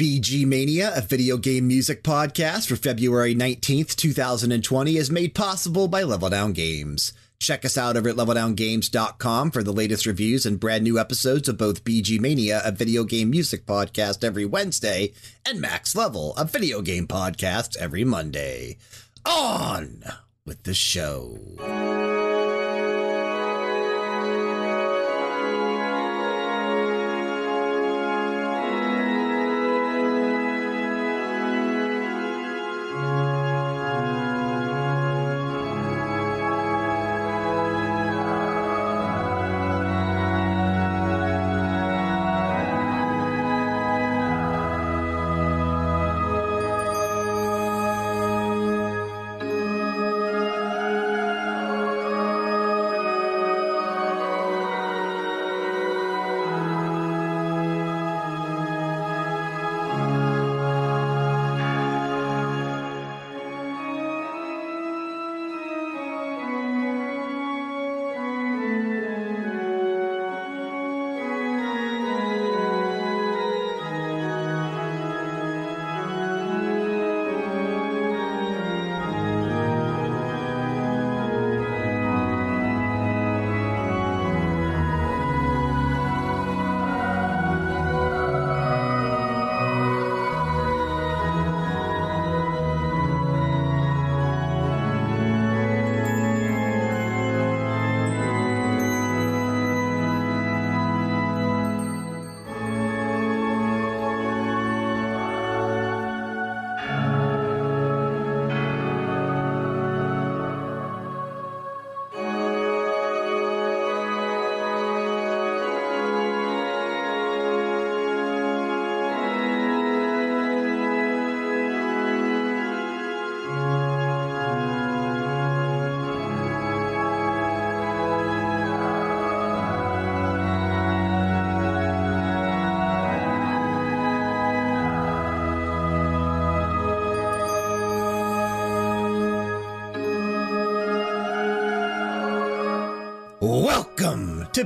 VGMania, 0.00 0.96
a 0.96 1.02
video 1.02 1.36
game 1.36 1.68
music 1.68 2.02
podcast 2.02 2.68
for 2.68 2.76
February 2.76 3.34
19th, 3.34 3.94
2020, 3.96 4.96
is 4.96 5.10
made 5.10 5.34
possible 5.34 5.88
by 5.88 6.02
Level 6.02 6.30
Down 6.30 6.54
Games. 6.54 7.12
Check 7.38 7.66
us 7.66 7.76
out 7.76 7.98
over 7.98 8.08
at 8.08 8.16
leveldowngames.com 8.16 9.50
for 9.50 9.62
the 9.62 9.74
latest 9.74 10.06
reviews 10.06 10.46
and 10.46 10.58
brand 10.58 10.84
new 10.84 10.98
episodes 10.98 11.50
of 11.50 11.58
both 11.58 11.84
VGMania, 11.84 12.66
a 12.66 12.72
video 12.72 13.04
game 13.04 13.28
music 13.28 13.66
podcast 13.66 14.24
every 14.24 14.46
Wednesday, 14.46 15.12
and 15.46 15.60
Max 15.60 15.94
Level, 15.94 16.34
a 16.38 16.46
video 16.46 16.80
game 16.80 17.06
podcast 17.06 17.76
every 17.76 18.02
Monday. 18.02 18.78
On 19.26 20.02
with 20.46 20.62
the 20.62 20.72
show. 20.72 21.36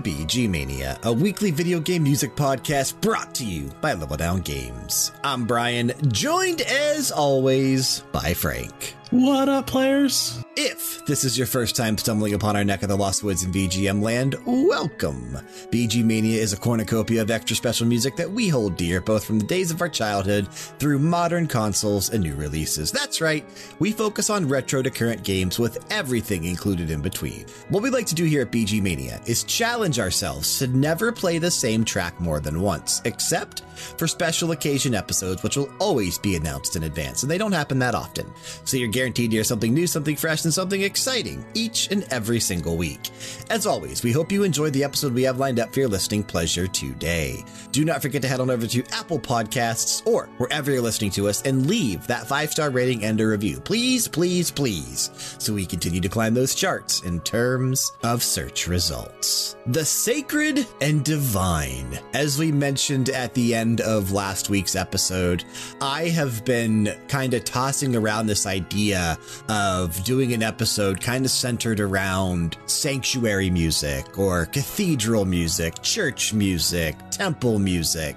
VGMania, 0.05 1.03
a 1.03 1.13
weekly 1.13 1.51
video 1.51 1.81
game 1.81 2.03
music 2.03 2.37
podcast 2.37 3.01
brought 3.01 3.35
to 3.37 3.45
you 3.45 3.71
by 3.81 3.95
Level 3.95 4.19
Down 4.19 4.41
Games. 4.43 5.13
I'm 5.25 5.47
Brian, 5.47 5.93
joined 6.09 6.61
as 6.61 7.11
always 7.11 8.01
by 8.13 8.35
Frank. 8.35 8.95
What 9.11 9.49
up, 9.49 9.67
players? 9.67 10.44
If 10.57 11.05
this 11.05 11.25
is 11.25 11.37
your 11.37 11.49
first 11.49 11.75
time 11.75 11.99
stumbling 11.99 12.33
upon 12.33 12.55
our 12.55 12.63
neck 12.63 12.85
of 12.85 12.89
the 12.89 12.97
Lost 12.97 13.25
Woods 13.25 13.43
in 13.43 13.51
VGM 13.51 14.01
land, 14.01 14.37
welcome. 14.47 15.37
VGMania 15.73 16.37
is 16.37 16.53
a 16.53 16.57
cornucopia 16.57 17.23
of 17.23 17.31
extra 17.33 17.57
special 17.57 17.89
music 17.89 18.15
that 18.15 18.31
we 18.31 18.49
hold 18.49 18.77
dear, 18.77 19.01
both 19.01 19.25
from 19.25 19.41
the 19.41 19.47
days 19.47 19.73
of 19.73 19.83
our 19.83 19.89
childhood 19.89 20.49
through 20.49 21.01
modern 21.01 21.49
consoles 21.49 22.11
and 22.11 22.23
new 22.23 22.37
releases. 22.37 22.93
That's 22.93 23.21
right, 23.21 23.45
we 23.81 23.91
focus 23.91 24.31
on 24.31 24.47
retro 24.47 24.81
to 24.81 24.93
current 24.93 25.25
games 25.25 25.59
with 25.59 25.85
everything 25.93 26.45
included 26.45 26.89
in 26.89 27.03
between. 27.03 27.47
What 27.69 27.83
we 27.83 27.91
like 27.91 28.07
to 28.07 28.15
do 28.15 28.25
here 28.25 28.43
at 28.43 28.53
VGMania 28.53 29.29
is 29.29 29.43
challenge 29.43 29.99
ourselves 29.99 30.61
to 30.61 30.69
never 30.69 31.11
play 31.11 31.39
the 31.39 31.51
same 31.51 31.85
track 31.85 32.21
more 32.21 32.39
than 32.39 32.61
once, 32.61 33.03
except 33.05 33.63
for 33.75 34.07
special 34.07 34.53
occasion 34.53 34.95
episodes, 34.95 35.43
which 35.43 35.57
will 35.57 35.73
always 35.81 36.17
be 36.17 36.37
announced 36.37 36.77
in 36.77 36.85
advance, 36.85 37.25
and 37.25 37.31
they 37.31 37.39
don't 37.39 37.51
happen 37.51 37.81
that 37.81 37.97
often. 37.97 38.33
So 38.65 38.77
you're 38.77 38.87
guaranteed 38.87 39.33
to 39.33 39.39
hear 39.39 39.45
something 39.45 39.75
new, 39.75 39.89
something 39.89 40.15
fresh, 40.15 40.44
and 40.45 40.55
something 40.55 40.83
exciting 40.83 41.45
each 41.55 41.91
and 41.91 42.05
every 42.11 42.41
single 42.41 42.77
week. 42.77 43.11
As 43.51 43.67
always, 43.67 44.03
we 44.03 44.13
hope 44.13 44.33
you 44.33 44.43
enjoyed 44.43 44.73
the 44.73 44.85
episode 44.85 45.15
we 45.15 45.23
have 45.23 45.39
lined 45.39 45.59
up 45.59 45.73
for 45.73 45.81
your 45.81 45.89
listening 45.89 46.23
pleasure 46.23 46.67
today. 46.67 47.45
Do 47.73 47.85
not 47.85 48.03
forget 48.03 48.23
to 48.23 48.29
head 48.29 48.41
on 48.41 48.51
over 48.51 48.67
to 48.67 48.85
Apple 48.93 49.19
Podcasts 49.19 50.07
or 50.07 50.27
wherever 50.39 50.71
you're 50.71 50.83
listening 50.83 51.11
to 51.13 51.29
us 51.29 51.43
and 51.43 51.67
leave 51.67 52.07
that 52.07 52.27
five 52.27 52.51
star 52.51 52.71
rating 52.71 53.05
and 53.05 53.21
a 53.21 53.27
review. 53.27 53.61
Please, 53.61 54.07
please, 54.07 54.51
please, 54.51 55.11
so 55.39 55.55
we 55.55 55.67
continue 55.67 56.01
to 56.01 56.09
climb 56.09 56.35
those 56.35 56.55
charts 56.55 57.03
in 57.03 57.21
terms 57.21 57.93
of 58.03 58.23
search 58.23 58.69
results. 58.69 59.57
The 59.67 59.85
sacred 59.85 60.67
and 60.81 61.05
divine. 61.05 61.99
As 62.13 62.39
we 62.39 62.53
mentioned 62.53 63.09
at 63.09 63.35
the 63.35 63.55
end 63.55 63.81
of 63.81 64.13
last 64.13 64.51
week's 64.51 64.77
episode, 64.77 65.45
I 65.81 66.09
have 66.09 66.45
been 66.45 66.95
kind 67.09 67.35
of 67.35 67.45
tossing 67.45 67.97
around 67.97 68.27
this 68.27 68.47
idea 68.47 69.19
of 69.49 70.03
doing 70.05 70.34
an 70.35 70.43
episode 70.43 71.01
kind 71.01 71.25
of 71.25 71.31
centered 71.31 71.79
around 71.79 72.59
sanctuary 72.67 73.51
music 73.51 74.19
or 74.19 74.47
cathedral 74.47 75.25
music, 75.25 75.81
church 75.81 76.33
music, 76.35 76.97
temple 77.11 77.61
music, 77.61 78.17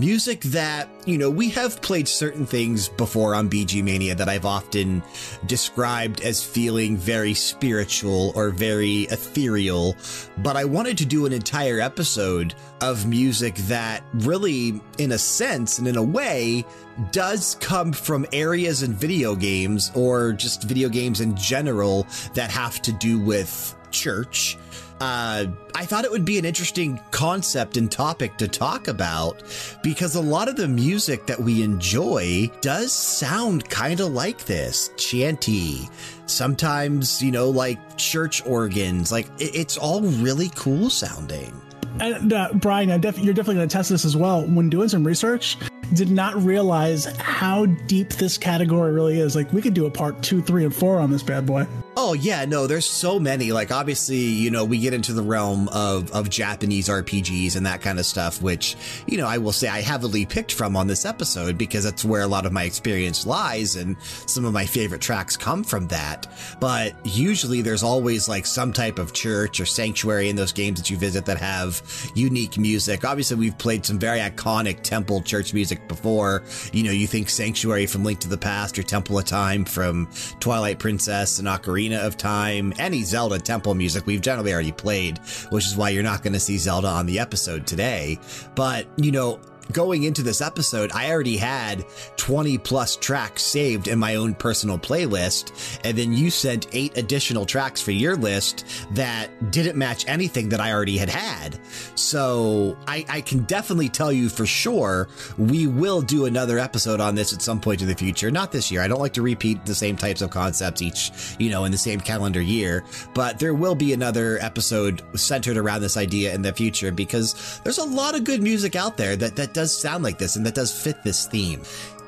music 0.00 0.40
that, 0.40 0.88
you 1.04 1.18
know, 1.18 1.28
we 1.28 1.50
have 1.50 1.82
played 1.82 2.08
certain 2.08 2.46
things 2.46 2.88
before 2.88 3.34
on 3.34 3.50
VGMania 3.50 4.16
that 4.16 4.30
I've 4.30 4.46
often 4.46 5.02
described 5.44 6.22
as 6.22 6.42
feeling 6.42 6.96
very 6.96 7.34
spiritual 7.34 8.32
or 8.34 8.48
very 8.48 9.02
ethereal, 9.02 9.94
but 10.38 10.56
I 10.56 10.64
wanted 10.64 10.96
to 10.98 11.06
do 11.06 11.26
an 11.26 11.34
entire 11.34 11.80
episode 11.80 12.54
of 12.80 13.06
music 13.06 13.56
that 13.68 14.02
really, 14.14 14.80
in 14.96 15.12
a 15.12 15.18
sense 15.18 15.78
and 15.78 15.86
in 15.86 15.96
a 15.96 16.02
way, 16.02 16.64
does 17.12 17.56
come 17.60 17.92
from 17.92 18.24
areas 18.32 18.82
in 18.82 18.94
video 18.94 19.36
games 19.36 19.92
or 19.94 20.32
just 20.32 20.62
video 20.62 20.88
games 20.88 21.20
in 21.20 21.36
general 21.36 22.06
that 22.32 22.50
have 22.50 22.80
to 22.82 22.92
do 22.92 23.18
with 23.18 23.76
church. 23.90 24.56
Uh, 25.00 25.46
I 25.74 25.86
thought 25.86 26.04
it 26.04 26.10
would 26.10 26.26
be 26.26 26.38
an 26.38 26.44
interesting 26.44 27.00
concept 27.10 27.78
and 27.78 27.90
topic 27.90 28.36
to 28.36 28.46
talk 28.46 28.86
about 28.86 29.42
because 29.82 30.14
a 30.14 30.20
lot 30.20 30.46
of 30.46 30.56
the 30.56 30.68
music 30.68 31.26
that 31.26 31.40
we 31.40 31.62
enjoy 31.62 32.50
does 32.60 32.92
sound 32.92 33.68
kind 33.70 34.00
of 34.00 34.12
like 34.12 34.44
this 34.44 34.90
chanty. 34.98 35.88
Sometimes, 36.26 37.22
you 37.22 37.30
know, 37.30 37.48
like 37.48 37.78
church 37.96 38.44
organs, 38.44 39.10
like 39.10 39.26
it, 39.38 39.54
it's 39.54 39.78
all 39.78 40.02
really 40.02 40.50
cool 40.54 40.90
sounding. 40.90 41.58
And 41.98 42.32
uh, 42.32 42.50
Brian, 42.54 43.00
def 43.00 43.18
you're 43.18 43.32
definitely 43.32 43.56
going 43.56 43.68
to 43.68 43.72
test 43.72 43.88
this 43.88 44.04
as 44.04 44.16
well. 44.16 44.42
When 44.42 44.68
doing 44.68 44.90
some 44.90 45.06
research, 45.06 45.56
did 45.94 46.10
not 46.10 46.36
realize 46.36 47.06
how 47.16 47.66
deep 47.66 48.10
this 48.10 48.36
category 48.36 48.92
really 48.92 49.18
is. 49.18 49.34
Like 49.34 49.50
we 49.52 49.62
could 49.62 49.74
do 49.74 49.86
a 49.86 49.90
part 49.90 50.22
two, 50.22 50.42
three, 50.42 50.64
and 50.64 50.74
four 50.74 51.00
on 51.00 51.10
this 51.10 51.22
bad 51.22 51.46
boy. 51.46 51.66
Oh 51.96 52.12
yeah, 52.12 52.44
no, 52.44 52.68
there's 52.68 52.86
so 52.86 53.18
many. 53.18 53.50
Like 53.52 53.72
obviously, 53.72 54.16
you 54.16 54.50
know, 54.50 54.64
we 54.64 54.78
get 54.78 54.94
into 54.94 55.12
the 55.12 55.22
realm 55.22 55.68
of 55.70 56.10
of 56.12 56.30
Japanese 56.30 56.88
RPGs 56.88 57.56
and 57.56 57.66
that 57.66 57.82
kind 57.82 57.98
of 57.98 58.06
stuff, 58.06 58.40
which, 58.40 58.76
you 59.06 59.18
know, 59.18 59.26
I 59.26 59.38
will 59.38 59.52
say 59.52 59.68
I 59.68 59.80
heavily 59.80 60.24
picked 60.24 60.52
from 60.52 60.76
on 60.76 60.86
this 60.86 61.04
episode 61.04 61.58
because 61.58 61.82
that's 61.82 62.04
where 62.04 62.22
a 62.22 62.28
lot 62.28 62.46
of 62.46 62.52
my 62.52 62.62
experience 62.62 63.26
lies 63.26 63.74
and 63.74 63.96
some 64.02 64.44
of 64.44 64.52
my 64.52 64.66
favorite 64.66 65.00
tracks 65.00 65.36
come 65.36 65.64
from 65.64 65.88
that. 65.88 66.28
But 66.60 66.94
usually 67.04 67.60
there's 67.60 67.82
always 67.82 68.28
like 68.28 68.46
some 68.46 68.72
type 68.72 69.00
of 69.00 69.12
church 69.12 69.58
or 69.58 69.66
sanctuary 69.66 70.28
in 70.28 70.36
those 70.36 70.52
games 70.52 70.80
that 70.80 70.90
you 70.90 70.96
visit 70.96 71.26
that 71.26 71.38
have 71.38 71.82
unique 72.14 72.56
music. 72.56 73.04
Obviously, 73.04 73.36
we've 73.36 73.58
played 73.58 73.84
some 73.84 73.98
very 73.98 74.20
iconic 74.20 74.82
temple 74.82 75.22
church 75.22 75.52
music 75.52 75.88
before. 75.88 76.44
You 76.72 76.84
know, 76.84 76.92
you 76.92 77.08
think 77.08 77.28
Sanctuary 77.28 77.86
from 77.86 78.04
Link 78.04 78.20
to 78.20 78.28
the 78.28 78.38
Past 78.38 78.78
or 78.78 78.84
Temple 78.84 79.18
of 79.18 79.24
Time 79.24 79.64
from 79.64 80.08
Twilight 80.38 80.78
Princess 80.78 81.40
and 81.40 81.48
Ocarina 81.48 81.89
of 81.98 82.16
Time, 82.16 82.72
any 82.78 83.02
Zelda 83.02 83.38
temple 83.38 83.74
music 83.74 84.06
we've 84.06 84.20
generally 84.20 84.52
already 84.52 84.72
played, 84.72 85.18
which 85.50 85.66
is 85.66 85.76
why 85.76 85.90
you're 85.90 86.02
not 86.02 86.22
going 86.22 86.32
to 86.32 86.40
see 86.40 86.58
Zelda 86.58 86.88
on 86.88 87.06
the 87.06 87.18
episode 87.18 87.66
today. 87.66 88.18
But, 88.54 88.86
you 88.96 89.12
know, 89.12 89.40
going 89.72 90.04
into 90.04 90.22
this 90.22 90.40
episode, 90.40 90.90
I 90.92 91.10
already 91.10 91.36
had 91.36 91.84
20 92.16 92.58
plus 92.58 92.96
tracks 92.96 93.42
saved 93.42 93.88
in 93.88 93.98
my 93.98 94.16
own 94.16 94.34
personal 94.34 94.78
playlist. 94.78 95.80
And 95.84 95.96
then 95.96 96.12
you 96.12 96.30
sent 96.30 96.66
eight 96.72 96.96
additional 96.96 97.46
tracks 97.46 97.80
for 97.80 97.90
your 97.90 98.16
list 98.16 98.64
that 98.92 99.50
didn't 99.50 99.76
match 99.76 100.04
anything 100.06 100.48
that 100.50 100.60
I 100.60 100.72
already 100.72 100.96
had 100.96 101.08
had. 101.08 101.58
So 101.94 102.76
I, 102.86 103.04
I 103.08 103.20
can 103.20 103.44
definitely 103.44 103.88
tell 103.88 104.12
you 104.12 104.28
for 104.28 104.46
sure 104.46 105.08
we 105.38 105.66
will 105.66 106.02
do 106.02 106.26
another 106.26 106.58
episode 106.58 107.00
on 107.00 107.14
this 107.14 107.32
at 107.32 107.42
some 107.42 107.60
point 107.60 107.82
in 107.82 107.88
the 107.88 107.94
future. 107.94 108.30
Not 108.30 108.52
this 108.52 108.70
year. 108.70 108.82
I 108.82 108.88
don't 108.88 109.00
like 109.00 109.14
to 109.14 109.22
repeat 109.22 109.64
the 109.66 109.74
same 109.74 109.96
types 109.96 110.22
of 110.22 110.30
concepts 110.30 110.82
each, 110.82 111.12
you 111.38 111.50
know, 111.50 111.64
in 111.64 111.72
the 111.72 111.78
same 111.78 112.00
calendar 112.00 112.40
year, 112.40 112.84
but 113.14 113.38
there 113.38 113.54
will 113.54 113.74
be 113.74 113.92
another 113.92 114.38
episode 114.40 115.02
centered 115.18 115.56
around 115.56 115.80
this 115.80 115.96
idea 115.96 116.34
in 116.34 116.42
the 116.42 116.52
future 116.52 116.92
because 116.92 117.60
there's 117.64 117.78
a 117.78 117.84
lot 117.84 118.14
of 118.14 118.24
good 118.24 118.42
music 118.42 118.76
out 118.76 118.96
there 118.96 119.16
that, 119.16 119.36
that 119.36 119.54
does 119.60 119.78
sound 119.78 120.02
like 120.02 120.16
this 120.16 120.36
and 120.36 120.46
that 120.46 120.54
does 120.54 120.72
fit 120.72 121.02
this 121.02 121.26
theme. 121.26 121.60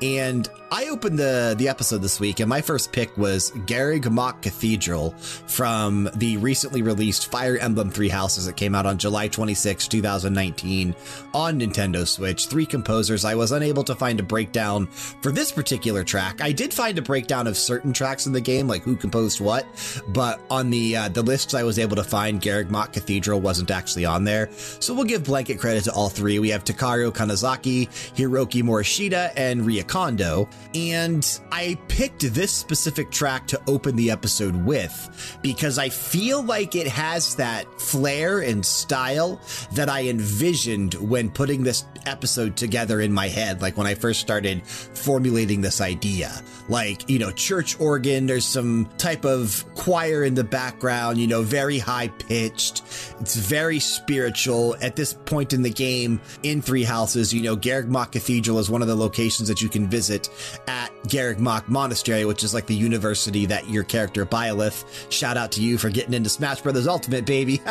And 0.03 0.49
I 0.69 0.87
opened 0.89 1.17
the, 1.17 1.55
the 1.57 1.69
episode 1.69 1.99
this 1.99 2.19
week, 2.19 2.41
and 2.41 2.49
my 2.49 2.59
first 2.59 2.91
pick 2.91 3.15
was 3.15 3.51
Garreg 3.51 4.11
Mach 4.11 4.41
Cathedral 4.41 5.11
from 5.11 6.09
the 6.15 6.35
recently 6.37 6.81
released 6.81 7.31
Fire 7.31 7.57
Emblem 7.57 7.89
Three 7.89 8.09
Houses 8.09 8.47
that 8.47 8.57
came 8.57 8.75
out 8.75 8.85
on 8.85 8.97
July 8.97 9.29
26, 9.29 9.87
2019 9.87 10.93
on 11.33 11.59
Nintendo 11.59 12.05
Switch. 12.05 12.47
Three 12.47 12.65
composers. 12.65 13.23
I 13.23 13.35
was 13.35 13.53
unable 13.53 13.85
to 13.85 13.95
find 13.95 14.19
a 14.19 14.23
breakdown 14.23 14.87
for 14.87 15.31
this 15.31 15.53
particular 15.53 16.03
track. 16.03 16.41
I 16.41 16.51
did 16.51 16.73
find 16.73 16.97
a 16.97 17.01
breakdown 17.01 17.47
of 17.47 17.55
certain 17.55 17.93
tracks 17.93 18.25
in 18.25 18.33
the 18.33 18.41
game, 18.41 18.67
like 18.67 18.81
who 18.81 18.97
composed 18.97 19.39
what, 19.39 19.65
but 20.09 20.41
on 20.49 20.69
the, 20.69 20.97
uh, 20.97 21.07
the 21.07 21.21
lists 21.21 21.53
I 21.53 21.63
was 21.63 21.79
able 21.79 21.95
to 21.95 22.03
find, 22.03 22.41
Garreg 22.41 22.69
Mach 22.69 22.91
Cathedral 22.91 23.39
wasn't 23.39 23.71
actually 23.71 24.03
on 24.03 24.25
there. 24.25 24.49
So 24.81 24.93
we'll 24.93 25.05
give 25.05 25.23
blanket 25.23 25.59
credit 25.59 25.85
to 25.85 25.93
all 25.93 26.09
three. 26.09 26.39
We 26.39 26.49
have 26.49 26.65
Takeru 26.65 27.13
Kanazaki, 27.13 27.87
Hiroki 28.17 28.63
Morishita, 28.63 29.31
and 29.37 29.65
Ria 29.65 29.83
Kondo. 29.93 30.49
And 30.73 31.39
I 31.51 31.77
picked 31.87 32.33
this 32.33 32.51
specific 32.51 33.11
track 33.11 33.45
to 33.49 33.61
open 33.67 33.95
the 33.95 34.09
episode 34.09 34.55
with 34.55 35.37
because 35.43 35.77
I 35.77 35.89
feel 35.89 36.41
like 36.41 36.73
it 36.73 36.87
has 36.87 37.35
that 37.35 37.79
flair 37.79 38.39
and 38.39 38.65
style 38.65 39.39
that 39.73 39.89
I 39.89 40.07
envisioned 40.07 40.95
when 40.95 41.29
putting 41.29 41.61
this 41.61 41.85
episode 42.07 42.57
together 42.57 43.01
in 43.01 43.13
my 43.13 43.27
head, 43.27 43.61
like 43.61 43.77
when 43.77 43.85
I 43.85 43.93
first 43.93 44.19
started 44.19 44.65
formulating 44.65 45.61
this 45.61 45.79
idea. 45.79 46.31
Like, 46.69 47.07
you 47.07 47.19
know, 47.19 47.31
church 47.31 47.79
organ, 47.79 48.25
there's 48.25 48.45
some 48.45 48.89
type 48.97 49.25
of 49.25 49.63
choir 49.75 50.23
in 50.23 50.33
the 50.33 50.43
background, 50.43 51.19
you 51.19 51.27
know, 51.27 51.43
very 51.43 51.77
high 51.77 52.07
pitched. 52.07 52.81
It's 53.19 53.35
very 53.35 53.79
spiritual. 53.79 54.75
At 54.81 54.95
this 54.95 55.13
point 55.13 55.53
in 55.53 55.61
the 55.61 55.69
game, 55.69 56.19
in 56.41 56.63
Three 56.63 56.83
Houses, 56.83 57.31
you 57.31 57.41
know, 57.41 57.55
Garreg 57.55 57.87
Mach 57.87 58.11
Cathedral 58.11 58.57
is 58.59 58.71
one 58.71 58.81
of 58.81 58.87
the 58.87 58.95
locations 58.95 59.49
that 59.49 59.61
you 59.61 59.69
can 59.69 59.82
visit 59.87 60.29
at 60.67 60.91
Garreg 61.03 61.39
Mach 61.39 61.67
Monastery, 61.69 62.25
which 62.25 62.43
is 62.43 62.53
like 62.53 62.65
the 62.65 62.75
university 62.75 63.45
that 63.45 63.69
your 63.69 63.83
character 63.83 64.25
Byleth. 64.25 65.11
Shout 65.11 65.37
out 65.37 65.51
to 65.53 65.61
you 65.61 65.77
for 65.77 65.89
getting 65.89 66.13
into 66.13 66.29
Smash 66.29 66.61
Brothers 66.61 66.87
Ultimate, 66.87 67.25
baby. 67.25 67.61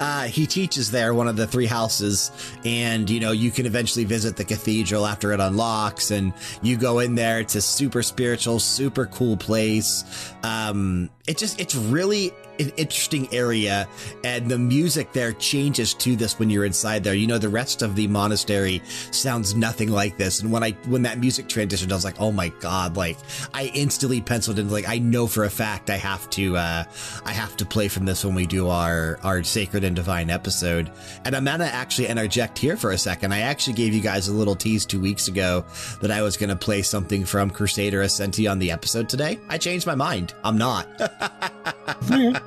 uh, 0.00 0.24
he 0.24 0.46
teaches 0.46 0.90
there, 0.90 1.14
one 1.14 1.28
of 1.28 1.36
the 1.36 1.46
three 1.46 1.66
houses, 1.66 2.30
and 2.64 3.08
you 3.08 3.20
know 3.20 3.32
you 3.32 3.50
can 3.50 3.66
eventually 3.66 4.04
visit 4.04 4.36
the 4.36 4.44
cathedral 4.44 5.06
after 5.06 5.32
it 5.32 5.40
unlocks, 5.40 6.10
and 6.10 6.32
you 6.62 6.76
go 6.76 6.98
in 6.98 7.14
there. 7.14 7.40
It's 7.40 7.54
a 7.54 7.62
super 7.62 8.02
spiritual, 8.02 8.58
super 8.58 9.06
cool 9.06 9.36
place. 9.36 10.04
Um, 10.42 11.10
it 11.26 11.38
just 11.38 11.60
it's 11.60 11.74
really 11.74 12.32
an 12.60 12.72
interesting 12.76 13.32
area, 13.32 13.88
and 14.24 14.50
the 14.50 14.58
music 14.58 15.12
there 15.12 15.32
changes 15.32 15.94
to 15.94 16.16
this 16.16 16.38
when 16.38 16.50
you're 16.50 16.64
inside 16.64 17.02
there. 17.04 17.14
You 17.14 17.26
know, 17.26 17.38
the 17.38 17.48
rest 17.48 17.82
of 17.82 17.96
the 17.96 18.06
monastery 18.06 18.82
sounds 19.10 19.54
nothing 19.54 19.90
like 19.90 20.16
this. 20.16 20.40
And 20.40 20.52
when 20.52 20.62
I 20.62 20.72
when 20.86 21.02
that 21.02 21.18
music 21.18 21.48
transitioned, 21.48 21.90
I 21.90 21.94
was 21.94 22.04
like, 22.04 22.20
oh 22.20 22.32
my 22.32 22.48
god! 22.60 22.96
Like 22.96 23.16
I 23.54 23.70
instantly 23.74 24.20
penciled 24.20 24.58
in 24.58 24.70
like 24.70 24.88
I 24.88 24.98
know 24.98 25.26
for 25.26 25.44
a 25.44 25.50
fact 25.50 25.90
I 25.90 25.96
have 25.96 26.28
to 26.30 26.56
uh, 26.56 26.84
I 27.24 27.32
have 27.32 27.56
to 27.58 27.66
play 27.66 27.88
from 27.88 28.04
this 28.04 28.24
when 28.24 28.34
we 28.34 28.46
do 28.46 28.68
our 28.68 29.18
our 29.22 29.42
sacred 29.42 29.84
and 29.84 29.96
divine 29.96 30.30
episode. 30.30 30.90
And 31.24 31.34
I'm 31.34 31.44
gonna 31.44 31.64
actually 31.64 32.08
interject 32.08 32.58
here 32.58 32.76
for 32.76 32.92
a 32.92 32.98
second. 32.98 33.32
I 33.32 33.40
actually 33.40 33.74
gave 33.74 33.94
you 33.94 34.00
guys 34.00 34.28
a 34.28 34.32
little 34.32 34.56
tease 34.56 34.84
two 34.84 35.00
weeks 35.00 35.28
ago 35.28 35.64
that 36.00 36.10
I 36.10 36.22
was 36.22 36.36
gonna 36.36 36.56
play 36.56 36.82
something 36.82 37.24
from 37.24 37.50
Crusader 37.50 38.02
Ascenty 38.02 38.50
on 38.50 38.58
the 38.58 38.70
episode 38.70 39.08
today. 39.08 39.38
I 39.48 39.58
changed 39.58 39.86
my 39.86 39.94
mind. 39.94 40.34
I'm 40.44 40.58
not. 40.58 40.88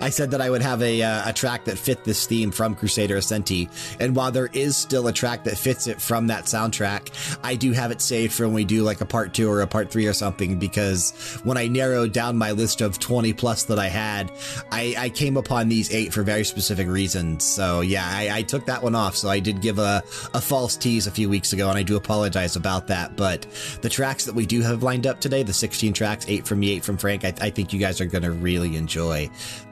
I 0.00 0.10
said 0.10 0.30
that 0.32 0.40
I 0.40 0.50
would 0.50 0.62
have 0.62 0.82
a, 0.82 1.02
uh, 1.02 1.30
a 1.30 1.32
track 1.32 1.64
that 1.64 1.78
fit 1.78 2.04
this 2.04 2.26
theme 2.26 2.50
from 2.50 2.74
Crusader 2.74 3.16
Ascenty. 3.16 3.68
And 4.00 4.14
while 4.14 4.30
there 4.30 4.50
is 4.52 4.76
still 4.76 5.06
a 5.08 5.12
track 5.12 5.44
that 5.44 5.56
fits 5.56 5.86
it 5.86 6.00
from 6.00 6.26
that 6.28 6.44
soundtrack, 6.44 7.38
I 7.42 7.54
do 7.54 7.72
have 7.72 7.90
it 7.90 8.00
saved 8.00 8.34
for 8.34 8.44
when 8.44 8.54
we 8.54 8.64
do 8.64 8.82
like 8.82 9.00
a 9.00 9.06
part 9.06 9.34
two 9.34 9.50
or 9.50 9.62
a 9.62 9.66
part 9.66 9.90
three 9.90 10.06
or 10.06 10.12
something. 10.12 10.58
Because 10.58 11.12
when 11.44 11.56
I 11.56 11.68
narrowed 11.68 12.12
down 12.12 12.36
my 12.36 12.52
list 12.52 12.80
of 12.80 12.98
20 12.98 13.32
plus 13.32 13.64
that 13.64 13.78
I 13.78 13.88
had, 13.88 14.30
I, 14.70 14.94
I 14.96 15.08
came 15.08 15.36
upon 15.36 15.68
these 15.68 15.92
eight 15.92 16.12
for 16.12 16.22
very 16.22 16.44
specific 16.44 16.88
reasons. 16.88 17.44
So 17.44 17.80
yeah, 17.80 18.06
I, 18.06 18.38
I 18.38 18.42
took 18.42 18.66
that 18.66 18.82
one 18.82 18.94
off. 18.94 19.16
So 19.16 19.28
I 19.28 19.40
did 19.40 19.60
give 19.60 19.78
a, 19.78 20.02
a 20.34 20.40
false 20.40 20.76
tease 20.76 21.06
a 21.06 21.10
few 21.10 21.28
weeks 21.28 21.52
ago, 21.52 21.68
and 21.68 21.78
I 21.78 21.82
do 21.82 21.96
apologize 21.96 22.56
about 22.56 22.88
that. 22.88 23.16
But 23.16 23.46
the 23.82 23.88
tracks 23.88 24.24
that 24.26 24.34
we 24.34 24.46
do 24.46 24.60
have 24.62 24.82
lined 24.82 25.06
up 25.06 25.20
today, 25.20 25.42
the 25.42 25.52
16 25.52 25.92
tracks, 25.92 26.26
eight 26.28 26.46
from 26.46 26.60
me, 26.60 26.72
eight 26.72 26.84
from 26.84 26.96
Frank, 26.96 27.24
I, 27.24 27.32
I 27.40 27.50
think 27.50 27.72
you 27.72 27.80
guys 27.80 28.00
are 28.00 28.06
going 28.06 28.24
to 28.24 28.32
really 28.32 28.76
enjoy. 28.76 29.13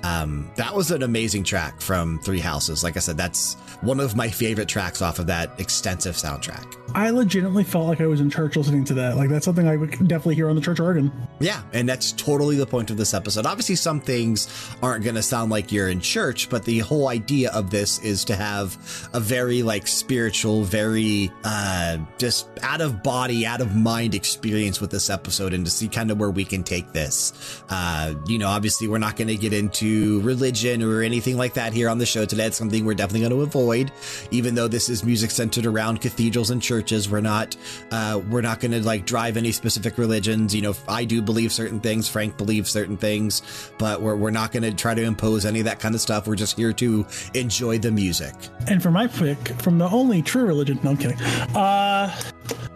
Um, 0.02 0.50
that 0.56 0.74
was 0.74 0.90
an 0.90 1.02
amazing 1.02 1.44
track 1.44 1.80
from 1.80 2.18
Three 2.20 2.40
Houses. 2.40 2.82
Like 2.82 2.96
I 2.96 3.00
said, 3.00 3.16
that's 3.16 3.54
one 3.80 4.00
of 4.00 4.16
my 4.16 4.28
favorite 4.28 4.68
tracks 4.68 5.02
off 5.02 5.18
of 5.18 5.26
that 5.26 5.58
extensive 5.58 6.16
soundtrack. 6.16 6.76
I 6.94 7.10
legitimately 7.10 7.64
felt 7.64 7.86
like 7.86 8.00
I 8.00 8.06
was 8.06 8.20
in 8.20 8.28
church 8.28 8.56
listening 8.56 8.84
to 8.84 8.94
that. 8.94 9.16
Like 9.16 9.30
that's 9.30 9.44
something 9.44 9.66
I 9.66 9.76
would 9.76 9.90
definitely 9.90 10.34
hear 10.34 10.48
on 10.50 10.56
the 10.56 10.62
church 10.62 10.80
organ. 10.80 11.10
Yeah, 11.40 11.62
and 11.72 11.88
that's 11.88 12.12
totally 12.12 12.56
the 12.56 12.66
point 12.66 12.90
of 12.90 12.96
this 12.96 13.14
episode. 13.14 13.46
Obviously, 13.46 13.76
some 13.76 14.00
things 14.00 14.48
aren't 14.82 15.04
going 15.04 15.14
to 15.14 15.22
sound 15.22 15.50
like 15.50 15.72
you're 15.72 15.88
in 15.88 16.00
church, 16.00 16.50
but 16.50 16.64
the 16.64 16.80
whole 16.80 17.08
idea 17.08 17.50
of 17.52 17.70
this 17.70 17.98
is 18.00 18.24
to 18.26 18.36
have 18.36 18.76
a 19.14 19.20
very 19.20 19.62
like 19.62 19.86
spiritual, 19.86 20.64
very 20.64 21.32
uh, 21.44 21.98
just 22.18 22.48
out 22.62 22.80
of 22.80 23.02
body, 23.02 23.46
out 23.46 23.60
of 23.60 23.74
mind 23.74 24.14
experience 24.14 24.80
with 24.80 24.90
this 24.90 25.08
episode, 25.08 25.54
and 25.54 25.64
to 25.64 25.70
see 25.70 25.88
kind 25.88 26.10
of 26.10 26.18
where 26.18 26.30
we 26.30 26.44
can 26.44 26.62
take 26.62 26.92
this. 26.92 27.62
Uh, 27.70 28.14
you 28.26 28.38
know, 28.38 28.48
obviously, 28.48 28.86
we're 28.86 28.98
not 28.98 29.16
going 29.16 29.28
to 29.28 29.36
get 29.36 29.52
into 29.52 30.20
religion 30.20 30.82
or 30.82 31.00
anything 31.02 31.36
like 31.36 31.54
that 31.54 31.72
here 31.72 31.88
on 31.88 31.98
the 31.98 32.06
show 32.06 32.24
today. 32.24 32.46
It's 32.46 32.58
something 32.58 32.84
we're 32.84 32.94
definitely 32.94 33.20
going 33.20 33.32
to 33.32 33.42
avoid, 33.42 33.90
even 34.30 34.54
though 34.54 34.68
this 34.68 34.88
is 34.88 35.04
music 35.04 35.30
centered 35.30 35.64
around 35.64 36.00
cathedrals 36.00 36.50
and 36.50 36.60
churches. 36.60 36.81
We're 37.08 37.20
not, 37.20 37.56
uh, 37.90 38.20
we're 38.28 38.40
not 38.40 38.60
going 38.60 38.72
to 38.72 38.82
like 38.82 39.06
drive 39.06 39.36
any 39.36 39.52
specific 39.52 39.98
religions. 39.98 40.54
You 40.54 40.62
know, 40.62 40.74
I 40.88 41.04
do 41.04 41.22
believe 41.22 41.52
certain 41.52 41.80
things. 41.80 42.08
Frank 42.08 42.36
believes 42.36 42.70
certain 42.70 42.96
things, 42.96 43.42
but 43.78 44.02
we're, 44.02 44.16
we're 44.16 44.30
not 44.30 44.52
going 44.52 44.62
to 44.62 44.72
try 44.72 44.94
to 44.94 45.02
impose 45.02 45.46
any 45.46 45.60
of 45.60 45.64
that 45.66 45.80
kind 45.80 45.94
of 45.94 46.00
stuff. 46.00 46.26
We're 46.26 46.36
just 46.36 46.56
here 46.56 46.72
to 46.74 47.06
enjoy 47.34 47.78
the 47.78 47.90
music. 47.90 48.34
And 48.68 48.82
for 48.82 48.90
my 48.90 49.06
pick, 49.06 49.38
from 49.60 49.78
the 49.78 49.88
only 49.88 50.22
true 50.22 50.44
religion, 50.44 50.78
no, 50.82 50.90
I'm 50.90 50.96
kidding. 50.96 51.20
Uh, 51.54 52.14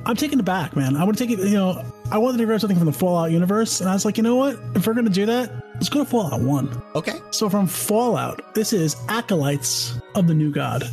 I'm 0.07 0.15
taking 0.15 0.39
it 0.39 0.45
back, 0.45 0.77
man. 0.77 0.97
I 0.97 1.03
want 1.03 1.19
to 1.19 1.27
take 1.27 1.37
it, 1.37 1.43
you 1.45 1.57
know, 1.57 1.85
I 2.13 2.19
wanted 2.19 2.39
to 2.39 2.47
grab 2.47 2.61
something 2.61 2.79
from 2.79 2.87
the 2.87 2.93
Fallout 2.93 3.33
universe, 3.33 3.81
and 3.81 3.91
I 3.91 3.93
was 3.93 4.05
like, 4.05 4.17
you 4.17 4.23
know 4.23 4.37
what? 4.37 4.57
If 4.77 4.87
we're 4.87 4.95
going 4.95 5.07
to 5.07 5.13
do 5.13 5.27
that, 5.27 5.51
let's 5.75 5.89
go 5.89 6.05
to 6.05 6.05
Fallout 6.09 6.41
1. 6.41 6.83
Okay. 6.95 7.19
So 7.33 7.49
from 7.49 7.67
Fallout, 7.67 8.55
this 8.55 8.73
is 8.73 8.97
Acolytes 9.09 9.99
of 10.15 10.29
the 10.29 10.35
New 10.35 10.53
God. 10.53 10.85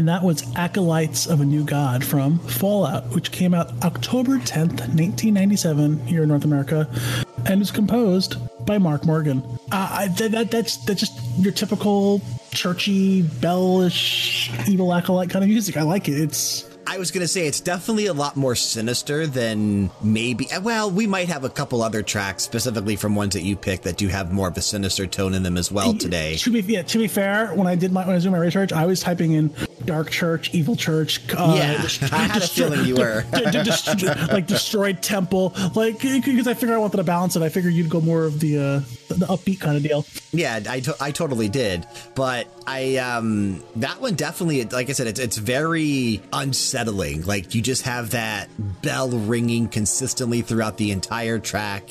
And 0.00 0.08
that 0.08 0.22
was 0.22 0.42
Acolytes 0.56 1.26
of 1.26 1.42
a 1.42 1.44
New 1.44 1.62
God 1.62 2.02
from 2.02 2.38
Fallout, 2.38 3.04
which 3.10 3.32
came 3.32 3.52
out 3.52 3.70
October 3.84 4.38
10th, 4.38 4.80
1997, 4.96 6.06
here 6.06 6.22
in 6.22 6.30
North 6.30 6.46
America, 6.46 6.88
and 7.44 7.60
is 7.60 7.70
composed 7.70 8.36
by 8.64 8.78
Mark 8.78 9.04
Morgan. 9.04 9.42
Uh, 9.70 10.08
that, 10.08 10.50
that's 10.50 10.78
that's 10.86 11.00
just 11.00 11.20
your 11.36 11.52
typical 11.52 12.22
churchy, 12.50 13.20
bellish, 13.20 14.50
evil 14.66 14.94
acolyte 14.94 15.28
kind 15.28 15.44
of 15.44 15.50
music. 15.50 15.76
I 15.76 15.82
like 15.82 16.08
it. 16.08 16.18
It's 16.18 16.64
I 16.90 16.98
was 16.98 17.12
going 17.12 17.20
to 17.20 17.28
say 17.28 17.46
it's 17.46 17.60
definitely 17.60 18.06
a 18.06 18.12
lot 18.12 18.36
more 18.36 18.56
sinister 18.56 19.24
than 19.24 19.90
maybe. 20.02 20.48
Well, 20.60 20.90
we 20.90 21.06
might 21.06 21.28
have 21.28 21.44
a 21.44 21.48
couple 21.48 21.82
other 21.82 22.02
tracks 22.02 22.42
specifically 22.42 22.96
from 22.96 23.14
ones 23.14 23.34
that 23.34 23.42
you 23.42 23.54
picked 23.54 23.84
that 23.84 23.96
do 23.96 24.08
have 24.08 24.32
more 24.32 24.48
of 24.48 24.56
a 24.56 24.60
sinister 24.60 25.06
tone 25.06 25.34
in 25.34 25.44
them 25.44 25.56
as 25.56 25.70
well 25.70 25.94
today. 25.94 26.34
To 26.38 26.50
be 26.50 26.60
yeah, 26.62 26.82
to 26.82 26.98
be 26.98 27.06
fair, 27.06 27.54
when 27.54 27.68
I 27.68 27.76
did 27.76 27.92
my 27.92 28.00
when 28.00 28.10
I 28.10 28.14
was 28.14 28.24
doing 28.24 28.32
my 28.32 28.38
research, 28.38 28.72
I 28.72 28.86
was 28.86 28.98
typing 28.98 29.32
in 29.32 29.54
dark 29.90 30.08
church, 30.08 30.54
evil 30.54 30.76
church. 30.76 31.20
Uh, 31.32 31.54
yeah, 31.56 31.88
I 32.12 32.28
had 32.28 32.42
a 32.42 32.46
feeling 32.46 32.84
you 32.84 32.94
were 32.94 33.24
like 33.32 34.46
destroyed 34.46 35.02
temple, 35.02 35.52
like 35.74 36.00
because 36.00 36.46
I 36.46 36.54
figured 36.54 36.76
I 36.76 36.78
wanted 36.78 36.98
to 36.98 37.04
balance 37.04 37.34
it. 37.34 37.42
I 37.42 37.48
figured 37.48 37.74
you'd 37.74 37.90
go 37.90 38.00
more 38.00 38.22
of 38.22 38.38
the 38.38 38.58
uh, 38.58 38.80
the 39.18 39.26
upbeat 39.26 39.60
kind 39.60 39.76
of 39.76 39.82
deal. 39.82 40.06
Yeah, 40.32 40.60
I, 40.68 40.80
to 40.80 40.96
I 41.00 41.10
totally 41.10 41.48
did, 41.48 41.86
but 42.14 42.48
I 42.66 42.96
um 42.96 43.62
that 43.76 44.00
one 44.00 44.14
definitely 44.14 44.64
like 44.64 44.88
I 44.88 44.92
said 44.92 45.06
it's 45.06 45.20
it's 45.20 45.36
very 45.36 46.22
unsettling. 46.32 47.22
Like 47.22 47.54
you 47.54 47.62
just 47.62 47.82
have 47.82 48.10
that 48.10 48.48
bell 48.82 49.10
ringing 49.10 49.68
consistently 49.68 50.42
throughout 50.42 50.76
the 50.76 50.90
entire 50.90 51.38
track. 51.38 51.90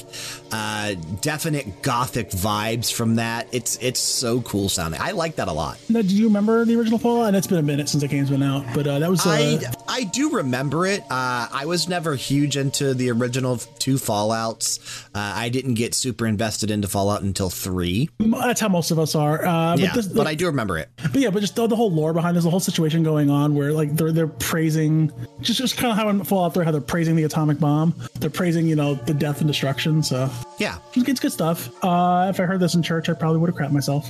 Uh, 0.52 0.96
definite 1.22 1.82
gothic 1.82 2.32
vibes 2.32 2.92
from 2.92 3.16
that. 3.16 3.48
It's 3.52 3.78
it's 3.82 4.00
so 4.00 4.42
cool 4.42 4.70
sounding. 4.70 5.02
I 5.02 5.12
like 5.12 5.36
that 5.36 5.48
a 5.48 5.54
lot. 5.54 5.78
Now, 5.90 6.02
do 6.02 6.16
you 6.16 6.26
remember 6.26 6.66
the 6.66 6.76
original 6.76 7.00
Fallout? 7.00 7.28
And 7.28 7.36
it's 7.36 7.48
been 7.48 7.58
a 7.58 7.64
minute 7.64 7.90
since 7.90 8.02
the 8.02 8.08
game's 8.08 8.30
been 8.30 8.44
out, 8.44 8.66
but 8.74 8.88
uh, 8.88 9.00
that 9.00 9.10
was. 9.10 9.26
Uh... 9.26 9.30
I 9.32 9.60
I 9.88 10.04
do 10.06 10.32
remember 10.32 10.86
it. 10.86 11.02
Uh, 11.04 11.48
I 11.52 11.66
was 11.66 11.90
never 11.90 12.16
huge 12.16 12.58
into 12.58 12.94
the 12.94 13.12
original 13.12 13.58
two 13.58 13.98
Fallout's. 13.98 14.80
Uh, 15.14 15.34
I 15.36 15.50
didn't 15.50 15.74
get 15.74 15.94
super 15.94 16.26
invested 16.26 16.72
into 16.72 16.88
Fallout 16.88 17.09
until 17.18 17.50
three. 17.50 18.10
That's 18.20 18.62
how 18.62 18.70
most 18.70 18.92
of 18.92 19.00
us 19.00 19.16
are. 19.16 19.46
Uh, 19.46 19.76
yeah, 19.76 19.88
but, 19.88 19.96
this, 19.96 20.08
but 20.08 20.28
I 20.28 20.36
do 20.36 20.46
remember 20.48 20.78
it. 20.78 20.90
But 20.98 21.16
yeah, 21.16 21.30
but 21.30 21.40
just 21.40 21.56
the, 21.56 21.68
the 21.68 21.76
whole 21.76 21.92
lore 21.92 22.14
behind 22.14 22.38
this, 22.38 22.44
the 22.44 22.50
whole 22.50 22.60
situation 22.60 23.04
going 23.04 23.30
on, 23.30 23.56
where 23.56 23.74
like 23.74 23.96
they're 23.96 24.12
they're 24.12 24.28
praising 24.28 25.12
just 25.42 25.60
just 25.60 25.78
kind 25.78 25.92
of 25.92 25.98
how 25.98 26.10
in 26.10 26.24
Fallout 26.24 26.54
3 26.54 26.66
how 26.66 26.72
they're 26.72 26.82
praising 26.82 27.16
the 27.16 27.24
atomic 27.24 27.60
bomb. 27.60 27.94
They're 28.20 28.30
praising 28.30 28.68
you 28.68 28.76
know 28.76 28.96
the 28.96 29.14
death 29.14 29.40
and 29.40 29.48
destruction. 29.48 30.04
So 30.04 30.30
yeah, 30.58 30.78
it's 30.94 31.20
good 31.20 31.32
stuff. 31.32 31.70
Uh, 31.84 32.28
if 32.30 32.40
I 32.40 32.44
heard 32.44 32.60
this 32.60 32.76
in 32.76 32.84
church, 32.84 33.10
I 33.10 33.14
probably 33.14 33.40
would 33.40 33.50
have 33.50 33.58
crapped 33.58 33.72
myself. 33.72 34.10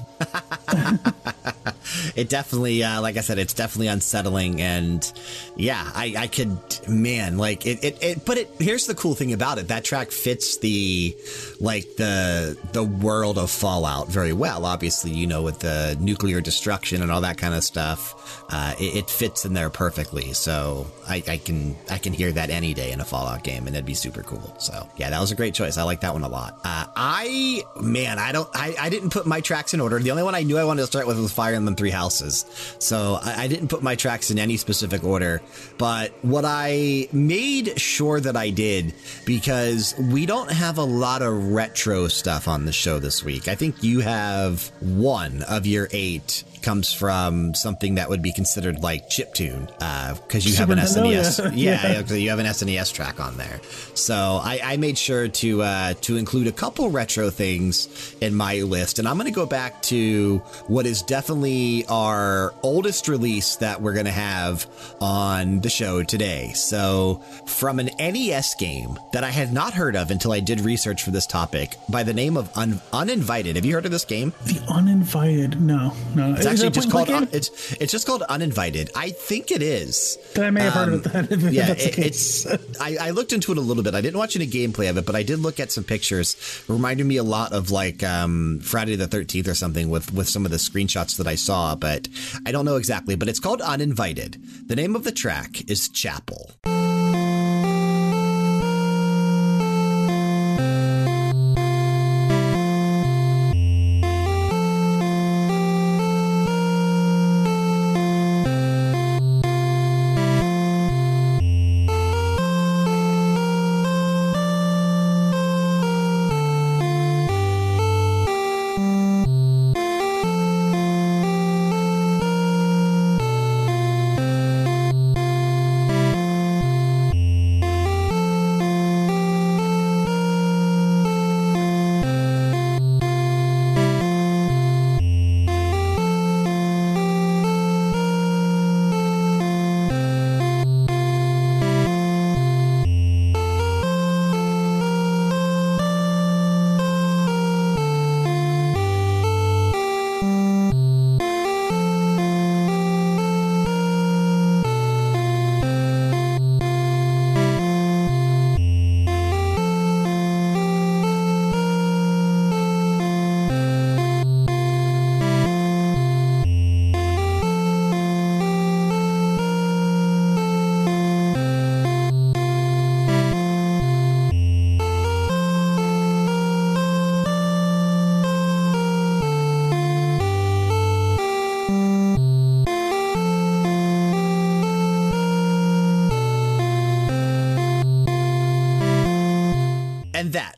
it 2.15 2.29
definitely, 2.29 2.83
uh, 2.83 3.01
like 3.01 3.17
I 3.17 3.21
said, 3.21 3.39
it's 3.39 3.53
definitely 3.53 3.87
unsettling, 3.87 4.61
and 4.61 5.11
yeah, 5.55 5.89
I, 5.93 6.13
I 6.17 6.27
could, 6.27 6.57
man, 6.87 7.37
like 7.37 7.65
it, 7.65 7.83
it, 7.83 8.03
it, 8.03 8.25
But 8.25 8.37
it, 8.37 8.49
here's 8.59 8.87
the 8.87 8.95
cool 8.95 9.15
thing 9.15 9.33
about 9.33 9.57
it: 9.57 9.67
that 9.69 9.83
track 9.83 10.11
fits 10.11 10.57
the, 10.57 11.15
like 11.59 11.95
the 11.95 12.57
the 12.73 12.83
world 12.89 13.37
of 13.37 13.49
Fallout 13.49 14.07
very 14.07 14.33
well. 14.33 14.65
Obviously, 14.65 15.11
you 15.11 15.27
know, 15.27 15.41
with 15.41 15.59
the 15.59 15.97
nuclear 15.99 16.41
destruction 16.41 17.01
and 17.01 17.11
all 17.11 17.21
that 17.21 17.37
kind 17.37 17.53
of 17.53 17.63
stuff, 17.63 18.43
uh, 18.49 18.73
it, 18.79 18.97
it, 18.97 19.09
fits 19.09 19.45
in 19.45 19.53
there 19.53 19.69
perfectly. 19.69 20.33
So 20.33 20.87
I, 21.07 21.23
I 21.27 21.37
can 21.37 21.75
I 21.89 21.97
can 21.97 22.13
hear 22.13 22.31
that 22.31 22.49
any 22.49 22.73
day 22.73 22.91
in 22.91 23.01
a 23.01 23.05
Fallout 23.05 23.43
game, 23.43 23.67
and 23.67 23.75
it'd 23.75 23.85
be 23.85 23.93
super 23.93 24.23
cool. 24.23 24.55
So 24.59 24.87
yeah, 24.97 25.09
that 25.09 25.19
was 25.19 25.31
a 25.31 25.35
great 25.35 25.53
choice. 25.53 25.77
I 25.77 25.83
like 25.83 26.01
that 26.01 26.13
one 26.13 26.23
a 26.23 26.27
lot. 26.27 26.59
Uh, 26.63 26.85
I 26.95 27.63
man, 27.81 28.19
I 28.19 28.31
don't, 28.31 28.49
I, 28.53 28.75
I 28.79 28.89
didn't 28.89 29.11
put 29.11 29.25
my 29.25 29.41
tracks 29.41 29.73
in 29.73 29.81
order. 29.81 29.99
The 29.99 30.11
only 30.11 30.23
one 30.23 30.35
I 30.35 30.43
knew 30.43 30.57
I 30.57 30.63
wanted 30.63 30.81
to 30.81 30.87
start 30.87 31.07
with 31.07 31.19
was 31.19 31.31
Fire 31.31 31.53
Emblem 31.53 31.75
Three 31.75 31.89
Houses. 31.89 32.45
So 32.79 33.19
I, 33.21 33.43
I 33.43 33.47
didn't 33.47 33.69
put 33.69 33.83
my 33.83 33.95
tracks 33.95 34.31
in 34.31 34.39
any 34.39 34.57
specific 34.57 35.03
order. 35.03 35.41
But 35.77 36.13
what 36.21 36.45
I 36.45 37.07
made 37.11 37.79
sure 37.79 38.19
that 38.19 38.35
I 38.35 38.49
did 38.49 38.93
because 39.25 39.95
we 39.97 40.25
don't 40.25 40.51
have 40.51 40.77
a 40.77 40.83
lot 40.83 41.21
of 41.21 41.51
retro 41.51 42.07
stuff 42.07 42.47
on 42.47 42.65
the 42.65 42.71
show 42.79 42.97
this 42.97 43.23
week. 43.23 43.47
I 43.47 43.55
think 43.55 43.83
you 43.83 43.99
have 43.99 44.71
one 44.79 45.43
of 45.43 45.65
your 45.65 45.87
eight 45.91 46.43
comes 46.61 46.93
from 46.93 47.53
something 47.53 47.95
that 47.95 48.09
would 48.09 48.21
be 48.21 48.31
considered 48.31 48.81
like 48.81 49.09
chip 49.09 49.33
tune 49.33 49.65
because 49.65 50.45
uh, 50.45 50.49
you 50.49 50.55
have 50.55 50.69
an 50.69 50.79
SNES. 50.79 51.53
Yeah, 51.59 52.03
yeah, 52.07 52.15
you 52.15 52.29
have 52.29 52.39
an 52.39 52.45
SNES 52.45 52.93
track 52.93 53.19
on 53.19 53.37
there. 53.37 53.59
So 53.95 54.39
I, 54.41 54.59
I 54.63 54.77
made 54.77 54.97
sure 54.97 55.27
to 55.27 55.61
uh, 55.61 55.93
to 56.01 56.17
include 56.17 56.47
a 56.47 56.51
couple 56.51 56.89
retro 56.89 57.29
things 57.29 58.15
in 58.21 58.33
my 58.35 58.61
list, 58.61 58.99
and 58.99 59.07
I'm 59.07 59.17
going 59.17 59.25
to 59.25 59.31
go 59.31 59.45
back 59.45 59.81
to 59.83 60.37
what 60.67 60.85
is 60.85 61.01
definitely 61.01 61.85
our 61.89 62.53
oldest 62.63 63.07
release 63.07 63.55
that 63.57 63.81
we're 63.81 63.93
going 63.93 64.05
to 64.05 64.11
have 64.11 64.67
on 65.01 65.59
the 65.59 65.69
show 65.69 66.03
today. 66.03 66.51
So 66.53 67.21
from 67.45 67.79
an 67.79 67.89
NES 67.99 68.55
game 68.55 68.97
that 69.13 69.23
I 69.23 69.29
had 69.29 69.51
not 69.53 69.73
heard 69.73 69.95
of 69.95 70.11
until 70.11 70.31
I 70.31 70.39
did 70.39 70.61
research 70.61 71.03
for 71.03 71.11
this 71.11 71.25
topic 71.25 71.75
by 71.89 72.03
the 72.03 72.13
name 72.13 72.37
of 72.37 72.55
Un 72.57 72.81
Uninvited. 72.93 73.55
Have 73.55 73.65
you 73.65 73.73
heard 73.73 73.85
of 73.85 73.91
this 73.91 74.05
game? 74.05 74.33
The 74.45 74.61
Uninvited? 74.69 75.61
No, 75.61 75.93
no 76.15 76.35
actually 76.51 76.69
just 76.71 76.91
called 76.91 77.09
un, 77.09 77.27
it's 77.31 77.73
it's 77.73 77.91
just 77.91 78.05
called 78.05 78.23
uninvited. 78.23 78.91
I 78.95 79.11
think 79.11 79.51
it 79.51 79.61
is. 79.61 80.17
Then 80.33 80.45
I 80.45 80.49
may 80.51 80.63
have 80.63 80.75
um, 80.75 80.89
heard 80.89 80.93
of 80.93 81.05
it. 81.05 81.37
Then, 81.41 81.53
yeah, 81.53 81.71
it, 81.71 81.97
it's. 81.97 82.45
I, 82.79 82.97
I, 82.99 83.09
looked 83.11 83.33
into 83.33 83.51
it 83.51 83.57
a 83.57 83.61
little 83.61 83.83
bit. 83.83 83.95
I 83.95 84.01
didn't 84.01 84.17
watch 84.17 84.35
any 84.35 84.47
gameplay 84.47 84.89
of 84.89 84.97
it, 84.97 85.05
but 85.05 85.15
I 85.15 85.23
did 85.23 85.39
look 85.39 85.59
at 85.59 85.71
some 85.71 85.83
pictures. 85.83 86.35
It 86.67 86.71
reminded 86.71 87.05
me 87.05 87.17
a 87.17 87.23
lot 87.23 87.53
of 87.53 87.71
like 87.71 88.03
um, 88.03 88.59
Friday 88.61 88.95
the 88.95 89.07
Thirteenth 89.07 89.47
or 89.47 89.55
something 89.55 89.89
with 89.89 90.13
with 90.13 90.29
some 90.29 90.45
of 90.45 90.51
the 90.51 90.57
screenshots 90.57 91.17
that 91.17 91.27
I 91.27 91.35
saw, 91.35 91.75
but 91.75 92.07
I 92.45 92.51
don't 92.51 92.65
know 92.65 92.75
exactly. 92.77 93.15
But 93.15 93.29
it's 93.29 93.39
called 93.39 93.61
Uninvited. 93.61 94.41
The 94.67 94.75
name 94.75 94.95
of 94.95 95.03
the 95.03 95.11
track 95.11 95.69
is 95.69 95.89
Chapel. 95.89 96.51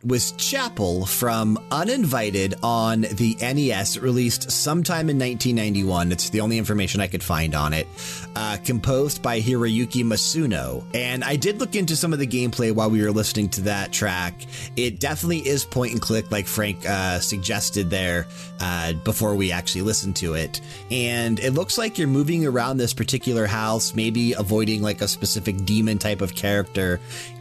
Was 0.04 0.32
Chapel 0.34 1.06
from 1.06 1.58
Uninvited 1.72 2.56
on 2.62 3.02
the 3.02 3.38
NES, 3.40 3.98
released 3.98 4.52
sometime 4.52 5.10
in 5.10 5.18
1991. 5.18 6.12
It's 6.12 6.30
the 6.30 6.42
only 6.42 6.58
information 6.58 7.00
I 7.00 7.08
could 7.08 7.24
find 7.24 7.56
on 7.56 7.74
it. 7.74 7.88
Uh, 8.36 8.58
composed 8.64 9.22
by 9.22 9.40
Hiroyuki 9.40 10.04
Masuno. 10.04 10.84
And 10.94 11.24
I 11.24 11.38
did 11.38 11.60
look 11.60 11.76
into 11.76 11.96
some 11.96 12.12
of 12.12 12.20
the 12.20 12.28
gameplay 12.28 12.74
while 12.74 12.90
we 12.90 13.02
were 13.02 13.12
listening 13.12 13.50
to 13.50 13.62
that 13.62 13.94
track. 13.94 14.34
It 14.76 15.00
definitely 15.00 15.48
is 15.48 15.64
point 15.64 15.94
and 15.94 16.02
click, 16.02 16.30
like 16.30 16.46
Frank 16.46 16.88
uh, 16.88 17.20
suggested 17.20 17.90
there 17.90 18.28
uh, 18.60 18.94
before 18.94 19.36
we 19.36 19.52
actually 19.52 19.84
listened 19.84 20.18
to 20.18 20.34
it. 20.34 20.60
And 20.92 21.40
it 21.40 21.52
looks 21.52 21.78
like 21.78 21.98
you're 21.98 22.08
moving 22.08 22.46
around 22.46 22.78
this 22.78 22.94
particular 22.94 23.46
house, 23.46 23.96
maybe 23.96 24.34
avoiding 24.34 24.82
like 24.82 25.02
a 25.02 25.08
specific 25.08 25.64
demon 25.64 25.98
type 26.00 26.22
of 26.22 26.36
character 26.36 27.00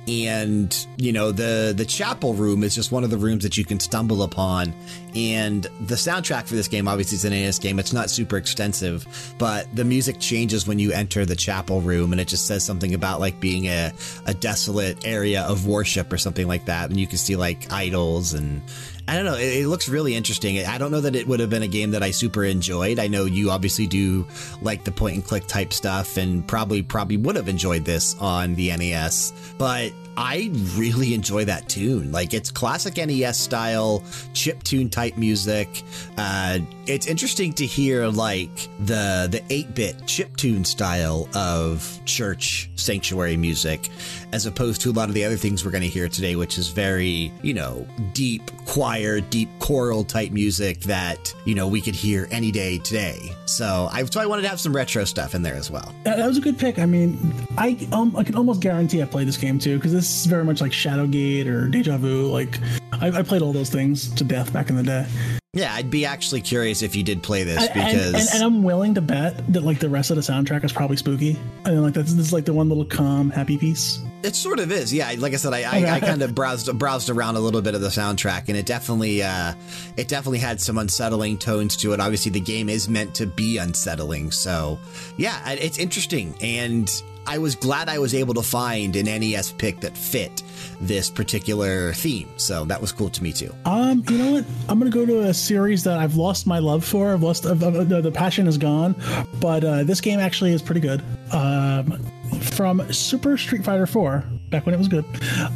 and 0.09 0.87
you 0.97 1.13
know 1.13 1.31
the 1.31 1.73
the 1.77 1.85
chapel 1.85 2.35
room 2.35 2.65
is 2.65 2.75
just 2.75 2.91
one 2.91 3.05
of 3.05 3.11
the 3.11 3.17
rooms 3.17 3.43
that 3.43 3.57
you 3.57 3.65
can 3.65 3.79
stumble 3.79 4.20
upon. 4.23 4.75
And 5.15 5.65
the 5.81 5.97
soundtrack 5.97 6.47
for 6.47 6.55
this 6.55 6.69
game 6.69 6.87
obviously 6.87 7.17
is 7.17 7.25
an 7.25 7.33
NES 7.33 7.59
game. 7.59 7.79
It's 7.79 7.93
not 7.93 8.11
super 8.11 8.37
extensive 8.37 9.07
but 9.39 9.75
the 9.75 9.85
music 9.85 10.21
changes 10.21 10.67
when 10.67 10.79
you 10.79 10.93
enter 10.93 11.25
the 11.25 11.37
chapel 11.37 11.81
room 11.81 12.13
and 12.13 12.21
it 12.21 12.29
just 12.29 12.47
says 12.47 12.65
something 12.65 12.95
about 12.95 13.21
like 13.21 13.41
being 13.41 13.67
a, 13.67 13.93
a 14.27 14.35
desolate 14.35 15.07
area 15.07 15.43
of 15.43 15.67
worship 15.67 16.13
or 16.13 16.19
something 16.19 16.47
like 16.47 16.67
that. 16.67 16.91
And 16.91 16.99
you 16.99 17.07
can 17.07 17.19
see 17.19 17.37
like 17.37 17.73
idols 17.73 18.35
and 18.35 18.63
I 19.11 19.17
don't 19.17 19.25
know. 19.25 19.35
It, 19.35 19.63
it, 19.63 19.67
looks 19.67 19.89
really 19.89 20.15
interesting. 20.15 20.65
I 20.65 20.79
don't 20.79 20.93
know 20.93 21.01
that 21.01 21.17
it 21.17 21.27
would 21.27 21.41
have 21.41 21.51
been 21.51 21.65
a 21.65 21.69
game 21.69 21.91
that 21.91 22.03
I 22.05 22.13
super 22.13 22.45
enjoyed. 22.45 23.01
I 23.01 23.09
know 23.09 23.25
you 23.25 23.51
obviously 23.51 23.89
do 23.89 24.25
like 24.63 24.85
the 24.85 24.93
point 24.93 25.17
and 25.17 25.25
click 25.25 25.49
type 25.49 25.73
stuff 25.73 26.17
and 26.17 26.47
probably 26.47 26.81
probably 26.81 27.17
would 27.17 27.35
have 27.35 27.49
enjoyed 27.49 27.85
this 27.85 28.15
on 28.21 28.55
the 28.55 28.69
NES, 28.69 29.33
but 29.59 29.93
I 30.17 30.51
really 30.77 31.15
enjoy 31.15 31.47
that 31.47 31.69
tune. 31.69 32.13
Like 32.13 32.35
it's 32.35 32.51
classic 32.53 32.99
NES 32.99 33.37
style 33.37 34.05
chip 34.33 34.63
tune 34.63 34.91
type 34.91 35.17
music. 35.17 35.83
Uh, 36.17 36.61
it's 36.87 37.07
interesting 37.07 37.53
to 37.55 37.67
hear 37.67 38.07
like 38.07 38.69
the 38.81 39.29
the 39.31 39.41
8-bit 39.49 40.07
chip 40.07 40.37
tune 40.37 40.65
style 40.65 41.29
of 41.35 42.01
church 42.05 42.71
sanctuary 42.77 43.37
music 43.37 43.89
as 44.33 44.47
opposed 44.47 44.81
to 44.81 44.91
a 44.91 44.93
lot 44.93 45.09
of 45.09 45.15
the 45.15 45.25
other 45.25 45.37
things 45.37 45.65
we're 45.65 45.71
going 45.71 45.83
to 45.83 45.89
hear 45.89 46.09
today 46.09 46.37
which 46.37 46.59
is 46.59 46.69
very, 46.69 47.33
you 47.43 47.55
know, 47.55 47.87
deep 48.13 48.51
choir, 48.67 49.21
deep 49.21 49.49
choral 49.59 50.05
type 50.05 50.31
music 50.33 50.81
that, 50.81 51.35
you 51.45 51.55
know, 51.55 51.67
we 51.69 51.81
could 51.81 51.95
hear 51.95 52.29
any 52.31 52.51
day 52.51 52.79
today. 52.79 53.19
So 53.47 53.89
I 53.93 54.05
so 54.05 54.21
I 54.21 54.27
wanted 54.27 54.43
to 54.43 54.49
have 54.49 54.61
some 54.61 54.75
retro 54.75 55.05
stuff 55.05 55.35
in 55.35 55.43
there 55.43 55.55
as 55.55 55.71
well. 55.71 55.95
That 56.05 56.27
was 56.27 56.39
a 56.39 56.41
good 56.41 56.59
pick. 56.59 56.79
I 56.79 56.87
mean, 56.87 57.33
I 57.59 57.77
um, 57.93 58.17
I 58.17 58.25
can 58.25 58.35
almost 58.37 58.61
guarantee 58.61 59.03
I 59.03 59.07
played 59.07 59.29
this 59.29 59.37
game 59.37 59.59
too 59.59 59.77
because 59.77 59.93
this 59.93 60.21
is 60.21 60.27
very 60.27 60.45
much 60.45 60.61
like 60.61 60.73
Shadowgate 60.73 61.47
or 61.47 61.69
Deja 61.69 61.99
Vu. 61.99 62.27
Like, 62.31 62.59
I, 62.93 63.09
I, 63.09 63.23
played 63.23 63.43
all 63.43 63.53
those 63.53 63.71
things 63.71 64.11
to 64.15 64.25
death 64.25 64.53
back 64.53 64.71
in 64.71 64.77
the 64.77 64.83
day. 64.83 65.07
Yeah, 65.53 65.75
I'd 65.75 65.91
be 65.91 66.07
actually 66.07 66.43
curious 66.43 66.81
if 66.81 66.95
you 66.95 67.03
did 67.03 67.25
play 67.25 67.43
this 67.43 67.67
because, 67.67 68.07
and, 68.07 68.15
and, 68.15 68.29
and, 68.35 68.45
I'm 68.45 68.63
willing 68.63 68.95
to 68.95 69.01
bet 69.01 69.53
that 69.53 69.65
like 69.65 69.81
the 69.81 69.89
rest 69.89 70.11
of 70.11 70.17
the 70.17 70.23
soundtrack 70.23 70.63
is 70.63 70.73
probably 70.73 70.97
spooky. 70.97 71.37
I 71.65 71.71
mean, 71.71 71.83
like 71.83 71.95
that's 71.95 72.15
this 72.15 72.27
is 72.27 72.33
like 72.33 72.45
the 72.45 72.53
one 72.53 72.69
little 72.69 72.85
calm, 72.85 73.31
happy 73.31 73.59
piece. 73.59 73.99
It 74.23 74.37
sort 74.37 74.61
of 74.61 74.71
is, 74.71 74.95
yeah. 74.95 75.13
Like 75.19 75.33
I 75.33 75.37
said, 75.37 75.53
I, 75.53 75.63
okay. 75.63 75.89
I, 75.89 75.97
I, 75.97 76.01
kind 76.01 76.23
of 76.23 76.37
browsed 76.37 76.79
browsed 76.79 77.11
around 77.11 77.35
a 77.35 77.41
little 77.41 77.63
bit 77.63 77.75
of 77.75 77.81
the 77.81 77.89
soundtrack, 77.89 78.45
and 78.47 78.57
it 78.57 78.65
definitely 78.65 79.25
uh, 79.25 79.55
it 79.97 80.07
definitely 80.07 80.39
had 80.39 80.61
some 80.61 80.79
unsettling 80.79 81.37
tones 81.37 81.77
to 81.79 81.95
it. 81.95 81.99
Obviously, 81.99 82.31
the 82.31 82.39
game 82.39 82.69
is 82.69 82.89
meant 82.89 83.13
to 83.17 83.27
be 83.27 83.59
unsettling, 83.59 84.31
so 84.31 84.79
yeah, 85.17 85.51
it's 85.51 85.79
interesting, 85.79 86.33
and 86.41 87.03
I 87.27 87.39
was 87.39 87.57
glad 87.57 87.89
I 87.89 87.99
was 87.99 88.15
able 88.15 88.35
to 88.35 88.43
find 88.43 88.95
an 88.95 89.07
NES 89.07 89.51
pick 89.51 89.81
that 89.81 89.97
fit 89.99 90.45
this 90.81 91.11
particular 91.11 91.93
theme. 91.93 92.29
So 92.37 92.65
that 92.65 92.81
was 92.81 92.93
cool 92.93 93.11
to 93.11 93.23
me 93.23 93.33
too. 93.33 93.55
Um, 93.65 94.03
you 94.09 94.19
know 94.19 94.33
what? 94.33 94.45
I'm 94.69 94.79
gonna 94.79 94.91
go 94.91 95.07
to 95.07 95.23
a 95.29 95.35
series 95.35 95.85
that 95.85 95.99
I've 95.99 96.17
lost 96.17 96.47
my 96.47 96.59
love 96.59 96.85
for. 96.85 97.13
I've 97.13 97.23
lost 97.23 97.47
uh, 97.47 97.55
the, 97.55 98.01
the 98.01 98.11
passion 98.11 98.47
is 98.47 98.59
gone, 98.59 98.95
but 99.41 99.65
uh, 99.65 99.85
this 99.85 100.01
game 100.01 100.21
actually 100.21 100.53
is 100.53 100.63
pretty 100.63 100.81
good. 100.81 101.03
Um, 101.33 101.99
from 102.41 102.93
Super 102.93 103.37
Street 103.37 103.65
Fighter 103.65 103.87
4, 103.87 104.25
back 104.51 104.67
when 104.67 104.75
it 104.75 104.79
was 104.79 104.89
good. 104.89 105.05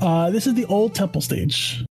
Uh, 0.02 0.30
this 0.30 0.46
is 0.46 0.54
the 0.54 0.66
old 0.66 0.94
temple 0.94 1.20
stage. 1.20 1.84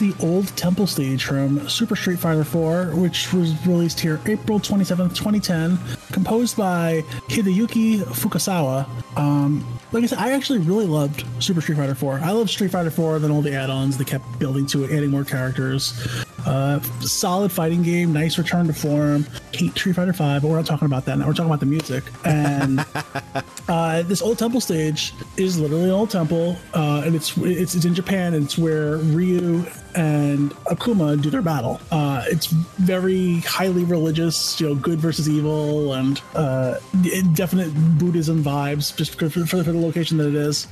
Was 0.00 0.14
the 0.14 0.26
old 0.26 0.48
temple 0.56 0.86
stage 0.86 1.24
from 1.24 1.68
Super 1.68 1.94
Street 1.94 2.18
Fighter 2.18 2.42
4, 2.42 2.86
which 2.94 3.32
was 3.32 3.54
released 3.66 4.00
here 4.00 4.20
April 4.26 4.58
27th, 4.58 5.14
2010, 5.14 5.78
composed 6.10 6.56
by 6.56 7.02
Hideyuki 7.28 8.00
Fukasawa. 8.00 8.88
Um, 9.16 9.64
like 9.92 10.02
I 10.02 10.06
said, 10.06 10.18
I 10.18 10.32
actually 10.32 10.58
really 10.60 10.86
loved 10.86 11.24
Super 11.42 11.60
Street 11.60 11.76
Fighter 11.76 11.94
4. 11.94 12.20
I 12.20 12.32
love 12.32 12.50
Street 12.50 12.72
Fighter 12.72 12.90
4, 12.90 13.20
then 13.20 13.30
all 13.30 13.42
the 13.42 13.54
add 13.54 13.70
ons 13.70 13.96
they 13.96 14.04
kept 14.04 14.24
building 14.38 14.66
to 14.66 14.84
it, 14.84 14.90
adding 14.90 15.10
more 15.10 15.24
characters. 15.24 15.92
Uh, 16.46 16.80
solid 17.00 17.50
fighting 17.50 17.82
game, 17.82 18.12
nice 18.12 18.36
return 18.36 18.66
to 18.66 18.72
form. 18.72 19.26
Hate 19.52 19.72
Street 19.72 19.94
Fighter 19.94 20.12
Five, 20.12 20.42
but 20.42 20.48
we're 20.48 20.56
not 20.56 20.66
talking 20.66 20.86
about 20.86 21.04
that 21.06 21.16
now. 21.16 21.26
We're 21.26 21.32
talking 21.32 21.46
about 21.46 21.60
the 21.60 21.66
music. 21.66 22.04
And 22.24 22.84
uh, 23.68 24.02
this 24.02 24.20
old 24.20 24.38
temple 24.38 24.60
stage 24.60 25.14
is 25.36 25.58
literally 25.58 25.84
an 25.84 25.90
old 25.92 26.10
temple, 26.10 26.56
uh, 26.74 27.02
and 27.04 27.14
it's, 27.14 27.36
it's 27.38 27.74
it's 27.74 27.84
in 27.84 27.94
Japan, 27.94 28.34
and 28.34 28.44
it's 28.44 28.58
where 28.58 28.96
Ryu 28.98 29.64
and 29.94 30.50
Akuma 30.66 31.20
do 31.20 31.30
their 31.30 31.42
battle. 31.42 31.80
Uh, 31.90 32.24
it's 32.26 32.46
very 32.46 33.40
highly 33.40 33.84
religious, 33.84 34.60
you 34.60 34.68
know, 34.68 34.74
good 34.74 34.98
versus 34.98 35.28
evil, 35.28 35.94
and 35.94 36.20
uh, 36.34 36.78
definite 37.34 37.70
Buddhism 37.98 38.42
vibes 38.42 38.96
just 38.96 39.18
for, 39.18 39.30
for, 39.30 39.46
for, 39.46 39.62
the 39.62 39.72
location 39.72 40.16
that 40.18 40.28
it 40.28 40.34
is. 40.34 40.66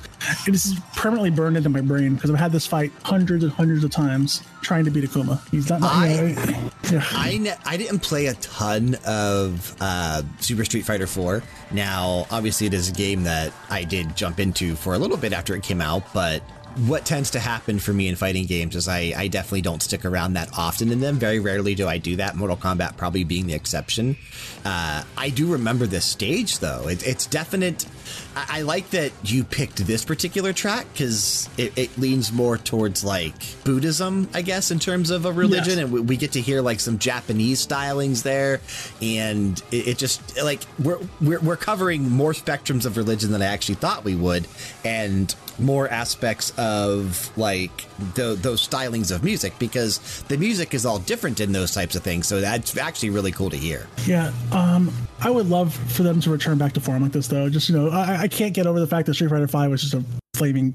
It 0.47 0.55
is 0.55 0.79
permanently 0.97 1.31
burned 1.31 1.57
into 1.57 1.69
my 1.69 1.81
brain 1.81 2.15
because 2.15 2.31
I've 2.31 2.39
had 2.39 2.53
this 2.53 2.67
fight 2.67 2.93
hundreds 3.03 3.45
and 3.45 3.53
hundreds 3.53 3.85
of 3.85 3.91
times 3.91 4.43
trying 4.63 4.85
to 4.85 4.91
beat 4.91 5.05
Akuma. 5.05 5.47
He's 5.51 5.69
not. 5.69 5.83
I, 5.83 6.29
you 6.29 6.35
know, 6.35 6.71
yeah. 6.91 7.05
I, 7.11 7.57
I 7.65 7.77
didn't 7.77 8.01
play 8.01 8.27
a 8.27 8.35
ton 8.35 8.97
of 9.07 9.77
uh, 9.81 10.23
Super 10.41 10.65
Street 10.65 10.85
Fighter 10.85 11.07
4. 11.07 11.43
Now, 11.73 12.27
obviously, 12.31 12.67
it 12.67 12.75
is 12.75 12.89
a 12.89 12.93
game 12.93 13.25
that 13.25 13.53
I 13.71 13.85
did 13.85 14.17
jump 14.17 14.41
into 14.41 14.75
for 14.75 14.95
a 14.95 14.99
little 14.99 15.17
bit 15.17 15.33
after 15.33 15.55
it 15.55 15.63
came 15.63 15.81
out, 15.81 16.13
but 16.13 16.43
what 16.87 17.05
tends 17.05 17.31
to 17.31 17.39
happen 17.39 17.79
for 17.79 17.93
me 17.93 18.09
in 18.09 18.17
fighting 18.17 18.47
games 18.47 18.77
is 18.77 18.89
I, 18.89 19.13
I 19.17 19.29
definitely 19.29 19.63
don't 19.63 19.83
stick 19.83 20.05
around 20.05 20.35
that 20.35 20.51
often 20.57 20.91
in 20.91 21.01
them. 21.01 21.17
Very 21.17 21.39
rarely 21.39 21.75
do 21.75 21.87
I 21.87 21.99
do 21.99 22.17
that. 22.17 22.35
Mortal 22.35 22.57
Kombat 22.57 22.97
probably 22.97 23.25
being 23.25 23.47
the 23.47 23.55
exception. 23.55 24.17
Uh, 24.65 25.03
I 25.17 25.31
do 25.31 25.53
remember 25.53 25.87
this 25.87 26.05
stage 26.05 26.59
though. 26.59 26.89
It, 26.89 27.07
it's 27.07 27.27
definite. 27.27 27.87
I, 28.35 28.59
I, 28.59 28.63
like 28.63 28.91
that 28.91 29.13
you 29.25 29.45
picked 29.45 29.79
this 29.87 30.05
particular 30.05 30.53
track 30.53 30.87
because 30.93 31.49
it, 31.59 31.77
it, 31.77 31.99
leans 31.99 32.33
more 32.33 32.57
towards 32.57 33.05
like 33.05 33.35
Buddhism, 33.65 34.29
I 34.33 34.43
guess, 34.43 34.71
in 34.71 34.79
terms 34.79 35.11
of 35.11 35.25
a 35.27 35.33
religion, 35.33 35.75
yes. 35.75 35.79
and 35.79 35.93
we, 35.93 36.01
we, 36.01 36.17
get 36.17 36.33
to 36.33 36.41
hear 36.41 36.63
like 36.63 36.81
some 36.81 36.99
Japanese 36.99 37.65
stylings 37.67 38.23
there, 38.23 38.61
and 39.01 39.63
it, 39.71 39.89
it 39.89 39.99
just 39.99 40.43
like 40.43 40.63
we're, 40.79 40.99
we're 41.21 41.41
we're 41.41 41.57
covering 41.57 42.09
more 42.11 42.33
spectrums 42.33 42.87
of 42.87 42.97
religion 42.97 43.33
than 43.33 43.43
I 43.43 43.47
actually 43.47 43.77
thought 43.77 44.05
we 44.05 44.17
would, 44.17 44.49
and 44.85 45.35
more 45.59 45.89
aspects 45.89 46.53
of 46.57 47.31
like 47.37 47.87
the, 48.15 48.35
those 48.41 48.67
stylings 48.67 49.15
of 49.15 49.25
music 49.25 49.55
because 49.59 50.23
the 50.29 50.37
music 50.37 50.75
is 50.75 50.87
all 50.87 50.99
different 50.99 51.41
in 51.41 51.53
those 51.53 51.73
types 51.73 51.95
of 51.95 52.03
things. 52.03 52.27
So 52.27 52.41
that's 52.41 52.77
actually 52.77 53.11
really 53.11 53.33
cool 53.33 53.51
to 53.51 53.57
hear. 53.57 53.87
Yeah, 54.07 54.33
um, 54.51 54.93
I 55.21 55.31
would 55.31 55.49
love 55.49 55.75
for 55.93 56.03
them 56.03 56.21
to 56.21 56.31
return 56.31 56.59
back 56.59 56.73
to 56.75 56.81
form 56.81 57.03
like 57.03 57.13
this, 57.13 57.29
though. 57.29 57.49
Just 57.49 57.69
you 57.69 57.77
know, 57.77 57.91
I, 57.91 58.23
I 58.23 58.29
can't 58.29 58.55
get 58.55 58.67
over 58.67 58.81
the 58.81 58.87
fact 58.87 59.07
that 59.07 59.15
Street 59.15 59.31
Fighter 59.31 59.49
Five 59.49 59.71
was 59.71 59.83
just 59.83 59.95
a 59.95 60.05
flaming 60.35 60.75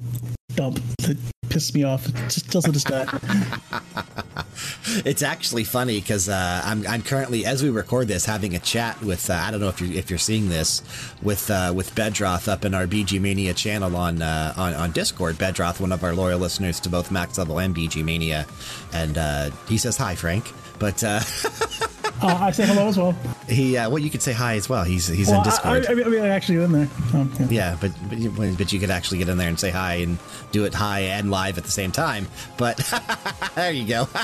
dump 0.57 0.81
that 0.97 1.17
pissed 1.49 1.73
me 1.73 1.83
off. 1.83 2.09
It 2.09 2.15
just 2.29 2.49
doesn't 2.49 2.73
just 2.73 2.89
it's 5.05 5.21
actually 5.21 5.63
funny 5.63 5.99
because 5.99 6.27
uh, 6.27 6.61
I'm, 6.65 6.85
I'm 6.87 7.03
currently, 7.03 7.45
as 7.45 7.63
we 7.63 7.69
record 7.69 8.07
this, 8.07 8.25
having 8.25 8.55
a 8.55 8.59
chat 8.59 8.99
with 9.01 9.29
uh, 9.29 9.33
I 9.33 9.51
don't 9.51 9.61
know 9.61 9.69
if 9.69 9.79
you're 9.79 9.93
if 9.93 10.09
you're 10.09 10.19
seeing 10.19 10.49
this 10.49 10.81
with 11.21 11.49
uh, 11.49 11.71
with 11.75 11.95
Bedroth 11.95 12.47
up 12.47 12.65
in 12.65 12.73
our 12.73 12.87
VGMania 12.87 13.55
channel 13.55 13.95
on, 13.95 14.21
uh, 14.21 14.53
on 14.57 14.73
on 14.73 14.91
Discord. 14.91 15.37
Bedroth, 15.37 15.79
one 15.79 15.91
of 15.91 16.03
our 16.03 16.13
loyal 16.13 16.39
listeners 16.39 16.79
to 16.81 16.89
both 16.89 17.11
Max 17.11 17.37
Level 17.37 17.59
and 17.59 17.75
VGMania, 17.75 18.47
and 18.93 19.17
uh, 19.17 19.51
he 19.69 19.77
says 19.77 19.95
hi, 19.95 20.15
Frank. 20.15 20.51
But 20.79 21.03
uh, 21.03 21.19
uh, 22.21 22.37
I 22.39 22.51
say 22.51 22.65
hello 22.65 22.87
as 22.87 22.97
well. 22.97 23.15
He 23.47 23.77
uh, 23.77 23.89
well, 23.89 23.99
you 23.99 24.09
could 24.09 24.21
say 24.21 24.33
hi 24.33 24.55
as 24.55 24.69
well. 24.69 24.83
He's 24.83 25.07
he's 25.07 25.27
well, 25.27 25.39
in 25.39 25.43
Discord. 25.43 25.85
I, 25.87 25.91
I, 25.91 25.95
mean, 25.95 26.21
I 26.21 26.29
actually 26.29 26.63
in 26.63 26.71
there. 26.71 26.89
Um, 27.13 27.31
yeah. 27.39 27.47
yeah, 27.49 27.77
but, 27.79 27.91
but 28.09 28.57
but 28.57 28.73
you 28.73 28.79
could 28.79 28.91
actually 28.91 29.19
get 29.19 29.29
in 29.29 29.37
there 29.37 29.49
and 29.49 29.59
say 29.59 29.71
hi 29.71 29.95
and 29.95 30.17
do 30.51 30.65
it 30.65 30.73
hi 30.73 31.01
and 31.01 31.31
live 31.31 31.57
at 31.57 31.63
the 31.63 31.71
same 31.71 31.91
time. 31.91 32.27
But 32.57 32.77
there 33.55 33.71
you 33.71 33.87
go. 33.87 34.07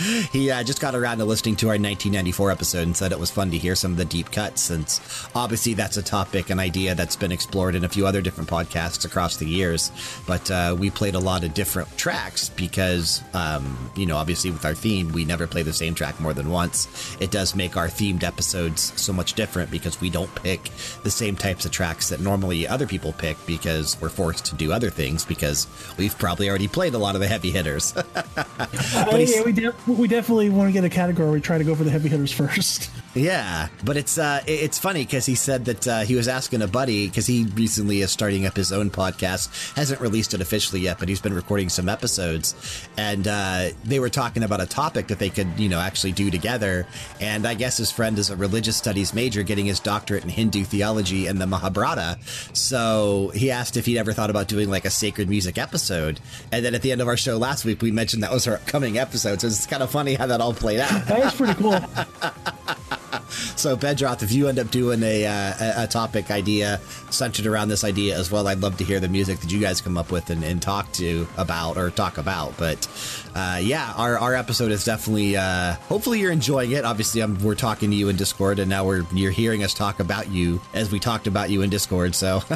he 0.32 0.50
uh, 0.50 0.62
just 0.62 0.80
got 0.80 0.94
around 0.94 1.18
to 1.18 1.24
listening 1.24 1.56
to 1.56 1.66
our 1.66 1.72
1994 1.72 2.50
episode 2.50 2.82
and 2.82 2.96
said 2.96 3.12
it 3.12 3.18
was 3.18 3.30
fun 3.30 3.50
to 3.50 3.58
hear 3.58 3.74
some 3.74 3.92
of 3.92 3.98
the 3.98 4.04
deep 4.04 4.30
cuts, 4.30 4.62
since 4.62 5.00
obviously 5.34 5.74
that's 5.74 5.96
a 5.96 6.02
topic, 6.02 6.50
an 6.50 6.58
idea 6.58 6.94
that's 6.94 7.16
been 7.16 7.32
explored 7.32 7.74
in 7.74 7.84
a 7.84 7.88
few 7.88 8.06
other 8.06 8.22
different 8.22 8.48
podcasts 8.48 9.04
across 9.04 9.36
the 9.36 9.46
years. 9.46 9.92
But 10.26 10.50
uh, 10.50 10.76
we 10.78 10.90
played 10.90 11.14
a 11.14 11.18
lot 11.18 11.44
of 11.44 11.54
different 11.54 11.96
tracks 11.98 12.48
because, 12.48 13.22
um, 13.34 13.90
you 13.94 14.06
know, 14.06 14.16
obviously 14.16 14.50
with 14.50 14.64
our 14.64 14.74
theme, 14.74 15.12
we 15.12 15.24
never 15.24 15.46
play 15.46 15.62
the 15.62 15.72
same 15.72 15.94
track 15.94 16.18
more 16.20 16.32
than 16.32 16.50
once. 16.50 17.16
It 17.20 17.30
does 17.30 17.54
make 17.54 17.76
our 17.76 17.88
themed 17.88 18.22
episodes 18.22 18.92
so 19.00 19.12
much 19.12 19.34
different 19.34 19.70
because 19.70 20.00
we 20.00 20.08
don't 20.08 20.34
pick 20.36 20.70
the 21.02 21.10
same 21.10 21.36
types 21.36 21.64
of 21.64 21.72
tracks 21.72 22.08
that 22.08 22.20
normally 22.20 22.66
other 22.66 22.86
people 22.86 23.12
pick 23.12 23.36
because 23.46 24.00
we're 24.00 24.08
forced 24.08 24.46
to 24.46 24.54
do 24.54 24.72
other 24.72 24.90
things 24.90 25.24
because 25.24 25.66
we've 25.98 26.16
probably 26.18 26.48
already 26.48 26.68
played 26.68 26.94
a 26.94 26.98
lot 26.98 27.14
of 27.14 27.20
the 27.20 27.28
heavy 27.28 27.50
hitters. 27.50 27.92
but 28.14 29.28
yeah, 29.28 29.42
we 29.42 29.52
did 29.52 29.74
we 29.96 30.08
definitely 30.08 30.50
want 30.50 30.68
to 30.68 30.72
get 30.72 30.84
a 30.84 30.88
category. 30.88 31.30
We 31.30 31.40
try 31.40 31.58
to 31.58 31.64
go 31.64 31.74
for 31.74 31.84
the 31.84 31.90
heavy 31.90 32.08
hitters 32.08 32.32
first. 32.32 32.90
Yeah, 33.12 33.68
but 33.84 33.96
it's 33.96 34.18
uh, 34.18 34.40
it's 34.46 34.78
funny 34.78 35.04
because 35.04 35.26
he 35.26 35.34
said 35.34 35.64
that 35.64 35.88
uh, 35.88 36.00
he 36.02 36.14
was 36.14 36.28
asking 36.28 36.62
a 36.62 36.68
buddy 36.68 37.08
because 37.08 37.26
he 37.26 37.44
recently 37.56 38.02
is 38.02 38.12
starting 38.12 38.46
up 38.46 38.54
his 38.54 38.70
own 38.70 38.88
podcast. 38.88 39.74
Hasn't 39.74 40.00
released 40.00 40.32
it 40.32 40.40
officially 40.40 40.80
yet, 40.80 41.00
but 41.00 41.08
he's 41.08 41.20
been 41.20 41.34
recording 41.34 41.70
some 41.70 41.88
episodes, 41.88 42.54
and 42.96 43.26
uh, 43.26 43.70
they 43.82 43.98
were 43.98 44.10
talking 44.10 44.44
about 44.44 44.60
a 44.60 44.66
topic 44.66 45.08
that 45.08 45.18
they 45.18 45.28
could 45.28 45.48
you 45.58 45.68
know 45.68 45.80
actually 45.80 46.12
do 46.12 46.30
together. 46.30 46.86
And 47.20 47.48
I 47.48 47.54
guess 47.54 47.78
his 47.78 47.90
friend 47.90 48.16
is 48.16 48.30
a 48.30 48.36
religious 48.36 48.76
studies 48.76 49.12
major, 49.12 49.42
getting 49.42 49.66
his 49.66 49.80
doctorate 49.80 50.22
in 50.22 50.30
Hindu 50.30 50.62
theology 50.62 51.26
and 51.26 51.40
the 51.40 51.48
Mahabharata. 51.48 52.16
So 52.52 53.32
he 53.34 53.50
asked 53.50 53.76
if 53.76 53.86
he'd 53.86 53.98
ever 53.98 54.12
thought 54.12 54.30
about 54.30 54.46
doing 54.46 54.70
like 54.70 54.84
a 54.84 54.90
sacred 54.90 55.28
music 55.28 55.58
episode. 55.58 56.20
And 56.52 56.64
then 56.64 56.76
at 56.76 56.82
the 56.82 56.92
end 56.92 57.00
of 57.00 57.08
our 57.08 57.16
show 57.16 57.38
last 57.38 57.64
week, 57.64 57.82
we 57.82 57.90
mentioned 57.90 58.22
that 58.22 58.30
was 58.32 58.46
our 58.46 58.54
upcoming 58.54 58.98
episode. 58.98 59.40
So 59.40 59.48
it's 59.48 59.66
kind 59.66 59.82
of 59.82 59.90
funny 59.90 60.14
how 60.14 60.26
that 60.26 60.40
all 60.40 60.54
played 60.54 60.78
out. 60.78 61.06
That 61.06 61.24
is 61.24 61.34
pretty 61.34 61.54
cool. 61.54 61.80
so 63.30 63.76
Bedroth, 63.76 64.22
if 64.22 64.32
you 64.32 64.48
end 64.48 64.58
up 64.58 64.70
doing 64.70 65.02
a, 65.02 65.26
uh, 65.26 65.84
a 65.84 65.86
topic 65.86 66.30
idea 66.30 66.80
centered 67.10 67.46
around 67.46 67.68
this 67.68 67.84
idea 67.84 68.18
as 68.18 68.30
well, 68.30 68.46
I'd 68.48 68.60
love 68.60 68.76
to 68.78 68.84
hear 68.84 69.00
the 69.00 69.08
music 69.08 69.40
that 69.40 69.52
you 69.52 69.60
guys 69.60 69.80
come 69.80 69.96
up 69.96 70.10
with 70.10 70.30
and, 70.30 70.44
and 70.44 70.60
talk 70.60 70.92
to 70.92 71.26
about 71.36 71.76
or 71.76 71.90
talk 71.90 72.18
about. 72.18 72.56
But 72.56 72.86
uh, 73.34 73.60
yeah, 73.62 73.92
our, 73.96 74.18
our 74.18 74.34
episode 74.34 74.72
is 74.72 74.84
definitely. 74.84 75.36
Uh, 75.36 75.74
hopefully, 75.74 76.20
you're 76.20 76.32
enjoying 76.32 76.72
it. 76.72 76.84
Obviously, 76.84 77.20
I'm, 77.20 77.38
we're 77.42 77.54
talking 77.54 77.90
to 77.90 77.96
you 77.96 78.08
in 78.08 78.16
Discord, 78.16 78.58
and 78.58 78.68
now 78.68 78.84
we're 78.84 79.04
you're 79.12 79.30
hearing 79.30 79.62
us 79.62 79.74
talk 79.74 80.00
about 80.00 80.30
you 80.30 80.60
as 80.74 80.90
we 80.90 80.98
talked 80.98 81.26
about 81.26 81.50
you 81.50 81.62
in 81.62 81.70
Discord. 81.70 82.14
So. 82.14 82.42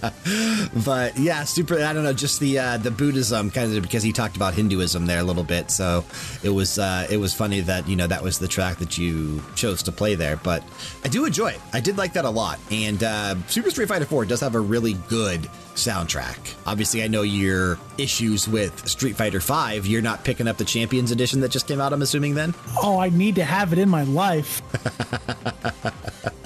but 0.84 1.16
yeah, 1.18 1.44
super. 1.44 1.82
I 1.82 1.92
don't 1.92 2.04
know, 2.04 2.12
just 2.12 2.40
the 2.40 2.58
uh, 2.58 2.76
the 2.78 2.90
Buddhism 2.90 3.50
kind 3.50 3.76
of 3.76 3.82
because 3.82 4.02
he 4.02 4.12
talked 4.12 4.36
about 4.36 4.54
Hinduism 4.54 5.06
there 5.06 5.20
a 5.20 5.24
little 5.24 5.44
bit. 5.44 5.70
So 5.70 6.04
it 6.42 6.50
was 6.50 6.78
uh, 6.78 7.06
it 7.10 7.16
was 7.16 7.34
funny 7.34 7.60
that 7.60 7.88
you 7.88 7.96
know 7.96 8.06
that 8.06 8.22
was 8.22 8.38
the 8.38 8.48
track 8.48 8.78
that 8.78 8.98
you 8.98 9.42
chose 9.54 9.82
to 9.84 9.92
play 9.92 10.14
there. 10.14 10.36
But 10.36 10.62
I 11.04 11.08
do 11.08 11.24
enjoy 11.24 11.48
it. 11.48 11.60
I 11.72 11.80
did 11.80 11.96
like 11.96 12.12
that 12.14 12.24
a 12.24 12.30
lot. 12.30 12.58
And 12.70 13.02
uh, 13.02 13.36
Super 13.48 13.70
Street 13.70 13.88
Fighter 13.88 14.04
4 14.04 14.24
does 14.26 14.40
have 14.40 14.54
a 14.54 14.60
really 14.60 14.94
good 15.08 15.42
soundtrack. 15.74 16.54
Obviously, 16.66 17.02
I 17.02 17.08
know 17.08 17.22
your 17.22 17.78
issues 17.96 18.48
with 18.48 18.88
Street 18.88 19.16
Fighter 19.16 19.40
5. 19.40 19.86
You're 19.86 20.02
not 20.02 20.24
picking 20.24 20.48
up 20.48 20.56
the 20.56 20.64
Champions 20.64 21.10
Edition 21.10 21.40
that 21.40 21.50
just 21.50 21.66
came 21.66 21.80
out. 21.80 21.92
I'm 21.92 22.02
assuming 22.02 22.34
then. 22.34 22.54
Oh, 22.82 22.98
I 22.98 23.08
need 23.10 23.36
to 23.36 23.44
have 23.44 23.72
it 23.72 23.78
in 23.78 23.88
my 23.88 24.04
life. 24.04 24.62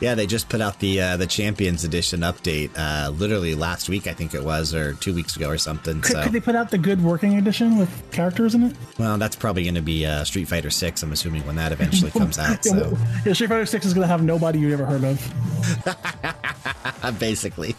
yeah, 0.00 0.14
they 0.14 0.26
just 0.26 0.48
put 0.48 0.60
out 0.60 0.78
the 0.80 1.00
uh, 1.00 1.16
the 1.16 1.26
Champions 1.26 1.84
Edition 1.84 2.20
update 2.20 2.70
uh, 2.76 3.10
literally 3.10 3.54
last 3.54 3.88
week, 3.88 4.06
I 4.06 4.12
think 4.12 4.34
it 4.34 4.42
was, 4.44 4.74
or 4.74 4.94
two 4.94 5.14
weeks 5.14 5.36
ago 5.36 5.48
or 5.48 5.58
something. 5.58 6.00
Could, 6.00 6.12
so. 6.12 6.22
could 6.22 6.32
they 6.32 6.40
put 6.40 6.54
out 6.54 6.70
the 6.70 6.78
good 6.78 7.02
working 7.02 7.38
edition 7.38 7.78
with 7.78 7.90
characters 8.10 8.54
in 8.54 8.62
it? 8.64 8.76
Well, 8.98 9.18
that's 9.18 9.36
probably 9.36 9.64
going 9.64 9.74
to 9.74 9.82
be 9.82 10.06
uh, 10.06 10.24
Street 10.24 10.46
Fighter 10.46 10.70
Six. 10.70 11.02
I'm 11.02 11.12
assuming 11.12 11.46
when 11.46 11.56
that 11.56 11.72
eventually 11.72 12.10
comes 12.10 12.38
out. 12.40 12.64
So. 12.64 12.96
yeah, 13.24 13.32
Street 13.32 13.48
Fighter 13.48 13.66
Six 13.66 13.86
is 13.86 13.94
going 13.94 14.04
to 14.04 14.08
have 14.08 14.22
nobody 14.22 14.58
you've 14.58 14.80
ever 14.80 14.86
heard 14.86 15.04
of. 15.04 15.20
Basically, 17.18 17.74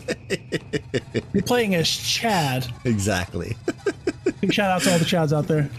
you're 1.34 1.44
playing 1.44 1.76
as 1.76 1.88
Chad. 1.90 2.68
Exactly. 2.86 3.56
Big 4.42 4.54
shout 4.54 4.72
out 4.72 4.82
to 4.82 4.92
all 4.92 5.00
the 5.00 5.06
Chads 5.06 5.32
out 5.36 5.48
there. 5.48 5.70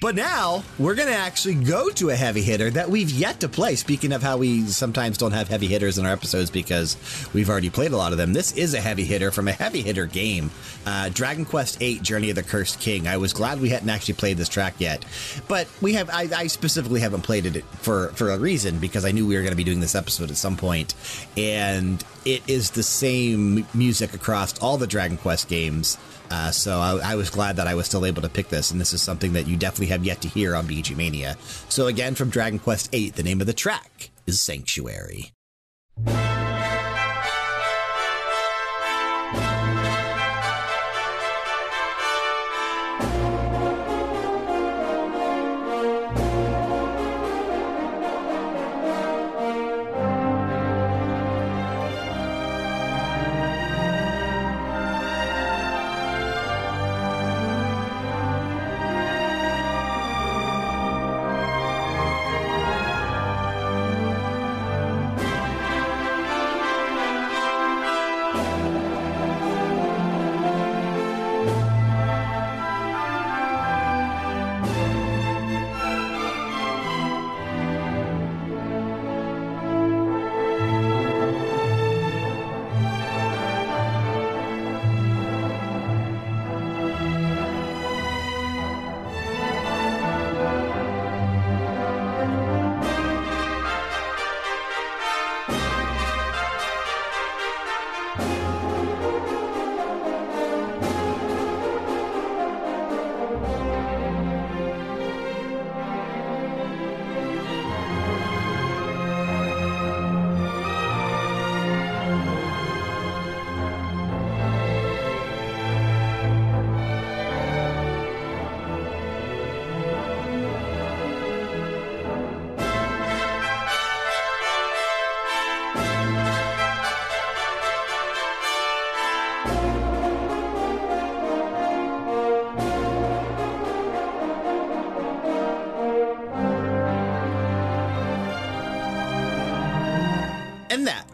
But 0.00 0.14
now 0.14 0.64
we're 0.78 0.94
going 0.94 1.08
to 1.08 1.14
actually 1.14 1.56
go 1.56 1.90
to 1.90 2.10
a 2.10 2.16
heavy 2.16 2.42
hitter 2.42 2.70
that 2.70 2.88
we've 2.88 3.10
yet 3.10 3.40
to 3.40 3.48
play. 3.48 3.76
Speaking 3.76 4.12
of 4.12 4.22
how 4.22 4.38
we 4.38 4.62
sometimes 4.62 5.18
don't 5.18 5.32
have 5.32 5.48
heavy 5.48 5.66
hitters 5.66 5.98
in 5.98 6.06
our 6.06 6.12
episodes 6.12 6.50
because 6.50 6.96
we've 7.34 7.50
already 7.50 7.70
played 7.70 7.92
a 7.92 7.96
lot 7.96 8.12
of 8.12 8.18
them, 8.18 8.32
this 8.32 8.52
is 8.52 8.74
a 8.74 8.80
heavy 8.80 9.04
hitter 9.04 9.30
from 9.30 9.48
a 9.48 9.52
heavy 9.52 9.82
hitter 9.82 10.06
game 10.06 10.50
uh, 10.86 11.10
Dragon 11.10 11.44
Quest 11.44 11.78
VIII 11.78 11.98
Journey 12.00 12.30
of 12.30 12.36
the 12.36 12.42
Cursed 12.42 12.80
King. 12.80 13.06
I 13.06 13.16
was 13.16 13.32
glad 13.32 13.60
we 13.60 13.68
hadn't 13.68 13.90
actually 13.90 14.14
played 14.14 14.36
this 14.36 14.48
track 14.48 14.74
yet, 14.78 15.04
but 15.48 15.68
we 15.80 15.94
have. 15.94 16.08
I, 16.10 16.28
I 16.34 16.46
specifically 16.46 17.00
haven't 17.00 17.22
played 17.22 17.46
it 17.46 17.64
for, 17.80 18.08
for 18.14 18.30
a 18.30 18.38
reason 18.38 18.78
because 18.78 19.04
I 19.04 19.12
knew 19.12 19.26
we 19.26 19.36
were 19.36 19.42
going 19.42 19.52
to 19.52 19.56
be 19.56 19.64
doing 19.64 19.80
this 19.80 19.94
episode 19.94 20.30
at 20.30 20.36
some 20.36 20.56
point, 20.56 20.94
and 21.36 22.02
it 22.24 22.42
is 22.48 22.70
the 22.70 22.82
same 22.82 23.66
music 23.74 24.14
across 24.14 24.58
all 24.58 24.78
the 24.78 24.86
Dragon 24.86 25.16
Quest 25.16 25.48
games. 25.48 25.98
Uh, 26.30 26.50
so 26.50 26.78
I, 26.78 27.12
I, 27.12 27.14
was 27.16 27.28
glad 27.28 27.56
that 27.56 27.66
I 27.66 27.74
was 27.74 27.86
still 27.86 28.06
able 28.06 28.22
to 28.22 28.28
pick 28.28 28.48
this, 28.48 28.70
and 28.70 28.80
this 28.80 28.92
is 28.92 29.02
something 29.02 29.32
that 29.32 29.48
you 29.48 29.56
definitely 29.56 29.88
have 29.88 30.04
yet 30.04 30.20
to 30.22 30.28
hear 30.28 30.54
on 30.54 30.66
VGMania. 30.68 31.36
So 31.70 31.88
again, 31.88 32.14
from 32.14 32.30
Dragon 32.30 32.60
Quest 32.60 32.92
VIII, 32.92 33.10
the 33.10 33.24
name 33.24 33.40
of 33.40 33.48
the 33.48 33.52
track 33.52 34.10
is 34.26 34.40
Sanctuary. 34.40 35.32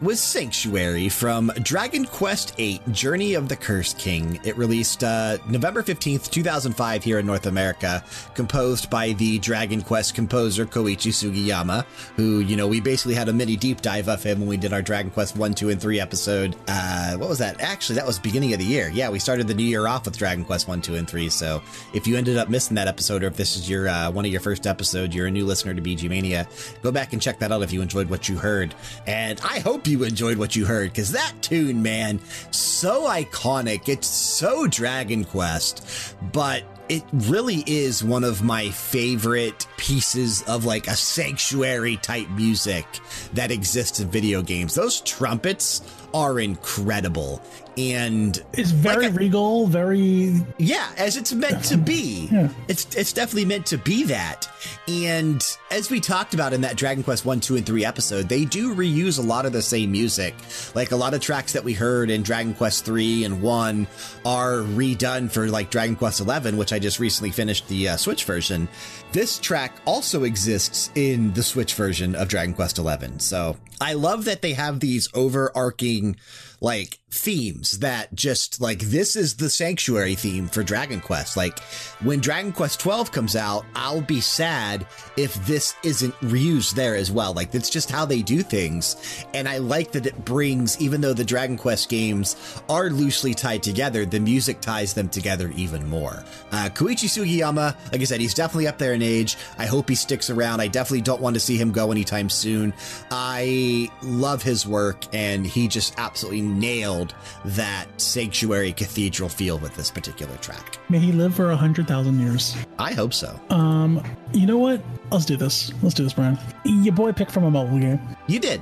Was 0.07 0.21
Sanctuary 0.21 1.09
from 1.09 1.51
Dragon 1.63 2.05
Quest 2.05 2.55
VIII 2.55 2.79
Journey 2.91 3.33
of 3.33 3.49
the 3.49 3.57
Cursed 3.57 3.99
King. 3.99 4.39
It 4.45 4.57
released 4.57 5.03
uh, 5.03 5.37
November 5.49 5.83
15th, 5.83 6.31
2005, 6.31 7.03
here 7.03 7.19
in 7.19 7.25
North 7.25 7.45
America, 7.45 8.01
composed 8.33 8.89
by 8.89 9.11
the 9.11 9.37
Dragon 9.39 9.81
Quest 9.81 10.15
composer 10.15 10.65
Koichi 10.65 11.11
Sugiyama, 11.11 11.83
who, 12.15 12.39
you 12.39 12.55
know, 12.55 12.69
we 12.69 12.79
basically 12.79 13.15
had 13.15 13.27
a 13.27 13.33
mini 13.33 13.57
deep 13.57 13.81
dive 13.81 14.07
of 14.07 14.23
him 14.23 14.39
when 14.39 14.47
we 14.47 14.55
did 14.55 14.71
our 14.71 14.81
Dragon 14.81 15.11
Quest 15.11 15.35
1, 15.35 15.53
2, 15.53 15.71
and 15.71 15.81
3 15.81 15.99
episode. 15.99 16.55
Uh, 16.69 17.17
what 17.17 17.27
was 17.27 17.39
that? 17.39 17.59
Actually, 17.59 17.97
that 17.97 18.07
was 18.07 18.17
beginning 18.17 18.53
of 18.53 18.59
the 18.59 18.65
year. 18.65 18.89
Yeah, 18.93 19.09
we 19.09 19.19
started 19.19 19.49
the 19.49 19.55
new 19.55 19.65
year 19.65 19.87
off 19.87 20.05
with 20.05 20.17
Dragon 20.17 20.45
Quest 20.45 20.69
1, 20.69 20.81
2, 20.83 20.95
and 20.95 21.09
3. 21.09 21.27
So 21.27 21.61
if 21.93 22.07
you 22.07 22.15
ended 22.15 22.37
up 22.37 22.47
missing 22.47 22.75
that 22.75 22.87
episode, 22.87 23.25
or 23.25 23.27
if 23.27 23.35
this 23.35 23.57
is 23.57 23.69
your 23.69 23.89
uh, 23.89 24.09
one 24.09 24.23
of 24.23 24.31
your 24.31 24.39
first 24.39 24.67
episodes, 24.67 25.13
you're 25.13 25.27
a 25.27 25.31
new 25.31 25.45
listener 25.45 25.73
to 25.73 25.81
VGMania, 25.81 26.47
go 26.81 26.93
back 26.93 27.11
and 27.11 27.21
check 27.21 27.39
that 27.39 27.51
out 27.51 27.61
if 27.61 27.73
you 27.73 27.81
enjoyed 27.81 28.09
what 28.09 28.29
you 28.29 28.37
heard. 28.37 28.73
And 29.05 29.41
I 29.41 29.59
hope 29.59 29.85
you 29.85 29.96
enjoyed 30.03 30.37
what 30.37 30.55
you 30.55 30.65
heard 30.65 30.91
because 30.91 31.11
that 31.11 31.33
tune, 31.41 31.81
man, 31.81 32.19
so 32.51 33.07
iconic. 33.07 33.89
It's 33.89 34.07
so 34.07 34.67
Dragon 34.67 35.23
Quest, 35.23 36.15
but 36.31 36.63
it 36.89 37.03
really 37.11 37.63
is 37.67 38.03
one 38.03 38.23
of 38.23 38.43
my 38.43 38.69
favorite 38.69 39.67
pieces 39.77 40.41
of 40.43 40.65
like 40.65 40.87
a 40.87 40.95
sanctuary 40.95 41.97
type 41.97 42.29
music 42.29 42.85
that 43.33 43.51
exists 43.51 43.99
in 43.99 44.09
video 44.09 44.41
games. 44.41 44.75
Those 44.75 45.01
trumpets 45.01 45.81
are 46.17 46.39
incredible. 46.39 47.39
And 47.77 48.43
it's 48.53 48.71
very 48.71 49.03
like 49.03 49.11
a, 49.11 49.13
regal, 49.13 49.67
very 49.67 50.33
yeah, 50.57 50.89
as 50.97 51.15
it's 51.15 51.31
meant 51.31 51.63
to 51.65 51.77
be. 51.77 52.27
Yeah. 52.31 52.49
It's 52.67 52.95
it's 52.95 53.13
definitely 53.13 53.45
meant 53.45 53.67
to 53.67 53.77
be 53.77 54.03
that. 54.05 54.49
And 54.87 55.45
as 55.69 55.91
we 55.91 55.99
talked 55.99 56.33
about 56.33 56.53
in 56.53 56.61
that 56.61 56.75
Dragon 56.75 57.03
Quest 57.03 57.23
1, 57.23 57.39
2, 57.39 57.57
and 57.57 57.65
3 57.67 57.85
episode, 57.85 58.29
they 58.29 58.45
do 58.45 58.73
reuse 58.73 59.19
a 59.19 59.21
lot 59.21 59.45
of 59.45 59.53
the 59.53 59.61
same 59.61 59.91
music. 59.91 60.33
Like 60.73 60.91
a 60.91 60.95
lot 60.95 61.13
of 61.13 61.21
tracks 61.21 61.53
that 61.53 61.63
we 61.63 61.73
heard 61.73 62.09
in 62.09 62.23
Dragon 62.23 62.55
Quest 62.55 62.83
3 62.83 63.25
and 63.25 63.43
1 63.43 63.87
are 64.25 64.53
redone 64.61 65.29
for 65.29 65.47
like 65.47 65.69
Dragon 65.69 65.95
Quest 65.95 66.19
11, 66.19 66.57
which 66.57 66.73
I 66.73 66.79
just 66.79 66.99
recently 66.99 67.29
finished 67.29 67.67
the 67.67 67.89
uh, 67.89 67.97
Switch 67.97 68.23
version. 68.23 68.67
This 69.11 69.37
track 69.37 69.73
also 69.85 70.23
exists 70.23 70.89
in 70.95 71.31
the 71.33 71.43
Switch 71.43 71.75
version 71.75 72.15
of 72.15 72.27
Dragon 72.27 72.55
Quest 72.55 72.79
11. 72.79 73.19
So 73.19 73.55
I 73.79 73.93
love 73.93 74.25
that 74.25 74.41
they 74.41 74.53
have 74.53 74.79
these 74.79 75.07
overarching 75.13 76.06
gegen 76.13 76.17
like 76.61 76.99
themes 77.09 77.79
that 77.79 78.13
just 78.13 78.59
like 78.59 78.79
this 78.79 79.15
is 79.15 79.35
the 79.35 79.49
sanctuary 79.49 80.15
theme 80.15 80.47
for 80.47 80.63
Dragon 80.63 80.99
Quest. 80.99 81.37
Like 81.37 81.59
when 82.03 82.19
Dragon 82.19 82.51
Quest 82.51 82.79
12 82.79 83.11
comes 83.11 83.35
out, 83.35 83.65
I'll 83.75 84.01
be 84.01 84.21
sad 84.21 84.85
if 85.15 85.33
this 85.45 85.75
isn't 85.83 86.13
reused 86.15 86.73
there 86.73 86.95
as 86.95 87.11
well. 87.11 87.33
Like 87.33 87.51
that's 87.51 87.69
just 87.69 87.89
how 87.89 88.05
they 88.05 88.21
do 88.21 88.41
things. 88.41 89.25
And 89.33 89.47
I 89.47 89.59
like 89.59 89.91
that 89.93 90.05
it 90.05 90.25
brings, 90.25 90.79
even 90.81 91.01
though 91.01 91.13
the 91.13 91.23
Dragon 91.23 91.57
Quest 91.57 91.89
games 91.89 92.35
are 92.69 92.89
loosely 92.89 93.33
tied 93.33 93.63
together, 93.63 94.05
the 94.05 94.19
music 94.19 94.59
ties 94.59 94.93
them 94.93 95.09
together 95.09 95.51
even 95.55 95.87
more. 95.87 96.23
Uh, 96.51 96.69
Koichi 96.73 97.07
Sugiyama, 97.07 97.75
like 97.91 98.01
I 98.01 98.03
said, 98.03 98.19
he's 98.19 98.33
definitely 98.33 98.67
up 98.67 98.77
there 98.77 98.93
in 98.93 99.01
age. 99.01 99.37
I 99.57 99.65
hope 99.65 99.89
he 99.89 99.95
sticks 99.95 100.29
around. 100.29 100.59
I 100.59 100.67
definitely 100.67 101.01
don't 101.01 101.21
want 101.21 101.35
to 101.35 101.39
see 101.39 101.57
him 101.57 101.71
go 101.71 101.91
anytime 101.91 102.29
soon. 102.29 102.73
I 103.11 103.89
love 104.01 104.43
his 104.43 104.67
work 104.67 105.03
and 105.13 105.45
he 105.45 105.67
just 105.67 105.93
absolutely 105.97 106.41
nailed 106.47 107.13
that 107.45 107.85
sanctuary 107.97 108.71
cathedral 108.73 109.29
feel 109.29 109.57
with 109.57 109.75
this 109.75 109.91
particular 109.91 110.35
track. 110.37 110.77
May 110.89 110.99
he 110.99 111.11
live 111.11 111.35
for 111.35 111.51
a 111.51 111.55
hundred 111.55 111.87
thousand 111.87 112.19
years. 112.19 112.55
I 112.79 112.93
hope 112.93 113.13
so. 113.13 113.39
Um, 113.49 114.03
you 114.33 114.45
know 114.45 114.57
what? 114.57 114.81
Let's 115.11 115.25
do 115.25 115.37
this. 115.37 115.71
Let's 115.81 115.95
do 115.95 116.03
this, 116.03 116.13
Brian. 116.13 116.37
Your 116.65 116.93
boy 116.93 117.11
picked 117.11 117.31
from 117.31 117.43
a 117.43 117.51
mobile 117.51 117.79
game. 117.79 117.99
You 118.27 118.39
did. 118.39 118.61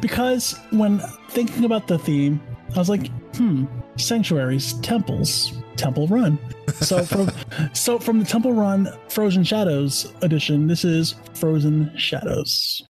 Because 0.00 0.58
when 0.70 1.00
thinking 1.30 1.64
about 1.64 1.88
the 1.88 1.98
theme, 1.98 2.40
I 2.74 2.78
was 2.78 2.88
like, 2.88 3.08
hmm, 3.36 3.64
sanctuaries, 3.96 4.74
temples, 4.80 5.52
Temple 5.76 6.06
Run. 6.08 6.38
So 6.80 7.04
from 7.04 7.30
so 7.72 7.98
from 7.98 8.18
the 8.18 8.24
Temple 8.24 8.52
Run 8.52 8.88
Frozen 9.08 9.44
Shadows 9.44 10.12
edition, 10.22 10.66
this 10.66 10.84
is 10.84 11.14
Frozen 11.34 11.96
Shadows. 11.96 12.86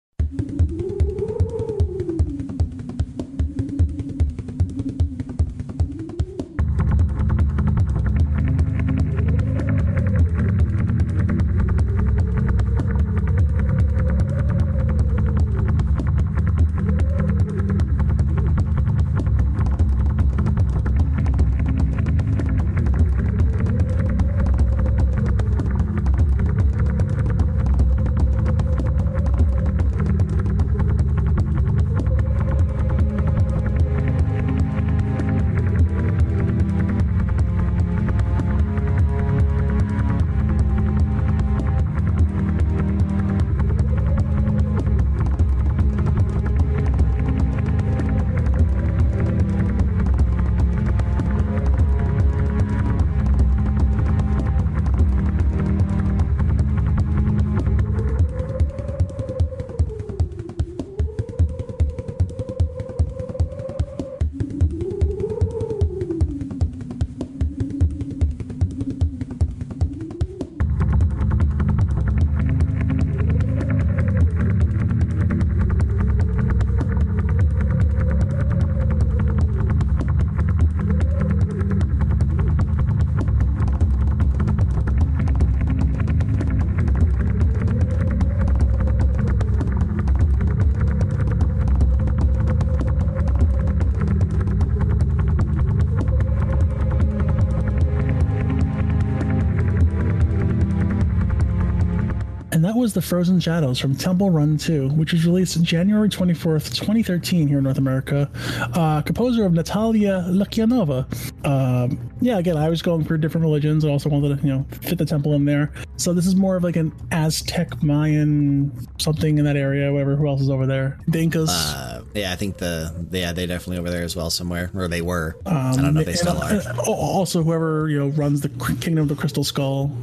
Was 102.81 102.95
The 102.95 103.03
Frozen 103.03 103.41
Shadows 103.41 103.79
from 103.79 103.95
Temple 103.95 104.31
Run 104.31 104.57
2, 104.57 104.89
which 104.89 105.13
was 105.13 105.27
released 105.27 105.63
January 105.63 106.09
24th, 106.09 106.75
2013, 106.75 107.47
here 107.47 107.59
in 107.59 107.65
North 107.65 107.77
America. 107.77 108.31
Uh, 108.73 109.03
composer 109.03 109.45
of 109.45 109.53
Natalia 109.53 110.25
Lukianova. 110.27 111.05
Um, 111.47 112.11
yeah, 112.23 112.39
again, 112.39 112.57
I 112.57 112.71
was 112.71 112.81
going 112.81 113.05
for 113.05 113.19
different 113.19 113.43
religions. 113.43 113.85
I 113.85 113.91
also 113.91 114.09
wanted 114.09 114.41
to, 114.41 114.47
you 114.47 114.55
know, 114.55 114.67
fit 114.81 114.97
the 114.97 115.05
temple 115.05 115.35
in 115.35 115.45
there. 115.45 115.75
So 115.99 116.15
this 116.15 116.27
is 116.27 116.35
more 116.35 116.57
of 116.57 116.65
like 116.65 116.77
an 116.77 116.91
Aztec, 117.13 117.83
Mayan, 117.83 118.73
something 118.99 119.37
in 119.37 119.45
that 119.45 119.57
area. 119.57 119.93
Whatever. 119.93 120.17
Who 120.17 120.27
else 120.27 120.41
is 120.41 120.49
over 120.49 120.67
there? 120.67 120.99
The 121.07 121.21
Incas. 121.21 121.51
Uh, 121.51 122.03
yeah, 122.15 122.33
I 122.33 122.37
think 122.37 122.57
the 122.57 123.07
yeah 123.11 123.33
they 123.33 123.47
definitely 123.47 123.79
over 123.79 123.91
there 123.91 124.03
as 124.03 124.17
well 124.17 124.31
somewhere, 124.31 124.71
or 124.75 124.89
they 124.89 125.03
were. 125.03 125.37
Um, 125.45 125.57
I 125.57 125.77
don't 125.77 125.95
know 125.95 126.01
if 126.01 126.07
they 126.07 126.15
still 126.15 126.43
and, 126.43 126.67
are. 126.67 126.85
also, 126.87 127.43
whoever 127.43 127.91
you 127.91 127.99
know 127.99 128.09
runs 128.09 128.41
the 128.41 128.49
Kingdom 128.49 129.03
of 129.03 129.09
the 129.09 129.17
Crystal 129.17 129.45
Skull. 129.45 129.95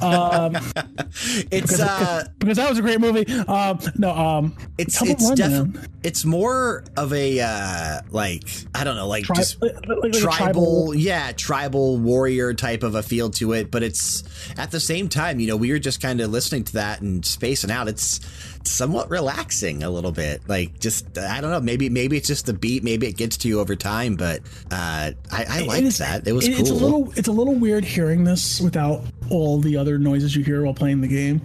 Um, 0.00 0.56
it's 1.50 1.50
because, 1.50 1.80
uh, 1.80 2.24
because, 2.38 2.56
that 2.56 2.68
was 2.68 2.78
a 2.78 2.82
great 2.82 3.00
movie. 3.00 3.26
Um, 3.32 3.78
no, 3.96 4.10
um, 4.10 4.56
it's 4.78 5.00
it's 5.02 5.30
definitely 5.30 5.80
it's 6.02 6.24
more 6.24 6.84
of 6.96 7.12
a 7.12 7.40
uh, 7.40 8.00
like 8.10 8.44
I 8.74 8.84
don't 8.84 8.96
know, 8.96 9.08
like 9.08 9.24
Tri- 9.24 9.36
just 9.36 9.60
like, 9.62 9.74
like 9.86 10.12
tribal, 10.12 10.36
tribal, 10.36 10.94
yeah, 10.94 11.32
tribal 11.32 11.98
warrior 11.98 12.54
type 12.54 12.82
of 12.82 12.94
a 12.94 13.02
feel 13.02 13.30
to 13.30 13.52
it. 13.52 13.70
But 13.70 13.82
it's 13.82 14.24
at 14.58 14.70
the 14.70 14.80
same 14.80 15.08
time, 15.08 15.40
you 15.40 15.46
know, 15.46 15.56
we 15.56 15.70
were 15.72 15.78
just 15.78 16.02
kind 16.02 16.20
of 16.20 16.30
listening 16.30 16.64
to 16.64 16.72
that 16.74 17.00
and 17.00 17.24
spacing 17.24 17.70
out. 17.70 17.88
It's 17.88 18.20
somewhat 18.64 19.10
relaxing 19.10 19.82
a 19.82 19.90
little 19.90 20.12
bit. 20.12 20.42
Like 20.48 20.78
just 20.80 21.16
I 21.18 21.40
don't 21.40 21.50
know, 21.50 21.60
maybe 21.60 21.88
maybe 21.88 22.16
it's 22.16 22.28
just 22.28 22.46
the 22.46 22.54
beat, 22.54 22.82
maybe 22.82 23.06
it 23.06 23.16
gets 23.16 23.36
to 23.38 23.48
you 23.48 23.60
over 23.60 23.76
time, 23.76 24.16
but 24.16 24.40
uh, 24.70 25.12
I, 25.30 25.46
I 25.48 25.60
like 25.62 25.84
that. 25.84 26.26
It 26.26 26.32
was 26.32 26.46
it, 26.46 26.52
cool. 26.52 26.60
It's 26.60 26.70
a 26.70 26.74
little 26.74 27.12
it's 27.16 27.28
a 27.28 27.32
little 27.32 27.54
weird 27.54 27.84
hearing 27.84 28.24
this 28.24 28.60
without 28.60 29.04
all 29.30 29.60
the 29.60 29.76
other 29.76 29.98
noises 29.98 30.34
you 30.36 30.44
hear 30.44 30.62
while 30.62 30.74
playing 30.74 31.00
the 31.00 31.08
game. 31.08 31.40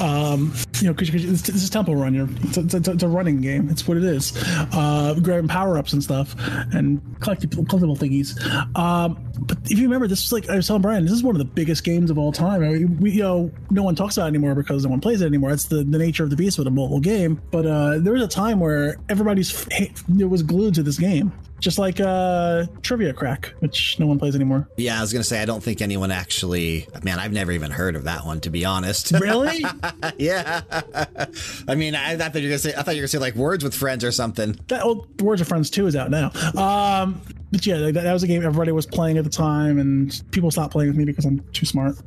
Um, 0.00 0.54
you 0.80 0.88
know, 0.88 0.94
cause, 0.94 1.10
cause 1.10 1.24
this, 1.24 1.48
is 1.48 1.70
Temple 1.70 1.96
Run. 1.96 2.14
You're, 2.14 2.28
it's, 2.42 2.56
a, 2.56 2.60
it's, 2.60 2.88
it's 2.88 3.02
a 3.02 3.08
running 3.08 3.40
game. 3.40 3.68
It's 3.70 3.88
what 3.88 3.96
it 3.96 4.04
is. 4.04 4.32
Uh, 4.72 5.18
grabbing 5.22 5.48
power 5.48 5.78
ups 5.78 5.92
and 5.92 6.02
stuff 6.02 6.34
and 6.72 7.00
collectible, 7.20 7.66
collectible 7.66 7.96
thingies. 7.96 8.36
Um, 8.76 9.18
but 9.40 9.58
if 9.64 9.78
you 9.78 9.84
remember, 9.84 10.06
this 10.06 10.22
was 10.22 10.32
like 10.32 10.50
I 10.50 10.56
was 10.56 10.66
telling 10.66 10.82
Brian, 10.82 11.04
this 11.04 11.12
is 11.12 11.22
one 11.22 11.34
of 11.34 11.38
the 11.38 11.44
biggest 11.44 11.84
games 11.84 12.10
of 12.10 12.18
all 12.18 12.32
time. 12.32 12.62
I 12.62 12.68
mean, 12.68 13.00
we, 13.00 13.12
you 13.12 13.22
know, 13.22 13.50
no 13.70 13.82
one 13.82 13.94
talks 13.94 14.16
about 14.16 14.26
it 14.26 14.28
anymore 14.28 14.54
because 14.54 14.84
no 14.84 14.90
one 14.90 15.00
plays 15.00 15.22
it 15.22 15.26
anymore. 15.26 15.50
It's 15.50 15.66
the, 15.66 15.76
the 15.76 15.98
nature 15.98 16.24
of 16.24 16.30
the 16.30 16.36
beast 16.36 16.58
with 16.58 16.66
a 16.66 16.70
mobile 16.70 17.00
game. 17.00 17.40
But 17.50 17.66
uh, 17.66 17.98
there 17.98 18.12
was 18.12 18.22
a 18.22 18.28
time 18.28 18.60
where 18.60 18.98
everybody's 19.08 19.66
it 19.70 20.28
was 20.28 20.42
glued 20.42 20.74
to 20.74 20.82
this 20.82 20.98
game 20.98 21.32
just 21.66 21.80
like 21.80 21.98
uh 21.98 22.64
trivia 22.82 23.12
crack 23.12 23.52
which 23.58 23.98
no 23.98 24.06
one 24.06 24.20
plays 24.20 24.36
anymore. 24.36 24.68
Yeah 24.76 24.98
i 24.98 25.00
was 25.00 25.12
gonna 25.12 25.24
say 25.24 25.42
i 25.42 25.44
don't 25.44 25.60
think 25.60 25.82
anyone 25.82 26.12
actually 26.12 26.86
man 27.02 27.18
i've 27.18 27.32
never 27.32 27.50
even 27.50 27.72
heard 27.72 27.96
of 27.96 28.04
that 28.04 28.24
one 28.24 28.38
to 28.42 28.50
be 28.50 28.64
honest. 28.64 29.12
Really? 29.26 29.64
Yeah. 30.16 30.60
I 31.66 31.74
mean 31.74 31.96
i 31.96 32.16
thought 32.16 32.36
you 32.36 32.42
were 32.42 32.48
gonna 32.50 32.58
say 32.58 32.72
i 32.76 32.82
thought 32.82 32.94
you 32.94 33.00
were 33.00 33.02
gonna 33.02 33.08
say 33.08 33.18
like 33.18 33.34
words 33.34 33.64
with 33.64 33.74
friends 33.74 34.04
or 34.04 34.12
something. 34.12 34.56
That 34.68 34.84
well, 34.86 35.08
words 35.18 35.40
with 35.40 35.48
friends 35.48 35.68
2 35.70 35.88
is 35.88 35.96
out 35.96 36.10
now. 36.10 36.30
Um 36.54 37.20
but 37.56 37.66
yeah 37.66 37.78
that, 37.78 37.94
that 37.94 38.12
was 38.12 38.22
a 38.22 38.26
game 38.26 38.44
everybody 38.44 38.70
was 38.70 38.84
playing 38.86 39.16
at 39.16 39.24
the 39.24 39.30
time 39.30 39.78
and 39.78 40.22
people 40.30 40.50
stopped 40.50 40.72
playing 40.72 40.90
with 40.90 40.96
me 40.96 41.04
because 41.04 41.24
i'm 41.24 41.40
too 41.52 41.64
smart 41.64 41.96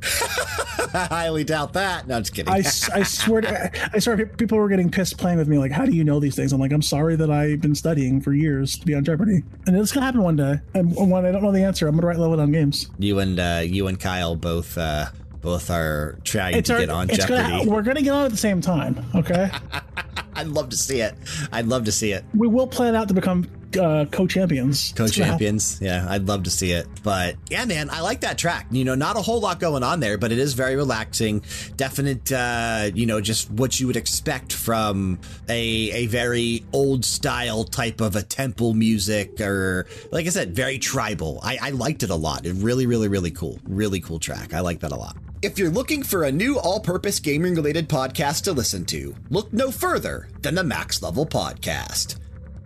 I 0.92 1.04
highly 1.04 1.44
doubt 1.44 1.74
that. 1.74 2.08
No, 2.08 2.16
I'm 2.16 2.22
just 2.22 2.34
kidding. 2.34 2.52
I, 2.52 2.58
I 2.58 3.02
swear, 3.04 3.42
to, 3.42 3.94
I 3.94 3.98
swear, 4.00 4.26
people 4.26 4.58
were 4.58 4.68
getting 4.68 4.90
pissed 4.90 5.18
playing 5.18 5.38
with 5.38 5.46
me. 5.46 5.56
Like, 5.56 5.70
how 5.70 5.84
do 5.84 5.92
you 5.92 6.02
know 6.02 6.18
these 6.18 6.34
things? 6.34 6.52
I'm 6.52 6.60
like, 6.60 6.72
I'm 6.72 6.82
sorry 6.82 7.14
that 7.16 7.30
I've 7.30 7.60
been 7.60 7.76
studying 7.76 8.20
for 8.20 8.32
years 8.32 8.76
to 8.78 8.86
be 8.86 8.94
on 8.94 9.04
Jeopardy, 9.04 9.44
and 9.66 9.76
it's 9.76 9.92
gonna 9.92 10.06
happen 10.06 10.22
one 10.22 10.34
day. 10.34 10.56
And 10.74 10.94
when 10.96 11.24
I 11.24 11.30
don't 11.30 11.42
know 11.42 11.52
the 11.52 11.62
answer, 11.62 11.86
I'm 11.86 11.94
gonna 11.94 12.08
write 12.08 12.18
level 12.18 12.36
down 12.36 12.50
games. 12.50 12.90
You 12.98 13.20
and 13.20 13.38
uh, 13.38 13.62
you 13.64 13.86
and 13.86 14.00
Kyle 14.00 14.34
both 14.34 14.76
uh, 14.76 15.06
both 15.40 15.70
are 15.70 16.18
trying 16.24 16.56
it's 16.56 16.68
to 16.68 16.74
our, 16.74 16.80
get 16.80 16.90
on 16.90 17.08
Jeopardy. 17.08 17.34
Gonna, 17.34 17.70
we're 17.70 17.82
gonna 17.82 18.02
get 18.02 18.12
on 18.12 18.24
at 18.24 18.30
the 18.32 18.36
same 18.36 18.60
time. 18.60 19.04
Okay. 19.14 19.50
I'd 20.34 20.48
love 20.48 20.70
to 20.70 20.76
see 20.76 21.00
it. 21.00 21.14
I'd 21.52 21.66
love 21.66 21.84
to 21.84 21.92
see 21.92 22.12
it. 22.12 22.24
We 22.34 22.48
will 22.48 22.66
plan 22.66 22.94
out 22.94 23.08
to 23.08 23.14
become 23.14 23.46
uh, 23.76 24.04
co-champions. 24.06 24.92
Co-champions. 24.96 25.80
Yeah, 25.80 26.06
I'd 26.08 26.26
love 26.26 26.44
to 26.44 26.50
see 26.50 26.72
it. 26.72 26.86
But 27.02 27.36
yeah, 27.48 27.64
man, 27.64 27.90
I 27.90 28.00
like 28.00 28.20
that 28.22 28.38
track. 28.38 28.66
You 28.70 28.84
know, 28.84 28.94
not 28.94 29.16
a 29.16 29.20
whole 29.20 29.40
lot 29.40 29.60
going 29.60 29.82
on 29.82 30.00
there, 30.00 30.18
but 30.18 30.32
it 30.32 30.38
is 30.38 30.54
very 30.54 30.76
relaxing. 30.76 31.42
Definite, 31.76 32.30
uh, 32.32 32.90
you 32.94 33.06
know, 33.06 33.20
just 33.20 33.50
what 33.50 33.78
you 33.80 33.86
would 33.86 33.96
expect 33.96 34.52
from 34.52 35.18
a 35.48 35.90
a 35.92 36.06
very 36.06 36.64
old 36.72 37.04
style 37.04 37.64
type 37.64 38.00
of 38.00 38.16
a 38.16 38.22
temple 38.22 38.74
music, 38.74 39.40
or 39.40 39.86
like 40.10 40.26
I 40.26 40.30
said, 40.30 40.54
very 40.54 40.78
tribal. 40.78 41.40
I, 41.42 41.58
I 41.60 41.70
liked 41.70 42.02
it 42.02 42.10
a 42.10 42.16
lot. 42.16 42.46
It 42.46 42.54
really, 42.54 42.86
really, 42.86 43.08
really 43.08 43.30
cool. 43.30 43.58
Really 43.64 44.00
cool 44.00 44.18
track. 44.18 44.54
I 44.54 44.60
like 44.60 44.80
that 44.80 44.92
a 44.92 44.96
lot. 44.96 45.16
If 45.42 45.58
you're 45.58 45.70
looking 45.70 46.02
for 46.02 46.24
a 46.24 46.32
new 46.32 46.58
all 46.58 46.80
purpose 46.80 47.18
gaming 47.18 47.54
related 47.54 47.88
podcast 47.88 48.42
to 48.44 48.52
listen 48.52 48.84
to, 48.86 49.14
look 49.30 49.50
no 49.52 49.70
further 49.70 50.28
than 50.42 50.54
the 50.54 50.64
Max 50.64 51.02
Level 51.02 51.24
Podcast. 51.24 52.16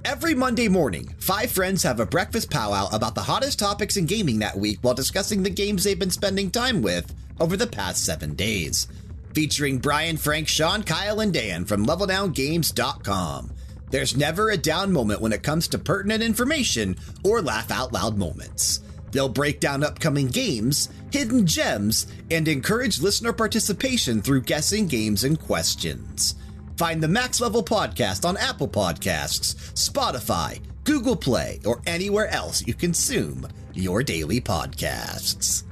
Every 0.04 0.34
Monday 0.34 0.68
morning, 0.68 1.14
five 1.18 1.50
friends 1.50 1.82
have 1.82 1.98
a 1.98 2.04
breakfast 2.04 2.50
powwow 2.50 2.88
about 2.92 3.14
the 3.14 3.22
hottest 3.22 3.58
topics 3.58 3.96
in 3.96 4.04
gaming 4.04 4.40
that 4.40 4.58
week 4.58 4.80
while 4.82 4.92
discussing 4.92 5.42
the 5.42 5.48
games 5.48 5.82
they've 5.82 5.98
been 5.98 6.10
spending 6.10 6.50
time 6.50 6.82
with 6.82 7.14
over 7.40 7.56
the 7.56 7.66
past 7.66 8.04
seven 8.04 8.34
days. 8.34 8.86
Featuring 9.32 9.78
Brian, 9.78 10.18
Frank, 10.18 10.46
Sean, 10.46 10.82
Kyle, 10.82 11.20
and 11.20 11.32
Dan 11.32 11.64
from 11.64 11.86
LevelDownGames.com. 11.86 13.50
There's 13.90 14.14
never 14.14 14.50
a 14.50 14.58
down 14.58 14.92
moment 14.92 15.22
when 15.22 15.32
it 15.32 15.42
comes 15.42 15.68
to 15.68 15.78
pertinent 15.78 16.22
information 16.22 16.96
or 17.24 17.40
laugh 17.40 17.70
out 17.70 17.94
loud 17.94 18.18
moments. 18.18 18.80
They'll 19.10 19.30
break 19.30 19.58
down 19.58 19.82
upcoming 19.82 20.26
games, 20.26 20.90
hidden 21.12 21.46
gems, 21.46 22.08
and 22.30 22.46
encourage 22.46 23.00
listener 23.00 23.32
participation 23.32 24.20
through 24.20 24.42
guessing 24.42 24.86
games 24.86 25.24
and 25.24 25.40
questions. 25.40 26.34
Find 26.76 27.02
the 27.02 27.08
Max 27.08 27.40
Level 27.40 27.62
Podcast 27.62 28.24
on 28.24 28.36
Apple 28.36 28.68
Podcasts, 28.68 29.54
Spotify, 29.74 30.60
Google 30.84 31.16
Play, 31.16 31.60
or 31.64 31.80
anywhere 31.86 32.28
else 32.28 32.66
you 32.66 32.74
consume 32.74 33.46
your 33.74 34.02
daily 34.02 34.40
podcasts. 34.40 35.62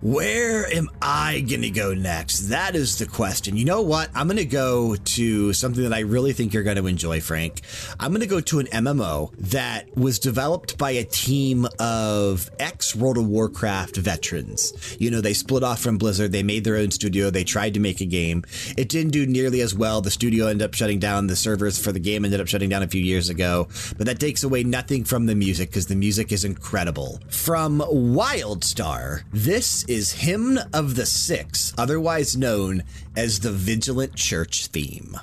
Where 0.00 0.72
am 0.72 0.88
I 1.02 1.40
going 1.40 1.62
to 1.62 1.70
go 1.70 1.92
next? 1.92 2.50
That 2.50 2.76
is 2.76 2.98
the 2.98 3.06
question. 3.06 3.56
You 3.56 3.64
know 3.64 3.82
what? 3.82 4.10
I'm 4.14 4.28
going 4.28 4.36
to 4.36 4.44
go 4.44 4.94
to 4.94 5.52
something 5.52 5.82
that 5.82 5.92
I 5.92 6.00
really 6.00 6.32
think 6.32 6.54
you're 6.54 6.62
going 6.62 6.76
to 6.76 6.86
enjoy, 6.86 7.20
Frank. 7.20 7.62
I'm 7.98 8.12
going 8.12 8.20
to 8.20 8.28
go 8.28 8.38
to 8.40 8.60
an 8.60 8.66
MMO 8.66 9.34
that 9.38 9.96
was 9.96 10.20
developed 10.20 10.78
by 10.78 10.92
a 10.92 11.02
team 11.02 11.66
of 11.80 12.48
ex 12.60 12.94
World 12.94 13.18
of 13.18 13.26
Warcraft 13.26 13.96
veterans. 13.96 14.96
You 15.00 15.10
know, 15.10 15.20
they 15.20 15.32
split 15.32 15.64
off 15.64 15.80
from 15.80 15.98
Blizzard, 15.98 16.30
they 16.30 16.44
made 16.44 16.62
their 16.62 16.76
own 16.76 16.92
studio, 16.92 17.28
they 17.28 17.42
tried 17.42 17.74
to 17.74 17.80
make 17.80 18.00
a 18.00 18.06
game. 18.06 18.44
It 18.76 18.88
didn't 18.88 19.10
do 19.10 19.26
nearly 19.26 19.62
as 19.62 19.74
well. 19.74 20.00
The 20.00 20.12
studio 20.12 20.46
ended 20.46 20.64
up 20.64 20.74
shutting 20.74 21.00
down, 21.00 21.26
the 21.26 21.34
servers 21.34 21.76
for 21.76 21.90
the 21.90 21.98
game 21.98 22.24
ended 22.24 22.40
up 22.40 22.46
shutting 22.46 22.68
down 22.68 22.84
a 22.84 22.88
few 22.88 23.02
years 23.02 23.30
ago. 23.30 23.66
But 23.96 24.06
that 24.06 24.20
takes 24.20 24.44
away 24.44 24.62
nothing 24.62 25.02
from 25.02 25.26
the 25.26 25.34
music 25.34 25.70
because 25.70 25.88
the 25.88 25.96
music 25.96 26.30
is 26.30 26.44
incredible. 26.44 27.18
From 27.30 27.80
Wildstar, 27.80 29.24
this 29.32 29.87
is 29.88 30.12
Hymn 30.12 30.58
of 30.72 30.94
the 30.94 31.06
Six, 31.06 31.72
otherwise 31.78 32.36
known 32.36 32.84
as 33.16 33.40
the 33.40 33.50
Vigilant 33.50 34.14
Church 34.14 34.66
theme. 34.66 35.16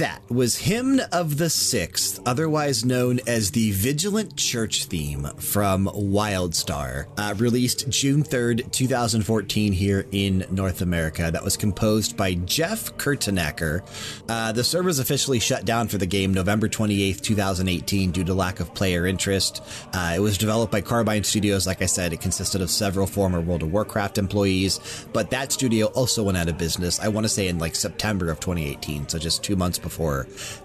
That 0.00 0.19
was 0.30 0.58
Hymn 0.58 1.00
of 1.12 1.38
the 1.38 1.50
Sixth, 1.50 2.20
otherwise 2.26 2.84
known 2.84 3.20
as 3.26 3.50
the 3.50 3.72
Vigilant 3.72 4.36
Church 4.36 4.84
theme 4.84 5.24
from 5.38 5.86
Wildstar, 5.86 7.06
uh, 7.16 7.34
released 7.36 7.88
June 7.88 8.22
3rd, 8.22 8.70
2014, 8.70 9.72
here 9.72 10.06
in 10.12 10.44
North 10.50 10.82
America. 10.82 11.30
That 11.32 11.42
was 11.42 11.56
composed 11.56 12.16
by 12.16 12.34
Jeff 12.34 12.96
Kurtenacker. 12.96 13.82
Uh, 14.28 14.52
the 14.52 14.62
servers 14.62 14.98
officially 14.98 15.40
shut 15.40 15.64
down 15.64 15.88
for 15.88 15.98
the 15.98 16.06
game 16.06 16.34
November 16.34 16.68
28th, 16.68 17.22
2018, 17.22 18.10
due 18.10 18.24
to 18.24 18.34
lack 18.34 18.60
of 18.60 18.74
player 18.74 19.06
interest. 19.06 19.62
Uh, 19.92 20.14
it 20.16 20.20
was 20.20 20.38
developed 20.38 20.70
by 20.70 20.80
Carbine 20.80 21.24
Studios. 21.24 21.66
Like 21.66 21.82
I 21.82 21.86
said, 21.86 22.12
it 22.12 22.20
consisted 22.20 22.60
of 22.60 22.70
several 22.70 23.06
former 23.06 23.40
World 23.40 23.62
of 23.62 23.72
Warcraft 23.72 24.18
employees, 24.18 25.06
but 25.12 25.30
that 25.30 25.52
studio 25.52 25.86
also 25.86 26.22
went 26.22 26.38
out 26.38 26.48
of 26.48 26.58
business, 26.58 27.00
I 27.00 27.08
want 27.08 27.24
to 27.24 27.28
say 27.28 27.48
in 27.48 27.58
like 27.58 27.74
September 27.74 28.30
of 28.30 28.40
2018, 28.40 29.08
so 29.08 29.18
just 29.18 29.42
two 29.42 29.56
months 29.56 29.70
months 29.70 29.78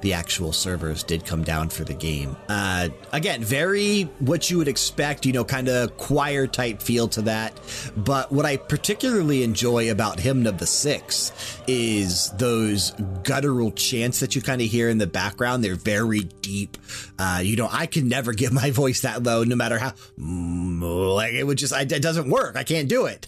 the 0.01 0.14
actual 0.14 0.51
servers 0.51 1.03
did 1.03 1.26
come 1.26 1.43
down 1.43 1.70
for 1.70 1.84
the 1.84 1.93
game. 1.93 2.36
Uh, 2.49 2.89
again, 3.12 3.43
very 3.43 4.03
what 4.20 4.49
you 4.49 4.58
would 4.58 4.68
expect, 4.68 5.26
you 5.26 5.34
know, 5.34 5.43
kind 5.43 5.68
of 5.68 5.97
choir 5.97 6.47
type 6.47 6.82
feel 6.82 7.08
to 7.10 7.22
that. 7.24 7.60
But 7.95 8.32
what 8.32 8.45
I 8.45 8.58
particularly 8.58 9.43
enjoy 9.43 9.91
about 9.91 10.20
Hymn 10.20 10.45
of 10.47 10.58
the 10.58 10.68
Six 10.68 11.32
is 11.68 12.32
those 12.32 12.91
guttural 13.24 13.72
chants 13.72 14.20
that 14.20 14.36
you 14.36 14.41
kind 14.41 14.62
of 14.62 14.68
hear 14.68 14.89
in 14.89 14.97
the 14.97 15.08
background. 15.08 15.64
They're 15.64 15.76
very 15.76 16.22
deep. 16.41 16.78
Uh, 17.18 17.41
you 17.43 17.56
know, 17.56 17.70
I 17.72 17.86
can 17.86 18.08
never 18.08 18.34
get 18.34 18.51
my 18.51 18.72
voice 18.76 19.01
that 19.01 19.24
low, 19.24 19.43
no 19.43 19.56
matter 19.56 19.80
how, 19.80 19.93
like, 20.18 21.34
it 21.34 21.43
would 21.43 21.58
just, 21.58 21.74
I, 21.74 21.82
it 21.82 22.01
doesn't 22.01 22.30
work. 22.30 22.56
I 22.56 22.64
can't 22.64 22.89
do 22.89 23.06
it. 23.06 23.28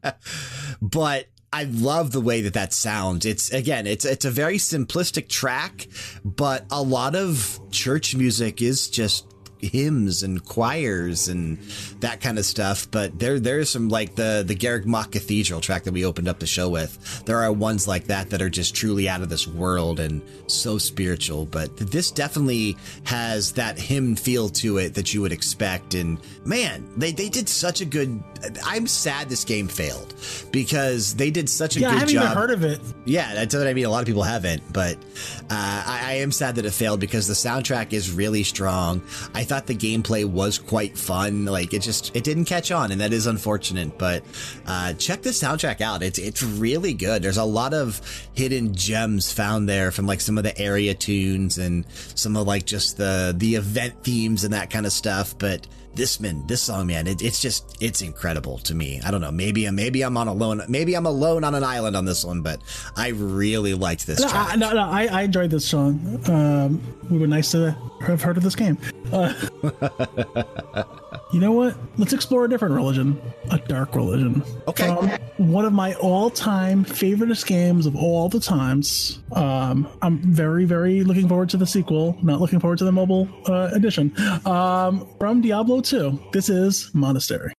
but 0.82 1.26
I 1.52 1.64
love 1.64 2.12
the 2.12 2.20
way 2.20 2.42
that 2.42 2.54
that 2.54 2.72
sounds. 2.72 3.24
It's 3.24 3.50
again, 3.52 3.86
it's 3.86 4.04
it's 4.04 4.24
a 4.24 4.30
very 4.30 4.58
simplistic 4.58 5.28
track, 5.28 5.88
but 6.24 6.66
a 6.70 6.82
lot 6.82 7.14
of 7.14 7.60
church 7.70 8.14
music 8.14 8.60
is 8.60 8.88
just 8.88 9.26
hymns 9.60 10.22
and 10.22 10.44
choirs 10.44 11.28
and 11.28 11.58
that 12.00 12.20
kind 12.20 12.38
of 12.38 12.44
stuff. 12.44 12.90
But 12.90 13.18
there, 13.18 13.38
there's 13.40 13.70
some 13.70 13.88
like 13.88 14.14
the 14.14 14.44
the 14.46 14.54
Garreg 14.54 14.86
Mach 14.86 15.10
Cathedral 15.12 15.60
track 15.60 15.84
that 15.84 15.92
we 15.92 16.04
opened 16.04 16.28
up 16.28 16.38
the 16.38 16.46
show 16.46 16.68
with. 16.68 17.24
There 17.24 17.38
are 17.38 17.52
ones 17.52 17.88
like 17.88 18.04
that 18.04 18.30
that 18.30 18.42
are 18.42 18.50
just 18.50 18.74
truly 18.74 19.08
out 19.08 19.22
of 19.22 19.28
this 19.28 19.46
world 19.46 20.00
and 20.00 20.22
so 20.46 20.78
spiritual. 20.78 21.46
But 21.46 21.76
this 21.76 22.10
definitely 22.10 22.76
has 23.04 23.52
that 23.52 23.78
hymn 23.78 24.16
feel 24.16 24.48
to 24.50 24.78
it 24.78 24.94
that 24.94 25.12
you 25.14 25.20
would 25.22 25.32
expect. 25.32 25.94
And 25.94 26.18
man, 26.44 26.88
they 26.96 27.12
they 27.12 27.28
did 27.28 27.48
such 27.48 27.80
a 27.80 27.84
good. 27.84 28.22
I'm 28.64 28.86
sad 28.86 29.28
this 29.28 29.44
game 29.44 29.68
failed 29.68 30.14
because 30.52 31.14
they 31.14 31.30
did 31.30 31.48
such 31.48 31.76
a 31.76 31.80
yeah, 31.80 31.88
good 31.88 31.96
I 31.96 31.98
haven't 32.00 32.14
job. 32.14 32.24
even 32.24 32.36
heard 32.36 32.50
of 32.50 32.64
it. 32.64 32.80
Yeah, 33.04 33.34
that's 33.34 33.54
what 33.54 33.66
I 33.66 33.74
mean. 33.74 33.84
A 33.84 33.90
lot 33.90 34.00
of 34.00 34.06
people 34.06 34.22
haven't, 34.22 34.62
but 34.72 34.96
uh, 35.50 35.82
I, 35.86 36.00
I 36.04 36.12
am 36.14 36.30
sad 36.32 36.56
that 36.56 36.64
it 36.64 36.72
failed 36.72 37.00
because 37.00 37.26
the 37.26 37.34
soundtrack 37.34 37.92
is 37.92 38.12
really 38.12 38.42
strong. 38.44 39.02
I 39.34 39.44
thought 39.48 39.66
the 39.66 39.74
gameplay 39.74 40.24
was 40.24 40.58
quite 40.58 40.96
fun. 40.96 41.46
Like 41.46 41.74
it 41.74 41.82
just 41.82 42.14
it 42.14 42.24
didn't 42.24 42.44
catch 42.44 42.70
on, 42.70 42.92
and 42.92 43.00
that 43.00 43.12
is 43.12 43.26
unfortunate. 43.26 43.98
But 43.98 44.22
uh, 44.66 44.92
check 44.94 45.22
the 45.22 45.30
soundtrack 45.30 45.80
out. 45.80 46.02
It's 46.02 46.18
it's 46.18 46.42
really 46.42 46.94
good. 46.94 47.22
There's 47.22 47.38
a 47.38 47.44
lot 47.44 47.74
of 47.74 48.00
hidden 48.34 48.74
gems 48.74 49.32
found 49.32 49.68
there 49.68 49.90
from 49.90 50.06
like 50.06 50.20
some 50.20 50.38
of 50.38 50.44
the 50.44 50.56
area 50.58 50.94
tunes 50.94 51.58
and 51.58 51.84
some 52.14 52.36
of 52.36 52.46
like 52.46 52.66
just 52.66 52.96
the 52.96 53.34
the 53.36 53.54
event 53.54 54.04
themes 54.04 54.44
and 54.44 54.52
that 54.52 54.70
kind 54.70 54.86
of 54.86 54.92
stuff. 54.92 55.36
But 55.38 55.66
this 55.98 56.20
man, 56.20 56.46
this 56.46 56.62
song, 56.62 56.86
man, 56.86 57.06
it, 57.06 57.20
it's 57.20 57.40
just 57.40 57.76
it's 57.82 58.00
incredible 58.00 58.58
to 58.58 58.74
me. 58.74 59.00
I 59.04 59.10
don't 59.10 59.20
know. 59.20 59.32
Maybe 59.32 59.68
maybe 59.70 60.02
I'm 60.02 60.16
on 60.16 60.28
alone. 60.28 60.62
Maybe 60.68 60.94
I'm 60.94 61.04
alone 61.04 61.44
on 61.44 61.54
an 61.54 61.64
island 61.64 61.96
on 61.96 62.04
this 62.06 62.24
one, 62.24 62.40
but 62.40 62.60
I 62.96 63.08
really 63.08 63.74
liked 63.74 64.06
this 64.06 64.20
No. 64.20 64.28
I, 64.28 64.56
no, 64.56 64.72
no, 64.72 64.88
I, 64.88 65.06
I 65.06 65.22
enjoyed 65.22 65.50
this 65.50 65.66
song. 65.66 66.20
Um, 66.28 66.80
we 67.10 67.18
were 67.18 67.26
nice 67.26 67.50
to 67.52 67.76
have 68.00 68.22
heard 68.22 68.36
of 68.36 68.42
this 68.42 68.54
game. 68.54 68.78
Uh, 69.12 69.34
you 71.32 71.40
know 71.40 71.52
what? 71.52 71.76
Let's 71.96 72.12
explore 72.12 72.44
a 72.44 72.48
different 72.48 72.74
religion, 72.74 73.20
a 73.50 73.58
dark 73.58 73.94
religion. 73.94 74.42
Okay. 74.68 74.88
Um, 74.88 75.10
one 75.38 75.64
of 75.64 75.72
my 75.72 75.94
all-time 75.94 76.84
favoriteest 76.84 77.46
games 77.46 77.86
of 77.86 77.96
all 77.96 78.28
the 78.28 78.40
times. 78.40 79.20
Um, 79.32 79.88
I'm 80.02 80.18
very, 80.18 80.64
very 80.64 81.02
looking 81.02 81.28
forward 81.28 81.48
to 81.50 81.56
the 81.56 81.66
sequel. 81.66 82.16
Not 82.22 82.40
looking 82.40 82.60
forward 82.60 82.78
to 82.78 82.84
the 82.84 82.92
mobile 82.92 83.28
uh, 83.46 83.70
edition. 83.72 84.12
Um, 84.46 85.08
from 85.18 85.40
Diablo 85.40 85.80
2. 85.88 86.20
This 86.32 86.50
is 86.50 86.90
Monastery. 86.92 87.57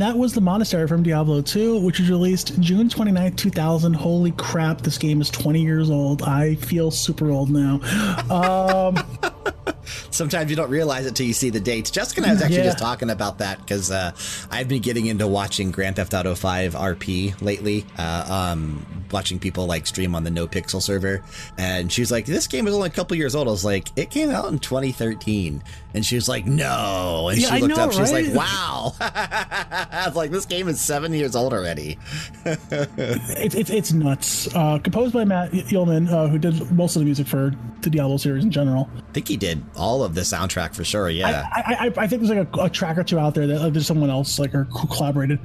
And 0.00 0.08
that 0.08 0.16
was 0.18 0.32
the 0.32 0.40
monastery 0.40 0.88
from 0.88 1.02
Diablo 1.02 1.42
2, 1.42 1.78
which 1.80 1.98
was 2.00 2.08
released 2.08 2.58
June 2.58 2.88
29th, 2.88 3.36
2000. 3.36 3.92
Holy 3.92 4.30
crap, 4.32 4.80
this 4.80 4.96
game 4.96 5.20
is 5.20 5.28
20 5.28 5.60
years 5.60 5.90
old. 5.90 6.22
I 6.22 6.54
feel 6.54 6.90
super 6.90 7.30
old 7.30 7.50
now. 7.50 7.80
Um, 8.30 8.96
Sometimes 10.10 10.48
you 10.48 10.56
don't 10.56 10.70
realize 10.70 11.04
it 11.04 11.14
till 11.14 11.26
you 11.26 11.34
see 11.34 11.50
the 11.50 11.60
dates. 11.60 11.90
Jessica 11.90 12.22
and 12.22 12.30
I 12.30 12.32
was 12.32 12.40
actually 12.40 12.58
Yeah. 12.58 12.64
just 12.64 12.78
talking 12.78 13.10
about 13.10 13.38
that 13.40 13.58
because 13.58 13.90
uh, 13.90 14.12
I've 14.50 14.68
been 14.68 14.80
getting 14.80 15.04
into 15.04 15.26
watching 15.26 15.70
Grand 15.70 15.96
Theft 15.96 16.14
Auto 16.14 16.34
5 16.34 16.74
RP 16.74 17.38
lately. 17.42 17.84
Uh, 17.98 18.52
um, 18.54 18.99
watching 19.12 19.38
people 19.38 19.66
like 19.66 19.86
stream 19.86 20.14
on 20.14 20.24
the 20.24 20.30
No 20.30 20.46
Pixel 20.46 20.80
server, 20.82 21.22
and 21.58 21.90
she's 21.90 22.10
like, 22.10 22.26
"This 22.26 22.46
game 22.46 22.66
is 22.66 22.74
only 22.74 22.88
a 22.88 22.92
couple 22.92 23.16
years 23.16 23.34
old." 23.34 23.48
I 23.48 23.50
was 23.50 23.64
like, 23.64 23.88
"It 23.96 24.10
came 24.10 24.30
out 24.30 24.46
in 24.52 24.58
2013," 24.58 25.62
and 25.94 26.04
she 26.04 26.14
was 26.16 26.28
like, 26.28 26.46
"No," 26.46 27.28
and 27.30 27.38
Yeah, 27.40 27.48
she 27.48 27.54
I 27.54 27.58
looked 27.58 27.76
know, 27.76 27.84
up. 27.84 27.92
She's 27.92 28.12
like, 28.12 28.34
"Wow!" 28.34 28.94
I 29.00 30.04
was 30.06 30.16
like, 30.16 30.30
"This 30.30 30.46
game 30.46 30.68
is 30.68 30.80
seven 30.80 31.12
years 31.12 31.34
old 31.36 31.52
already." 31.52 31.98
it's, 32.44 33.54
it's, 33.54 33.70
it's 33.70 33.92
nuts. 33.92 34.54
Uh, 34.54 34.78
composed 34.78 35.14
by 35.14 35.24
Matt 35.24 35.52
Uelmen, 35.52 36.10
uh, 36.10 36.28
who 36.28 36.38
did 36.38 36.70
most 36.72 36.96
of 36.96 37.00
the 37.00 37.06
music 37.06 37.26
for 37.26 37.54
the 37.82 37.90
Diablo 37.90 38.16
series 38.16 38.44
in 38.44 38.50
general. 38.50 38.90
I 38.96 39.12
think 39.12 39.28
he 39.28 39.36
did 39.36 39.62
all 39.76 40.02
of 40.02 40.14
the 40.14 40.22
soundtrack 40.22 40.74
for 40.74 40.84
sure. 40.84 41.08
Yeah. 41.10 41.48
I, 41.52 41.90
I, 41.96 42.02
I 42.02 42.06
think 42.06 42.22
there's 42.22 42.36
like 42.36 42.56
a, 42.56 42.62
a 42.64 42.70
track 42.70 42.98
or 42.98 43.04
two 43.04 43.18
out 43.18 43.34
there 43.34 43.46
that 43.46 43.60
like, 43.60 43.72
there's 43.72 43.86
someone 43.86 44.10
else 44.10 44.38
like 44.38 44.54
or 44.54 44.64
who 44.64 44.86
collaborated. 44.88 45.38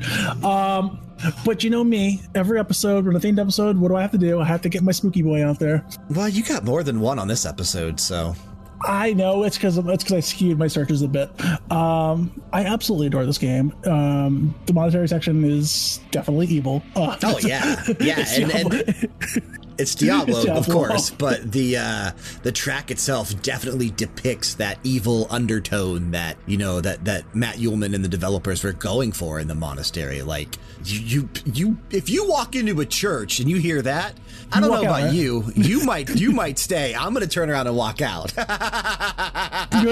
Um, 0.43 0.99
but 1.45 1.63
you 1.63 1.69
know 1.69 1.83
me, 1.83 2.21
every 2.35 2.59
episode, 2.59 3.05
when 3.05 3.15
a 3.15 3.19
themed 3.19 3.39
episode, 3.39 3.77
what 3.77 3.89
do 3.89 3.95
I 3.95 4.01
have 4.01 4.11
to 4.11 4.17
do? 4.17 4.39
I 4.39 4.45
have 4.45 4.61
to 4.63 4.69
get 4.69 4.83
my 4.83 4.91
spooky 4.91 5.21
boy 5.21 5.45
out 5.45 5.59
there. 5.59 5.85
well, 6.09 6.29
you 6.29 6.43
got 6.43 6.63
more 6.63 6.83
than 6.83 6.99
one 6.99 7.19
on 7.19 7.27
this 7.27 7.45
episode, 7.45 7.99
so. 7.99 8.35
I 8.81 9.13
know 9.13 9.43
it's 9.43 9.57
because 9.57 9.77
it's 9.77 10.03
because 10.03 10.11
I 10.11 10.19
skewed 10.19 10.59
my 10.59 10.67
searches 10.67 11.01
a 11.01 11.07
bit. 11.07 11.29
Um, 11.71 12.39
I 12.53 12.65
absolutely 12.65 13.07
adore 13.07 13.25
this 13.25 13.37
game. 13.37 13.73
Um, 13.85 14.53
the 14.65 14.73
monastery 14.73 15.07
section 15.07 15.43
is 15.45 16.01
definitely 16.11 16.47
evil. 16.47 16.83
Uh, 16.95 17.17
Oh 17.23 17.39
yeah, 17.39 17.81
yeah, 17.99 18.25
and, 18.37 18.51
and 18.51 19.64
it's 19.77 19.95
Diablo, 19.95 20.39
It's 20.39 20.49
of 20.49 20.67
course, 20.69 21.09
but 21.09 21.51
the 21.51 21.77
uh, 21.77 22.11
the 22.43 22.51
track 22.51 22.91
itself 22.91 23.41
definitely 23.41 23.89
depicts 23.91 24.55
that 24.55 24.79
evil 24.83 25.27
undertone 25.29 26.11
that 26.11 26.37
you 26.45 26.57
know 26.57 26.81
that 26.81 27.05
that 27.05 27.35
Matt 27.35 27.55
Uelmen 27.55 27.93
and 27.93 28.03
the 28.03 28.09
developers 28.09 28.63
were 28.63 28.73
going 28.73 29.11
for 29.11 29.39
in 29.39 29.47
the 29.47 29.55
monastery. 29.55 30.21
Like 30.21 30.57
you, 30.85 30.99
you, 31.01 31.29
you 31.45 31.77
if 31.91 32.09
you 32.09 32.27
walk 32.27 32.55
into 32.55 32.79
a 32.81 32.85
church 32.85 33.39
and 33.39 33.49
you 33.49 33.57
hear 33.57 33.81
that, 33.81 34.13
I 34.51 34.59
don't 34.59 34.69
know 34.69 34.77
out, 34.77 34.83
about 34.83 35.03
right? 35.03 35.13
you, 35.13 35.43
you 35.55 35.83
might 35.83 36.09
you 36.09 36.31
might 36.31 36.59
stay. 36.59 36.95
I'm 36.95 37.13
going 37.13 37.25
to 37.25 37.29
turn 37.29 37.49
around 37.49 37.67
and 37.67 37.75
walk 37.75 38.01
out. 38.01 38.33
You're 38.37 38.45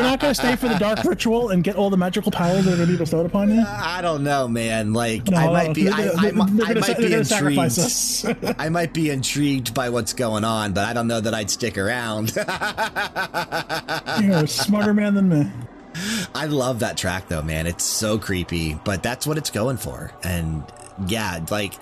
not 0.04 0.20
going 0.20 0.34
to 0.34 0.36
stay 0.36 0.56
for 0.56 0.68
the 0.68 0.78
dark 0.80 1.04
ritual 1.04 1.50
and 1.50 1.64
get 1.64 1.76
all 1.76 1.89
the 1.89 1.98
magical 1.98 2.32
powers 2.32 2.66
that 2.66 2.74
are 2.74 2.78
going 2.78 2.88
to 2.88 2.94
be 2.94 2.98
bestowed 2.98 3.26
upon 3.26 3.54
you. 3.54 3.62
Uh, 3.62 3.66
I 3.68 4.02
don't 4.02 4.24
know, 4.24 4.48
man. 4.48 4.94
Like 4.94 5.28
No, 5.30 5.38
I 5.38 5.48
might 5.48 5.76
be, 5.76 5.89
I, 5.89 6.08
I, 6.08 6.28
I 6.28 6.32
might 6.74 6.98
be 6.98 7.14
intrigued. 7.14 8.56
I 8.60 8.70
might 8.70 8.94
be 8.94 9.10
intrigued 9.10 9.74
by 9.74 9.89
what's 9.89 10.14
going 10.14 10.44
on, 10.44 10.74
but 10.74 10.86
I 10.86 10.94
don't 10.94 11.08
know 11.08 11.20
that 11.22 11.34
I'd 11.34 11.50
stick 11.50 11.78
around. 11.78 12.36
You're 12.36 12.46
a 14.44 14.48
smarter 14.48 14.94
man 14.94 15.16
than 15.16 15.30
me. 15.30 15.52
I 16.34 16.48
love 16.48 16.80
that 16.80 16.98
track 16.98 17.28
though, 17.28 17.44
man. 17.44 17.68
It's 17.68 17.84
so 17.84 18.18
creepy, 18.18 18.76
but 18.84 19.04
that's 19.04 19.28
what 19.28 19.38
it's 19.38 19.50
going 19.50 19.78
for. 19.78 20.12
And 20.24 20.64
yeah, 21.08 21.44
like 21.50 21.74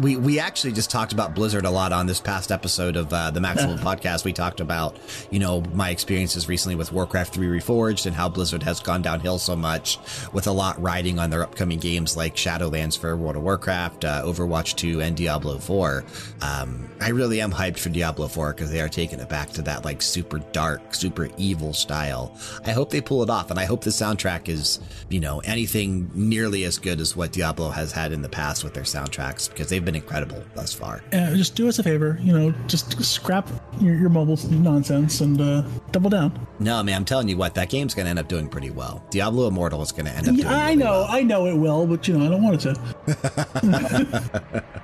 we 0.00 0.16
we 0.16 0.38
actually 0.38 0.72
just 0.72 0.90
talked 0.90 1.12
about 1.12 1.34
Blizzard 1.34 1.64
a 1.64 1.70
lot 1.70 1.92
on 1.92 2.06
this 2.06 2.20
past 2.20 2.50
episode 2.50 2.96
of 2.96 3.12
uh, 3.12 3.30
the 3.30 3.40
Maximum 3.40 3.78
podcast. 3.80 4.24
We 4.24 4.32
talked 4.32 4.60
about 4.60 4.96
you 5.30 5.38
know 5.38 5.62
my 5.74 5.90
experiences 5.90 6.48
recently 6.48 6.74
with 6.74 6.92
Warcraft 6.92 7.34
3 7.34 7.46
Reforged 7.46 8.06
and 8.06 8.14
how 8.14 8.28
Blizzard 8.28 8.62
has 8.62 8.80
gone 8.80 9.02
downhill 9.02 9.38
so 9.38 9.56
much 9.56 9.98
with 10.32 10.46
a 10.46 10.52
lot 10.52 10.80
riding 10.80 11.18
on 11.18 11.30
their 11.30 11.42
upcoming 11.42 11.78
games 11.78 12.16
like 12.16 12.34
Shadowlands 12.34 12.98
for 12.98 13.16
World 13.16 13.36
of 13.36 13.42
Warcraft, 13.42 14.04
uh, 14.04 14.22
Overwatch 14.24 14.76
2, 14.76 15.00
and 15.00 15.16
Diablo 15.16 15.58
4. 15.58 16.04
Um, 16.42 16.88
I 17.00 17.10
really 17.10 17.40
am 17.40 17.52
hyped 17.52 17.78
for 17.78 17.90
Diablo 17.90 18.28
4 18.28 18.52
because 18.52 18.70
they 18.70 18.80
are 18.80 18.88
taking 18.88 19.20
it 19.20 19.28
back 19.28 19.50
to 19.50 19.62
that 19.62 19.84
like 19.84 20.02
super 20.02 20.38
dark, 20.52 20.94
super 20.94 21.28
evil 21.36 21.72
style. 21.72 22.36
I 22.64 22.72
hope 22.72 22.90
they 22.90 23.00
pull 23.00 23.22
it 23.22 23.30
off, 23.30 23.50
and 23.50 23.60
I 23.60 23.64
hope 23.64 23.84
the 23.84 23.90
soundtrack 23.90 24.48
is, 24.48 24.80
you 25.08 25.20
know, 25.20 25.40
anything 25.40 26.10
nearly 26.14 26.64
as 26.64 26.78
good 26.78 27.00
as 27.00 27.16
what 27.16 27.32
Diablo 27.32 27.70
has 27.70 27.92
had 27.92 28.12
in 28.12 28.22
the 28.22 28.28
past 28.28 28.55
with 28.64 28.74
their 28.74 28.82
soundtracks 28.84 29.48
because 29.48 29.68
they've 29.68 29.84
been 29.84 29.94
incredible 29.96 30.42
thus 30.54 30.72
far. 30.74 31.02
Uh, 31.12 31.34
just 31.34 31.54
do 31.56 31.68
us 31.68 31.78
a 31.78 31.82
favor, 31.82 32.18
you 32.22 32.32
know, 32.36 32.52
just 32.66 33.02
scrap 33.04 33.48
your, 33.80 33.94
your 33.94 34.08
mobile 34.08 34.38
nonsense 34.50 35.20
and 35.20 35.40
uh, 35.40 35.62
double 35.92 36.10
down. 36.10 36.46
No, 36.58 36.82
man, 36.82 36.96
I'm 36.96 37.04
telling 37.04 37.28
you 37.28 37.36
what, 37.36 37.54
that 37.54 37.68
game's 37.70 37.94
going 37.94 38.06
to 38.06 38.10
end 38.10 38.18
up 38.18 38.28
doing 38.28 38.48
pretty 38.48 38.70
well. 38.70 39.04
Diablo 39.10 39.46
Immortal 39.48 39.82
is 39.82 39.92
going 39.92 40.06
to 40.06 40.10
end 40.12 40.20
up 40.28 40.34
doing 40.34 40.38
Yeah, 40.38 40.56
I 40.56 40.64
really 40.70 40.76
know, 40.76 40.84
well. 40.92 41.06
I 41.08 41.22
know 41.22 41.46
it 41.46 41.56
will, 41.56 41.86
but 41.86 42.08
you 42.08 42.16
know, 42.18 42.26
I 42.26 42.30
don't 42.30 42.42
want 42.42 42.64
it 42.66 42.74
to. 42.74 44.64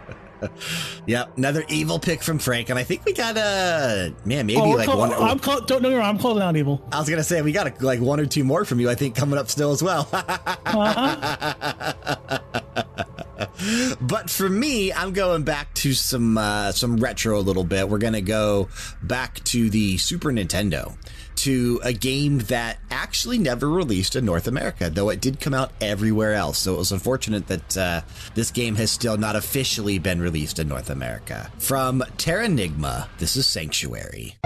Yep, 1.06 1.38
another 1.38 1.62
evil 1.68 2.00
pick 2.00 2.20
from 2.20 2.40
Frank, 2.40 2.68
and 2.68 2.76
I 2.76 2.82
think 2.82 3.04
we 3.04 3.12
got 3.12 3.36
uh 3.36 4.10
man, 4.24 4.44
maybe 4.46 4.58
Oh, 4.60 4.70
like 4.70 4.86
call- 4.86 4.98
one. 4.98 5.12
I'm 5.12 5.38
call, 5.38 5.60
don't 5.60 5.82
no, 5.82 5.90
no, 5.90 6.00
I'm 6.00 6.18
calling 6.18 6.42
out 6.42 6.56
evil. 6.56 6.84
I 6.90 6.98
was 6.98 7.08
gonna 7.08 7.22
say 7.22 7.42
we 7.42 7.52
got 7.52 7.80
a, 7.80 7.86
like 7.86 8.00
one 8.00 8.18
or 8.18 8.26
two 8.26 8.42
more 8.42 8.64
from 8.64 8.80
you. 8.80 8.90
I 8.90 8.96
think 8.96 9.14
coming 9.14 9.38
up 9.38 9.48
still 9.48 9.70
as 9.70 9.84
well. 9.84 10.08
but 14.00 14.30
for 14.30 14.48
me, 14.48 14.92
I'm 14.92 15.12
going 15.12 15.42
back 15.42 15.72
to 15.74 15.92
some 15.92 16.38
uh, 16.38 16.72
some 16.72 16.96
retro 16.96 17.38
a 17.38 17.40
little 17.40 17.64
bit. 17.64 17.88
We're 17.88 17.98
gonna 17.98 18.20
go 18.20 18.68
back 19.02 19.42
to 19.44 19.70
the 19.70 19.98
Super 19.98 20.30
Nintendo, 20.30 20.96
to 21.36 21.80
a 21.82 21.92
game 21.92 22.38
that 22.38 22.78
actually 22.90 23.38
never 23.38 23.68
released 23.68 24.16
in 24.16 24.24
North 24.24 24.46
America, 24.46 24.90
though 24.90 25.08
it 25.08 25.20
did 25.20 25.40
come 25.40 25.54
out 25.54 25.72
everywhere 25.80 26.34
else. 26.34 26.58
So 26.58 26.74
it 26.74 26.78
was 26.78 26.92
unfortunate 26.92 27.48
that 27.48 27.76
uh, 27.76 28.02
this 28.34 28.50
game 28.50 28.76
has 28.76 28.90
still 28.90 29.16
not 29.16 29.36
officially 29.36 29.98
been 29.98 30.20
released 30.20 30.58
in 30.58 30.68
North 30.68 30.90
America. 30.90 31.50
From 31.58 32.02
Terranigma, 32.16 33.08
this 33.18 33.36
is 33.36 33.46
Sanctuary. 33.46 34.36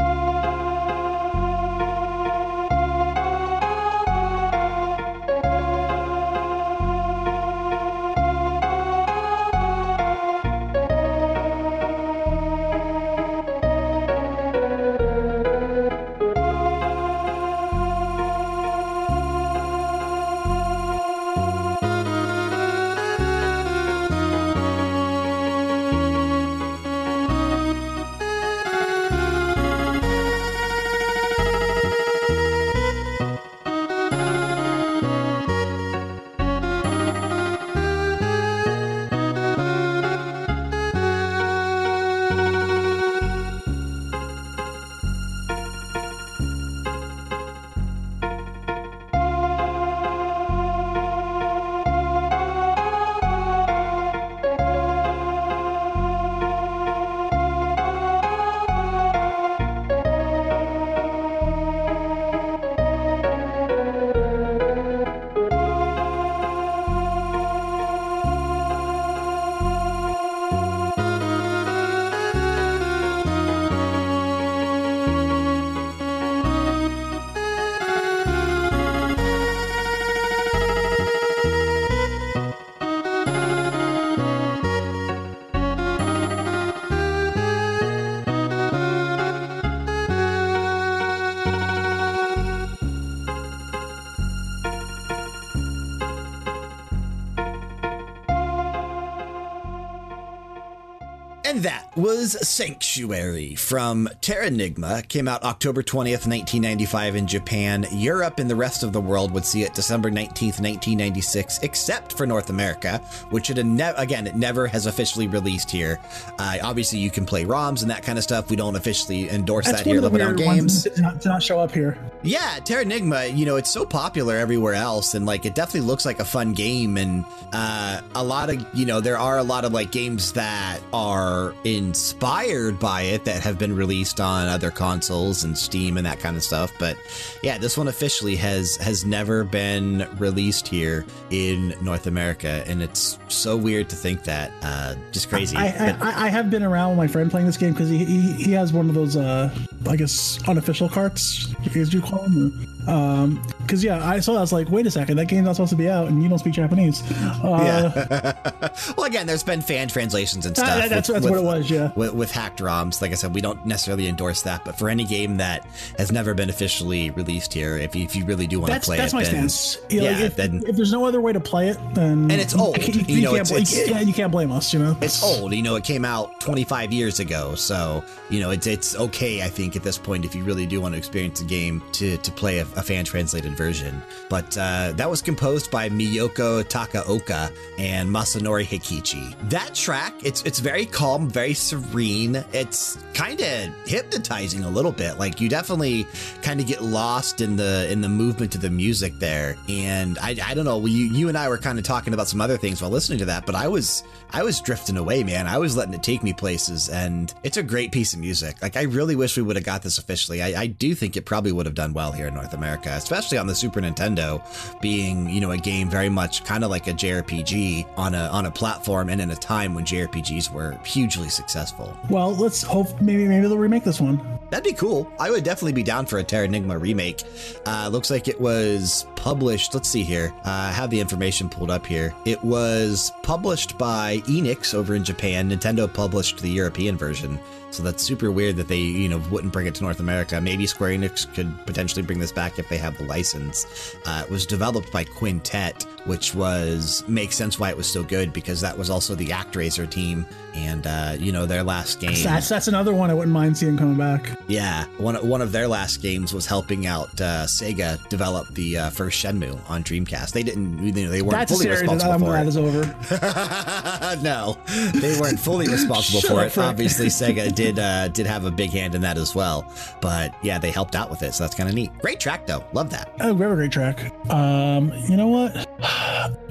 Sanctuary 102.32 103.54
from 103.54 104.08
Terranigma. 104.20 105.06
Came 105.08 105.28
out 105.28 105.42
October 105.44 105.82
20th, 105.82 106.26
1995 106.26 107.16
in 107.16 107.26
Japan. 107.26 107.86
Europe 107.92 108.38
and 108.38 108.48
the 108.48 108.56
rest 108.56 108.82
of 108.82 108.92
the 108.92 109.00
world 109.00 109.30
would 109.32 109.44
see 109.44 109.62
it 109.62 109.74
December 109.74 110.10
19th, 110.10 110.60
1996, 110.60 111.60
except 111.62 112.12
for 112.16 112.26
North 112.26 112.50
America, 112.50 112.98
which 113.30 113.50
it 113.50 113.58
again, 113.58 114.26
it 114.26 114.36
never 114.36 114.66
has 114.66 114.86
officially 114.86 115.26
released 115.26 115.70
here. 115.70 115.98
Uh, 116.38 116.58
obviously, 116.62 116.98
you 116.98 117.10
can 117.10 117.26
play 117.26 117.44
ROMs 117.44 117.82
and 117.82 117.90
that 117.90 118.02
kind 118.02 118.18
of 118.18 118.24
stuff. 118.24 118.50
We 118.50 118.56
don't 118.56 118.76
officially 118.76 119.30
endorse 119.30 119.66
That's 119.66 119.82
that 119.82 119.86
here 119.86 120.00
Down 120.00 120.36
Games. 120.36 120.84
To 120.84 121.00
not, 121.00 121.20
to 121.22 121.28
not 121.28 121.42
show 121.42 121.60
up 121.60 121.72
here. 121.72 121.98
Yeah, 122.26 122.58
Terranigma, 122.58 123.36
you 123.36 123.46
know, 123.46 123.56
it's 123.56 123.70
so 123.70 123.86
popular 123.86 124.36
everywhere 124.36 124.74
else, 124.74 125.14
and 125.14 125.24
like 125.24 125.46
it 125.46 125.54
definitely 125.54 125.86
looks 125.86 126.04
like 126.04 126.18
a 126.18 126.24
fun 126.24 126.52
game. 126.54 126.96
And 126.96 127.24
uh, 127.52 128.00
a 128.14 128.24
lot 128.24 128.50
of, 128.50 128.66
you 128.74 128.84
know, 128.84 129.00
there 129.00 129.16
are 129.16 129.38
a 129.38 129.44
lot 129.44 129.64
of 129.64 129.72
like 129.72 129.92
games 129.92 130.32
that 130.32 130.80
are 130.92 131.54
inspired 131.64 132.80
by 132.80 133.02
it 133.02 133.24
that 133.24 133.42
have 133.42 133.58
been 133.58 133.74
released 133.74 134.20
on 134.20 134.48
other 134.48 134.70
consoles 134.72 135.44
and 135.44 135.56
Steam 135.56 135.96
and 135.96 136.04
that 136.04 136.18
kind 136.18 136.36
of 136.36 136.42
stuff. 136.42 136.72
But 136.78 136.98
yeah, 137.42 137.58
this 137.58 137.78
one 137.78 137.86
officially 137.86 138.34
has 138.36 138.76
has 138.78 139.04
never 139.04 139.44
been 139.44 140.08
released 140.18 140.66
here 140.66 141.06
in 141.30 141.74
North 141.80 142.08
America, 142.08 142.64
and 142.66 142.82
it's 142.82 143.18
so 143.28 143.56
weird 143.56 143.88
to 143.90 143.96
think 143.96 144.24
that. 144.24 144.52
Uh, 144.62 144.96
just 145.12 145.28
crazy. 145.28 145.56
I, 145.56 145.66
I, 146.00 146.26
I, 146.26 146.28
have 146.28 146.50
been 146.50 146.62
around 146.62 146.90
with 146.90 146.98
my 146.98 147.06
friend 147.06 147.30
playing 147.30 147.46
this 147.46 147.56
game 147.56 147.72
because 147.72 147.88
he, 147.88 148.04
he, 148.04 148.32
he 148.32 148.52
has 148.52 148.72
one 148.72 148.88
of 148.88 148.94
those 148.94 149.16
uh, 149.16 149.50
I 149.88 149.96
guess 149.96 150.40
unofficial 150.48 150.88
carts, 150.88 151.54
as 151.74 151.92
you 151.92 152.00
call 152.00 152.15
them. 152.24 152.75
Um, 152.86 153.42
because 153.58 153.82
yeah, 153.82 154.06
I 154.08 154.20
saw. 154.20 154.32
That, 154.32 154.38
I 154.38 154.40
was 154.42 154.52
like, 154.52 154.68
wait 154.70 154.86
a 154.86 154.90
second, 154.90 155.16
that 155.16 155.26
game's 155.26 155.46
not 155.46 155.56
supposed 155.56 155.70
to 155.70 155.76
be 155.76 155.88
out, 155.88 156.08
and 156.08 156.22
you 156.22 156.28
don't 156.28 156.38
speak 156.38 156.54
Japanese. 156.54 157.02
Uh, 157.42 157.92
yeah. 157.92 158.70
well, 158.96 159.06
again, 159.06 159.26
there's 159.26 159.42
been 159.42 159.60
fan 159.60 159.88
translations 159.88 160.46
and 160.46 160.56
stuff. 160.56 160.88
That's, 160.88 161.08
with, 161.08 161.22
that's 161.22 161.30
what 161.30 161.38
it 161.38 161.44
was. 161.44 161.70
Yeah. 161.70 161.92
With, 161.96 162.14
with, 162.14 162.30
hacked 162.30 162.60
ROMs, 162.60 163.02
like 163.02 163.12
I 163.12 163.14
said, 163.14 163.34
we 163.34 163.40
don't 163.40 163.64
necessarily 163.66 164.06
endorse 164.06 164.42
that, 164.42 164.64
but 164.64 164.78
for 164.78 164.88
any 164.88 165.04
game 165.04 165.38
that 165.38 165.66
has 165.98 166.12
never 166.12 166.34
been 166.34 166.50
officially 166.50 167.10
released 167.10 167.52
here, 167.52 167.76
if 167.76 167.96
you, 167.96 168.04
if 168.04 168.14
you 168.14 168.24
really 168.24 168.46
do 168.46 168.60
want 168.60 168.72
to 168.72 168.80
play 168.80 168.96
that's 168.96 169.12
it, 169.12 169.16
that's 169.16 169.32
my 169.32 169.38
then, 169.38 169.48
stance. 169.48 169.84
Yeah, 169.90 170.12
like 170.12 170.20
if, 170.20 170.36
then 170.36 170.62
if 170.66 170.76
there's 170.76 170.92
no 170.92 171.04
other 171.04 171.20
way 171.20 171.32
to 171.32 171.40
play 171.40 171.68
it, 171.68 171.78
then 171.94 172.30
and 172.30 172.40
it's 172.40 172.54
old. 172.54 172.78
You, 172.86 172.92
you, 173.08 173.16
you 173.16 173.22
know, 173.22 173.34
can't, 173.34 173.50
it's, 173.50 173.72
it's, 173.72 173.88
yeah, 173.88 174.00
you 174.00 174.12
can't 174.12 174.32
blame 174.32 174.52
us. 174.52 174.72
You 174.72 174.80
know, 174.80 174.96
it's 175.00 175.22
old. 175.22 175.54
You 175.54 175.62
know, 175.62 175.76
it 175.76 175.84
came 175.84 176.04
out 176.04 176.40
25 176.40 176.92
years 176.92 177.20
ago, 177.20 177.54
so 177.54 178.04
you 178.30 178.40
know, 178.40 178.50
it's 178.50 178.66
it's 178.66 178.96
okay. 178.96 179.42
I 179.42 179.48
think 179.48 179.76
at 179.76 179.82
this 179.82 179.98
point, 179.98 180.24
if 180.24 180.34
you 180.34 180.44
really 180.44 180.66
do 180.66 180.80
want 180.80 180.94
to 180.94 180.98
experience 180.98 181.40
a 181.40 181.44
game, 181.44 181.82
to 181.92 182.16
to 182.18 182.32
play 182.32 182.58
a, 182.58 182.66
a 182.76 182.82
fan 182.82 183.04
translated 183.04 183.56
version. 183.56 184.00
But 184.28 184.56
uh, 184.56 184.92
that 184.96 185.08
was 185.08 185.22
composed 185.22 185.70
by 185.70 185.88
Miyoko 185.88 186.62
Takaoka 186.64 187.52
and 187.78 188.08
Masanori 188.08 188.64
Hikichi. 188.64 189.34
That 189.48 189.74
track, 189.74 190.14
it's 190.24 190.42
it's 190.42 190.58
very 190.58 190.86
calm, 190.86 191.28
very 191.28 191.54
serene. 191.54 192.44
It's 192.52 192.98
kind 193.14 193.40
of 193.40 193.74
hypnotizing 193.86 194.64
a 194.64 194.70
little 194.70 194.92
bit. 194.92 195.18
Like 195.18 195.40
you 195.40 195.48
definitely 195.48 196.06
kind 196.42 196.60
of 196.60 196.66
get 196.66 196.82
lost 196.82 197.40
in 197.40 197.56
the 197.56 197.90
in 197.90 198.00
the 198.00 198.08
movement 198.08 198.54
of 198.54 198.60
the 198.60 198.70
music 198.70 199.18
there. 199.18 199.56
And 199.68 200.18
I, 200.18 200.36
I 200.44 200.54
don't 200.54 200.64
know, 200.64 200.84
you 200.86 201.06
you 201.06 201.28
and 201.28 201.36
I 201.36 201.48
were 201.48 201.58
kind 201.58 201.78
of 201.78 201.84
talking 201.84 202.14
about 202.14 202.28
some 202.28 202.40
other 202.40 202.56
things 202.56 202.82
while 202.82 202.90
listening 202.90 203.18
to 203.20 203.24
that, 203.26 203.46
but 203.46 203.54
I 203.54 203.68
was 203.68 204.04
I 204.30 204.42
was 204.42 204.60
drifting 204.60 204.96
away, 204.96 205.22
man. 205.22 205.46
I 205.46 205.58
was 205.58 205.76
letting 205.76 205.94
it 205.94 206.02
take 206.02 206.22
me 206.22 206.32
places, 206.32 206.88
and 206.88 207.32
it's 207.42 207.56
a 207.56 207.62
great 207.62 207.92
piece 207.92 208.12
of 208.12 208.20
music. 208.20 208.60
Like 208.62 208.76
I 208.76 208.82
really 208.82 209.16
wish 209.16 209.36
we 209.36 209.42
would 209.42 209.56
have 209.56 209.64
got 209.64 209.82
this 209.82 209.98
officially. 209.98 210.42
I, 210.42 210.62
I 210.62 210.66
do 210.66 210.94
think 210.94 211.16
it 211.16 211.24
probably 211.24 211.52
would 211.52 211.66
have 211.66 211.74
done 211.74 211.92
well 211.92 212.12
here 212.12 212.26
in 212.26 212.34
North 212.34 212.52
America, 212.54 212.90
especially 212.90 213.38
on 213.38 213.46
the 213.46 213.54
Super 213.54 213.80
Nintendo, 213.80 214.42
being 214.80 215.28
you 215.30 215.40
know 215.40 215.52
a 215.52 215.58
game 215.58 215.88
very 215.88 216.08
much 216.08 216.44
kind 216.44 216.64
of 216.64 216.70
like 216.70 216.86
a 216.86 216.92
JRPG 216.92 217.86
on 217.96 218.14
a 218.14 218.28
on 218.28 218.46
a 218.46 218.50
platform 218.50 219.08
and 219.08 219.20
in 219.20 219.30
a 219.30 219.36
time 219.36 219.74
when 219.74 219.84
JRPGs 219.84 220.52
were 220.52 220.72
hugely 220.84 221.28
successful. 221.28 221.96
Well, 222.10 222.34
let's 222.34 222.62
hope 222.62 223.00
maybe 223.00 223.26
maybe 223.28 223.46
they'll 223.46 223.58
remake 223.58 223.84
this 223.84 224.00
one. 224.00 224.20
That'd 224.50 224.64
be 224.64 224.72
cool. 224.74 225.10
I 225.18 225.30
would 225.30 225.44
definitely 225.44 225.72
be 225.72 225.82
down 225.82 226.06
for 226.06 226.18
a 226.18 226.24
Terranigma 226.24 226.80
remake. 226.80 227.22
Uh, 227.64 227.88
looks 227.92 228.10
like 228.10 228.28
it 228.28 228.40
was 228.40 229.06
published. 229.16 229.74
Let's 229.74 229.88
see 229.88 230.04
here. 230.04 230.32
Uh, 230.44 230.50
I 230.50 230.72
have 230.72 230.90
the 230.90 231.00
information 231.00 231.48
pulled 231.48 231.70
up 231.70 231.84
here. 231.84 232.14
It 232.24 232.42
was 232.44 233.12
published 233.22 233.76
by 233.76 234.15
Enix 234.22 234.74
over 234.74 234.94
in 234.94 235.04
Japan. 235.04 235.50
Nintendo 235.50 235.92
published 235.92 236.38
the 236.38 236.50
European 236.50 236.96
version. 236.96 237.38
So 237.70 237.82
that's 237.82 238.02
super 238.02 238.30
weird 238.30 238.56
that 238.56 238.68
they, 238.68 238.78
you 238.78 239.08
know, 239.08 239.18
wouldn't 239.30 239.52
bring 239.52 239.66
it 239.66 239.74
to 239.76 239.82
North 239.82 240.00
America. 240.00 240.40
Maybe 240.40 240.66
Square 240.66 240.90
Enix 240.90 241.32
could 241.34 241.52
potentially 241.66 242.02
bring 242.02 242.18
this 242.18 242.32
back 242.32 242.58
if 242.58 242.68
they 242.68 242.78
have 242.78 242.96
the 242.96 243.04
license. 243.04 243.94
Uh, 244.06 244.22
it 244.24 244.30
was 244.30 244.46
developed 244.46 244.90
by 244.92 245.04
Quintet, 245.04 245.82
which 246.04 246.34
was 246.34 247.04
makes 247.08 247.36
sense 247.36 247.58
why 247.58 247.68
it 247.70 247.76
was 247.76 247.86
so 247.86 248.02
good 248.02 248.32
because 248.32 248.60
that 248.60 248.78
was 248.78 248.88
also 248.88 249.14
the 249.14 249.26
ActRaiser 249.26 249.88
team, 249.90 250.24
and 250.56 250.86
uh, 250.86 251.16
you 251.18 251.32
know 251.32 251.46
their 251.46 251.62
last 251.62 252.00
game. 252.00 252.22
That's 252.22 252.48
that's 252.48 252.68
another 252.68 252.94
one 252.94 253.10
I 253.10 253.14
wouldn't 253.14 253.32
mind 253.32 253.56
seeing 253.56 253.76
coming 253.76 253.96
back. 253.96 254.38
Yeah, 254.48 254.86
one 254.98 255.14
one 255.16 255.42
of 255.42 255.52
their 255.52 255.68
last 255.68 256.02
games 256.02 256.32
was 256.34 256.46
helping 256.46 256.86
out 256.86 257.08
uh, 257.20 257.46
Sega 257.46 258.08
develop 258.08 258.48
the 258.54 258.78
uh, 258.78 258.90
first 258.90 259.22
Shenmue 259.22 259.58
on 259.68 259.84
Dreamcast. 259.84 260.32
They 260.32 260.42
didn't, 260.42 260.84
you 260.84 260.92
know, 260.92 261.10
they 261.10 261.22
weren't 261.22 261.32
that's 261.32 261.52
fully 261.52 261.68
responsible 261.68 262.18
for 262.18 262.36
it. 262.36 262.38
I'm 262.38 262.42
for 262.42 262.42
it. 262.42 262.48
Is 262.48 262.56
over. 262.56 264.22
no, 264.22 264.58
they 264.94 265.18
weren't 265.20 265.38
fully 265.38 265.68
responsible 265.68 266.22
for 266.22 266.44
it. 266.44 266.56
Obviously, 266.56 267.06
Sega 267.16 267.54
did 267.54 267.76
did 267.76 267.82
uh, 267.82 268.08
did 268.08 268.26
have 268.26 268.44
a 268.44 268.50
big 268.50 268.70
hand 268.70 268.94
in 268.94 269.00
that 269.02 269.18
as 269.18 269.34
well. 269.34 269.72
But 270.00 270.34
yeah, 270.42 270.58
they 270.58 270.70
helped 270.70 270.94
out 270.94 271.10
with 271.10 271.22
it, 271.22 271.34
so 271.34 271.44
that's 271.44 271.54
kind 271.54 271.68
of 271.68 271.74
neat. 271.74 271.96
Great 271.98 272.20
track 272.20 272.46
though, 272.46 272.64
love 272.72 272.90
that. 272.90 273.14
Oh, 273.20 273.34
very 273.34 273.56
great 273.56 273.72
track. 273.72 274.12
Um, 274.30 274.92
you 275.08 275.16
know 275.16 275.28
what? 275.28 275.68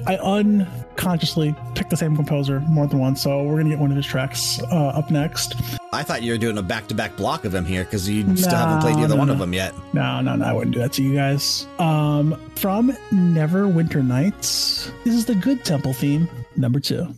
I 0.08 0.18
unconsciously 0.22 1.54
picked 1.74 1.90
the 1.90 1.96
same 1.96 2.14
composer 2.14 2.60
more 2.60 2.86
than 2.86 2.98
once, 2.98 3.22
so 3.22 3.42
we're 3.42 3.56
gonna 3.56 3.70
get 3.70 3.78
one 3.78 3.90
of 3.96 4.04
his 4.04 4.10
tracks 4.10 4.60
uh, 4.70 4.88
up 4.88 5.10
next. 5.10 5.54
I 5.92 6.02
thought 6.02 6.22
you 6.22 6.32
were 6.32 6.38
doing 6.38 6.58
a 6.58 6.62
back 6.62 6.88
to 6.88 6.94
back 6.94 7.16
block 7.16 7.44
of 7.44 7.52
them 7.52 7.64
here 7.64 7.84
because 7.84 8.08
you 8.08 8.24
no, 8.24 8.34
still 8.34 8.56
haven't 8.56 8.80
played 8.80 8.96
either 8.96 9.14
no, 9.14 9.16
one 9.16 9.28
no. 9.28 9.32
of 9.32 9.38
them 9.38 9.52
yet. 9.52 9.74
No, 9.92 10.20
no, 10.20 10.36
no, 10.36 10.44
I 10.44 10.52
wouldn't 10.52 10.74
do 10.74 10.80
that 10.80 10.92
to 10.94 11.02
you 11.02 11.14
guys. 11.14 11.66
Um, 11.78 12.34
from 12.56 12.92
Neverwinter 13.10 14.04
Nights, 14.04 14.90
this 15.04 15.14
is 15.14 15.24
the 15.24 15.34
Good 15.34 15.64
Temple 15.64 15.92
theme, 15.92 16.28
number 16.56 16.80
two. 16.80 17.14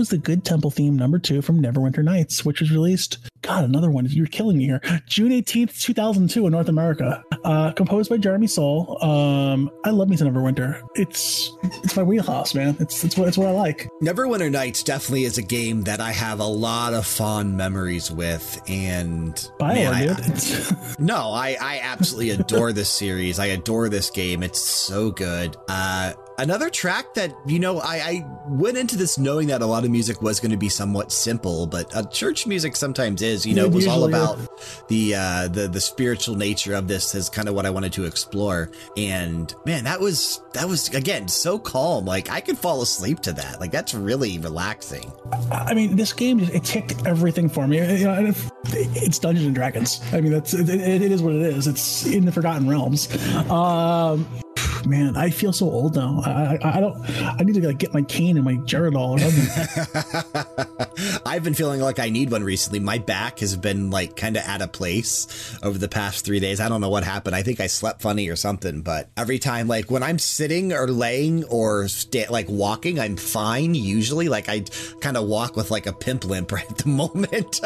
Was 0.00 0.08
the 0.08 0.18
Good 0.18 0.46
Temple 0.46 0.70
theme 0.70 0.96
number 0.96 1.18
two 1.18 1.42
from 1.42 1.62
Neverwinter 1.62 2.02
Nights, 2.02 2.42
which 2.42 2.60
was 2.60 2.72
released. 2.72 3.18
God, 3.42 3.64
another 3.64 3.90
one. 3.90 4.06
You're 4.06 4.26
killing 4.26 4.56
me 4.56 4.64
here. 4.64 4.80
June 5.06 5.30
18th, 5.30 5.78
2002 5.78 6.46
in 6.46 6.52
North 6.52 6.68
America. 6.68 7.22
Uh, 7.44 7.72
composed 7.72 8.08
by 8.08 8.16
Jeremy 8.16 8.46
Soule. 8.46 8.96
Um, 9.02 9.70
I 9.84 9.90
love 9.90 10.08
me 10.08 10.16
some 10.16 10.28
Neverwinter. 10.28 10.82
It's 10.94 11.50
it's 11.62 11.96
my 11.96 12.02
wheelhouse, 12.02 12.54
man. 12.54 12.76
It's 12.80 13.04
it's 13.04 13.16
what 13.16 13.28
it's 13.28 13.36
what 13.36 13.48
I 13.48 13.52
like. 13.52 13.88
Neverwinter 14.02 14.50
Nights 14.50 14.82
definitely 14.82 15.24
is 15.24 15.36
a 15.36 15.42
game 15.42 15.82
that 15.82 16.00
I 16.00 16.12
have 16.12 16.40
a 16.40 16.46
lot 16.46 16.94
of 16.94 17.06
fond 17.06 17.56
memories 17.56 18.10
with, 18.10 18.60
and 18.68 19.34
Bioware, 19.58 20.08
man, 20.08 20.88
I, 20.88 20.96
no, 20.98 21.30
I 21.32 21.56
I 21.60 21.80
absolutely 21.82 22.30
adore 22.30 22.72
this 22.72 22.88
series. 22.88 23.38
I 23.38 23.46
adore 23.46 23.90
this 23.90 24.08
game. 24.10 24.42
It's 24.42 24.60
so 24.60 25.10
good. 25.10 25.56
Uh, 25.68 26.14
Another 26.40 26.70
track 26.70 27.12
that, 27.14 27.36
you 27.44 27.58
know, 27.58 27.80
I, 27.80 27.96
I, 27.96 28.26
went 28.48 28.78
into 28.78 28.96
this 28.96 29.18
knowing 29.18 29.48
that 29.48 29.60
a 29.60 29.66
lot 29.66 29.84
of 29.84 29.90
music 29.90 30.22
was 30.22 30.40
going 30.40 30.52
to 30.52 30.56
be 30.56 30.70
somewhat 30.70 31.12
simple, 31.12 31.66
but 31.66 31.94
uh, 31.94 32.02
church 32.04 32.46
music 32.46 32.76
sometimes 32.76 33.20
is. 33.20 33.44
You 33.44 33.54
know, 33.54 33.66
it 33.66 33.72
was 33.72 33.86
all 33.86 34.04
about 34.08 34.38
the, 34.88 35.16
uh, 35.16 35.48
the 35.48 35.68
the 35.68 35.80
spiritual 35.82 36.36
nature 36.36 36.74
of 36.74 36.88
this 36.88 37.14
is 37.14 37.28
kind 37.28 37.46
of 37.46 37.54
what 37.54 37.66
I 37.66 37.70
wanted 37.70 37.92
to 37.92 38.04
explore. 38.04 38.70
And 38.96 39.54
man, 39.66 39.84
that 39.84 40.00
was 40.00 40.40
that 40.54 40.66
was 40.66 40.88
again 40.94 41.28
so 41.28 41.58
calm. 41.58 42.06
Like 42.06 42.30
I 42.30 42.40
could 42.40 42.56
fall 42.56 42.80
asleep 42.80 43.20
to 43.20 43.32
that. 43.34 43.60
Like 43.60 43.70
that's 43.70 43.92
really 43.92 44.38
relaxing. 44.38 45.12
I 45.52 45.74
mean, 45.74 45.96
this 45.96 46.14
game 46.14 46.40
it 46.40 46.64
ticked 46.64 47.06
everything 47.06 47.50
for 47.50 47.68
me. 47.68 47.76
You 47.98 48.04
know, 48.04 48.32
it's 48.64 49.18
Dungeons 49.18 49.46
and 49.46 49.54
Dragons. 49.54 50.00
I 50.10 50.22
mean, 50.22 50.32
that's 50.32 50.54
it, 50.54 50.70
it 50.70 51.02
is 51.02 51.22
what 51.22 51.34
it 51.34 51.42
is. 51.42 51.66
It's 51.66 52.06
in 52.06 52.24
the 52.24 52.32
Forgotten 52.32 52.66
Realms. 52.66 53.08
Um, 53.50 54.26
man, 54.86 55.16
I 55.16 55.30
feel 55.30 55.52
so 55.52 55.66
old 55.66 55.96
now. 55.96 56.20
I, 56.24 56.58
I, 56.62 56.76
I 56.76 56.80
don't. 56.80 57.00
I 57.22 57.42
need 57.42 57.54
to 57.54 57.66
like 57.66 57.78
get 57.78 57.94
my 57.94 58.02
cane 58.02 58.36
and 58.36 58.44
my 58.44 58.54
Geritol 58.54 59.16
or 59.16 59.18
something. 59.18 61.20
I've 61.26 61.44
been 61.44 61.54
feeling 61.54 61.80
like 61.80 61.98
I 61.98 62.10
need 62.10 62.30
one 62.30 62.44
recently. 62.44 62.80
My 62.80 62.98
back 62.98 63.40
has 63.40 63.56
been 63.56 63.90
like 63.90 64.16
kind 64.16 64.36
of 64.36 64.44
out 64.44 64.62
of 64.62 64.72
place 64.72 65.58
over 65.62 65.78
the 65.78 65.88
past 65.88 66.24
three 66.24 66.40
days. 66.40 66.60
I 66.60 66.68
don't 66.68 66.80
know 66.80 66.88
what 66.88 67.04
happened. 67.04 67.36
I 67.36 67.42
think 67.42 67.60
I 67.60 67.66
slept 67.66 68.02
funny 68.02 68.28
or 68.28 68.36
something. 68.36 68.82
But 68.82 69.08
every 69.16 69.38
time, 69.38 69.68
like 69.68 69.90
when 69.90 70.02
I'm 70.02 70.18
sitting 70.18 70.72
or 70.72 70.86
laying 70.86 71.44
or 71.44 71.88
like 72.28 72.48
walking, 72.48 73.00
I'm 73.00 73.16
fine 73.16 73.74
usually. 73.74 74.28
Like 74.28 74.48
I 74.48 74.60
kind 75.00 75.16
of 75.16 75.26
walk 75.26 75.56
with 75.56 75.70
like 75.70 75.86
a 75.86 75.92
pimp 75.92 76.24
limp 76.24 76.52
right 76.52 76.70
at 76.70 76.78
the 76.78 76.88
moment. 76.88 77.60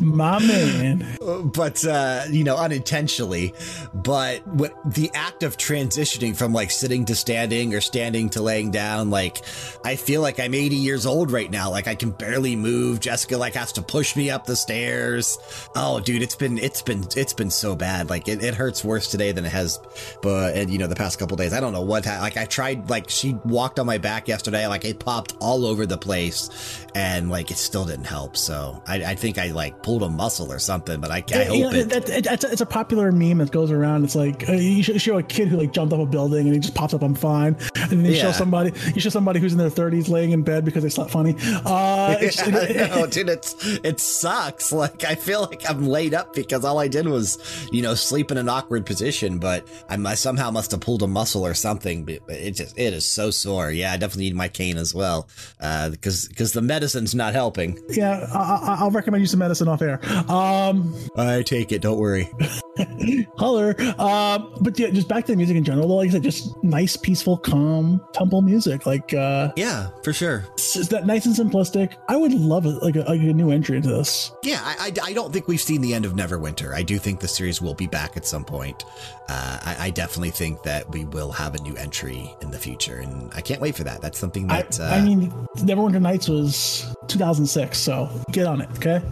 My 0.00 0.38
man. 0.38 1.06
But 1.56 1.84
uh, 1.84 2.24
you 2.30 2.44
know, 2.44 2.56
unintentionally. 2.56 3.52
But 3.94 4.46
what 4.46 4.74
the 4.84 5.10
act 5.26 5.42
of 5.42 5.56
transitioning 5.56 6.36
from 6.36 6.52
like 6.52 6.70
sitting 6.70 7.04
to 7.04 7.14
standing 7.14 7.74
or 7.74 7.80
standing 7.80 8.30
to 8.30 8.42
laying 8.42 8.70
down, 8.70 9.10
like 9.10 9.38
I 9.84 9.96
feel 9.96 10.20
like 10.22 10.38
I'm 10.38 10.54
80 10.54 10.76
years 10.76 11.04
old 11.04 11.32
right 11.32 11.50
now. 11.50 11.70
Like 11.70 11.88
I 11.88 11.94
can 11.94 12.10
barely 12.10 12.54
move. 12.54 13.00
Jessica 13.00 13.36
like 13.36 13.54
has 13.54 13.72
to 13.72 13.82
push 13.82 14.14
me 14.14 14.30
up 14.30 14.46
the 14.46 14.54
stairs. 14.54 15.38
Oh, 15.74 16.00
dude, 16.00 16.22
it's 16.22 16.36
been 16.36 16.58
it's 16.58 16.82
been 16.82 17.04
it's 17.16 17.32
been 17.32 17.50
so 17.50 17.74
bad. 17.74 18.08
Like 18.08 18.28
it, 18.28 18.42
it 18.42 18.54
hurts 18.54 18.84
worse 18.84 19.10
today 19.10 19.32
than 19.32 19.44
it 19.44 19.52
has, 19.52 19.80
but 20.22 20.54
and 20.54 20.70
you 20.70 20.78
know 20.78 20.86
the 20.86 20.94
past 20.94 21.18
couple 21.18 21.36
days. 21.36 21.52
I 21.52 21.60
don't 21.60 21.72
know 21.72 21.82
what. 21.82 22.06
Like 22.06 22.36
I 22.36 22.44
tried. 22.44 22.88
Like 22.88 23.10
she 23.10 23.34
walked 23.44 23.78
on 23.78 23.86
my 23.86 23.98
back 23.98 24.28
yesterday. 24.28 24.66
Like 24.68 24.84
it 24.84 25.00
popped 25.00 25.34
all 25.40 25.66
over 25.66 25.86
the 25.86 25.98
place, 25.98 26.86
and 26.94 27.30
like 27.30 27.50
it 27.50 27.58
still 27.58 27.84
didn't 27.84 28.06
help. 28.06 28.36
So 28.36 28.82
I, 28.86 29.04
I 29.04 29.14
think 29.16 29.38
I 29.38 29.50
like 29.50 29.82
pulled 29.82 30.02
a 30.02 30.08
muscle 30.08 30.52
or 30.52 30.58
something. 30.58 31.00
But 31.00 31.10
I, 31.10 31.24
I 31.34 31.44
hope 31.44 31.56
you 31.56 31.62
know, 31.64 31.70
it, 31.70 31.88
that, 31.90 32.08
it, 32.08 32.26
it's, 32.26 32.44
a, 32.44 32.52
it's 32.52 32.60
a 32.60 32.66
popular 32.66 33.10
meme 33.10 33.38
that 33.38 33.50
goes 33.50 33.70
around. 33.70 34.04
It's 34.04 34.14
like 34.14 34.48
uh, 34.48 34.52
you 34.52 35.15
show 35.16 35.24
a 35.24 35.28
kid 35.28 35.48
who 35.48 35.56
like 35.56 35.72
jumped 35.72 35.92
off 35.92 36.00
a 36.00 36.06
building 36.06 36.46
and 36.46 36.54
he 36.54 36.60
just 36.60 36.74
pops 36.74 36.94
up, 36.94 37.02
I'm 37.02 37.14
fine. 37.14 37.56
And 37.74 37.90
then 37.90 38.04
you 38.04 38.12
yeah. 38.12 38.22
show 38.22 38.32
somebody, 38.32 38.72
you 38.94 39.00
show 39.00 39.08
somebody 39.08 39.40
who's 39.40 39.52
in 39.52 39.58
their 39.58 39.70
30s 39.70 40.08
laying 40.08 40.32
in 40.32 40.42
bed 40.42 40.64
because 40.64 40.82
they 40.82 40.88
slept 40.88 41.10
funny. 41.10 41.34
Uh, 41.64 42.16
yeah, 42.20 42.86
no, 42.94 43.06
dude, 43.06 43.28
it's 43.28 43.54
it 43.84 44.00
sucks. 44.00 44.72
Like 44.72 45.04
I 45.04 45.14
feel 45.14 45.42
like 45.42 45.68
I'm 45.68 45.86
laid 45.86 46.14
up 46.14 46.34
because 46.34 46.64
all 46.64 46.78
I 46.78 46.88
did 46.88 47.06
was, 47.06 47.38
you 47.72 47.82
know, 47.82 47.94
sleep 47.94 48.30
in 48.30 48.38
an 48.38 48.48
awkward 48.48 48.86
position. 48.86 49.38
But 49.38 49.66
I, 49.88 49.94
I 49.94 50.14
somehow 50.14 50.50
must 50.50 50.70
have 50.70 50.80
pulled 50.80 51.02
a 51.02 51.06
muscle 51.06 51.46
or 51.46 51.54
something. 51.54 52.04
But 52.04 52.22
it 52.28 52.52
just 52.52 52.78
it 52.78 52.92
is 52.92 53.04
so 53.04 53.30
sore. 53.30 53.70
Yeah, 53.70 53.92
I 53.92 53.96
definitely 53.96 54.24
need 54.24 54.36
my 54.36 54.48
cane 54.48 54.76
as 54.76 54.94
well 54.94 55.28
because 55.58 56.26
uh, 56.26 56.28
because 56.28 56.52
the 56.52 56.62
medicine's 56.62 57.14
not 57.14 57.32
helping. 57.32 57.78
Yeah, 57.88 58.26
I, 58.32 58.82
will 58.82 58.90
recommend 58.90 59.22
you 59.22 59.26
some 59.26 59.40
medicine 59.40 59.68
off 59.68 59.82
air. 59.82 60.00
Um, 60.30 60.94
I 61.16 61.42
take 61.42 61.72
it. 61.72 61.82
Don't 61.82 61.98
worry. 61.98 62.30
Holler. 63.38 63.74
Um, 63.98 64.54
but 64.60 64.78
yeah, 64.78 64.90
just 64.90 65.05
back 65.08 65.24
to 65.26 65.32
the 65.32 65.36
music 65.36 65.56
in 65.56 65.64
general. 65.64 65.88
Though, 65.88 65.96
like 65.96 66.08
I 66.08 66.12
said, 66.12 66.22
just 66.22 66.62
nice, 66.62 66.96
peaceful, 66.96 67.36
calm 67.38 68.00
temple 68.12 68.42
music. 68.42 68.86
Like 68.86 69.14
uh, 69.14 69.52
yeah, 69.56 69.88
for 70.02 70.12
sure. 70.12 70.44
Is 70.56 70.88
that 70.90 71.06
nice 71.06 71.26
and 71.26 71.34
simplistic. 71.34 71.94
I 72.08 72.16
would 72.16 72.32
love 72.32 72.66
it, 72.66 72.82
like 72.82 72.96
a, 72.96 73.00
like 73.00 73.20
a 73.20 73.32
new 73.32 73.50
entry 73.50 73.76
into 73.76 73.88
this. 73.88 74.32
Yeah, 74.42 74.60
I, 74.62 74.86
I, 74.86 75.08
I, 75.10 75.12
don't 75.12 75.32
think 75.32 75.48
we've 75.48 75.60
seen 75.60 75.80
the 75.80 75.94
end 75.94 76.04
of 76.04 76.12
Neverwinter. 76.12 76.74
I 76.74 76.82
do 76.82 76.98
think 76.98 77.20
the 77.20 77.28
series 77.28 77.62
will 77.62 77.74
be 77.74 77.86
back 77.86 78.16
at 78.16 78.26
some 78.26 78.44
point. 78.44 78.84
Uh, 79.28 79.58
I, 79.64 79.76
I, 79.86 79.90
definitely 79.90 80.30
think 80.30 80.62
that 80.62 80.90
we 80.90 81.04
will 81.04 81.32
have 81.32 81.54
a 81.54 81.62
new 81.62 81.74
entry 81.76 82.34
in 82.42 82.50
the 82.50 82.58
future, 82.58 82.98
and 82.98 83.32
I 83.34 83.40
can't 83.40 83.60
wait 83.60 83.74
for 83.74 83.84
that. 83.84 84.00
That's 84.00 84.18
something 84.18 84.46
that 84.48 84.78
I, 84.80 84.84
uh, 84.84 84.96
I 84.96 85.00
mean, 85.00 85.30
Neverwinter 85.56 86.00
Nights 86.00 86.28
was 86.28 86.94
2006, 87.08 87.78
so 87.78 88.08
get 88.30 88.46
on 88.46 88.60
it, 88.60 88.68
okay? 88.76 89.02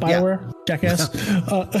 Bioware, 0.00 0.44
yeah. 0.44 0.52
jackass. 0.66 1.00
uh, 1.48 1.66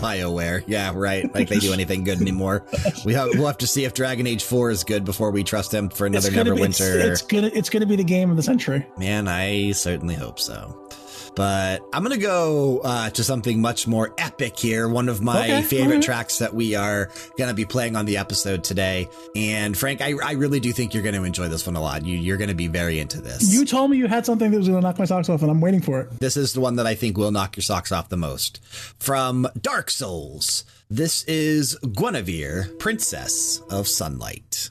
Bioware, 0.00 0.64
yeah, 0.66 0.92
right. 0.94 1.32
Like 1.34 1.48
they 1.48 1.58
do 1.58 1.72
anything 1.72 2.04
good 2.04 2.20
anymore. 2.20 2.64
We 3.04 3.14
have, 3.14 3.30
we'll 3.34 3.46
have 3.46 3.58
to 3.58 3.66
see 3.66 3.84
if 3.84 3.94
Dragon 3.94 4.26
Age 4.26 4.44
Four 4.44 4.70
is 4.70 4.84
good 4.84 5.04
before 5.04 5.30
we 5.30 5.44
trust 5.44 5.70
them 5.70 5.88
for 5.88 6.06
another 6.06 6.30
Neverwinter. 6.30 6.96
It's, 6.96 7.20
it's 7.20 7.22
gonna 7.22 7.50
it's 7.52 7.70
gonna 7.70 7.86
be 7.86 7.96
the 7.96 8.04
game 8.04 8.30
of 8.30 8.36
the 8.36 8.42
century. 8.42 8.86
Man, 8.96 9.28
I 9.28 9.72
certainly 9.72 10.14
hope 10.14 10.38
so. 10.40 10.88
But 11.34 11.82
I'm 11.92 12.02
going 12.02 12.18
to 12.18 12.24
go 12.24 12.80
uh, 12.80 13.10
to 13.10 13.24
something 13.24 13.60
much 13.60 13.86
more 13.86 14.14
epic 14.18 14.58
here. 14.58 14.88
One 14.88 15.08
of 15.08 15.22
my 15.22 15.44
okay, 15.44 15.62
favorite 15.62 15.96
right. 15.96 16.02
tracks 16.02 16.38
that 16.38 16.54
we 16.54 16.74
are 16.74 17.10
going 17.36 17.48
to 17.48 17.54
be 17.54 17.64
playing 17.64 17.96
on 17.96 18.06
the 18.06 18.16
episode 18.16 18.64
today. 18.64 19.08
And 19.36 19.76
Frank, 19.76 20.00
I, 20.00 20.14
I 20.24 20.32
really 20.32 20.60
do 20.60 20.72
think 20.72 20.94
you're 20.94 21.02
going 21.02 21.14
to 21.14 21.24
enjoy 21.24 21.48
this 21.48 21.66
one 21.66 21.76
a 21.76 21.80
lot. 21.80 22.04
You, 22.04 22.16
you're 22.16 22.36
going 22.36 22.48
to 22.48 22.54
be 22.54 22.68
very 22.68 22.98
into 22.98 23.20
this. 23.20 23.52
You 23.52 23.64
told 23.64 23.90
me 23.90 23.96
you 23.96 24.06
had 24.06 24.26
something 24.26 24.50
that 24.50 24.58
was 24.58 24.68
going 24.68 24.80
to 24.80 24.86
knock 24.86 24.98
my 24.98 25.04
socks 25.04 25.28
off, 25.28 25.42
and 25.42 25.50
I'm 25.50 25.60
waiting 25.60 25.80
for 25.80 26.00
it. 26.00 26.20
This 26.20 26.36
is 26.36 26.52
the 26.52 26.60
one 26.60 26.76
that 26.76 26.86
I 26.86 26.94
think 26.94 27.16
will 27.16 27.30
knock 27.30 27.56
your 27.56 27.62
socks 27.62 27.92
off 27.92 28.08
the 28.08 28.16
most. 28.16 28.60
From 28.98 29.48
Dark 29.60 29.90
Souls, 29.90 30.64
this 30.90 31.24
is 31.24 31.76
Gwynevere, 31.82 32.78
Princess 32.78 33.60
of 33.70 33.86
Sunlight. 33.86 34.70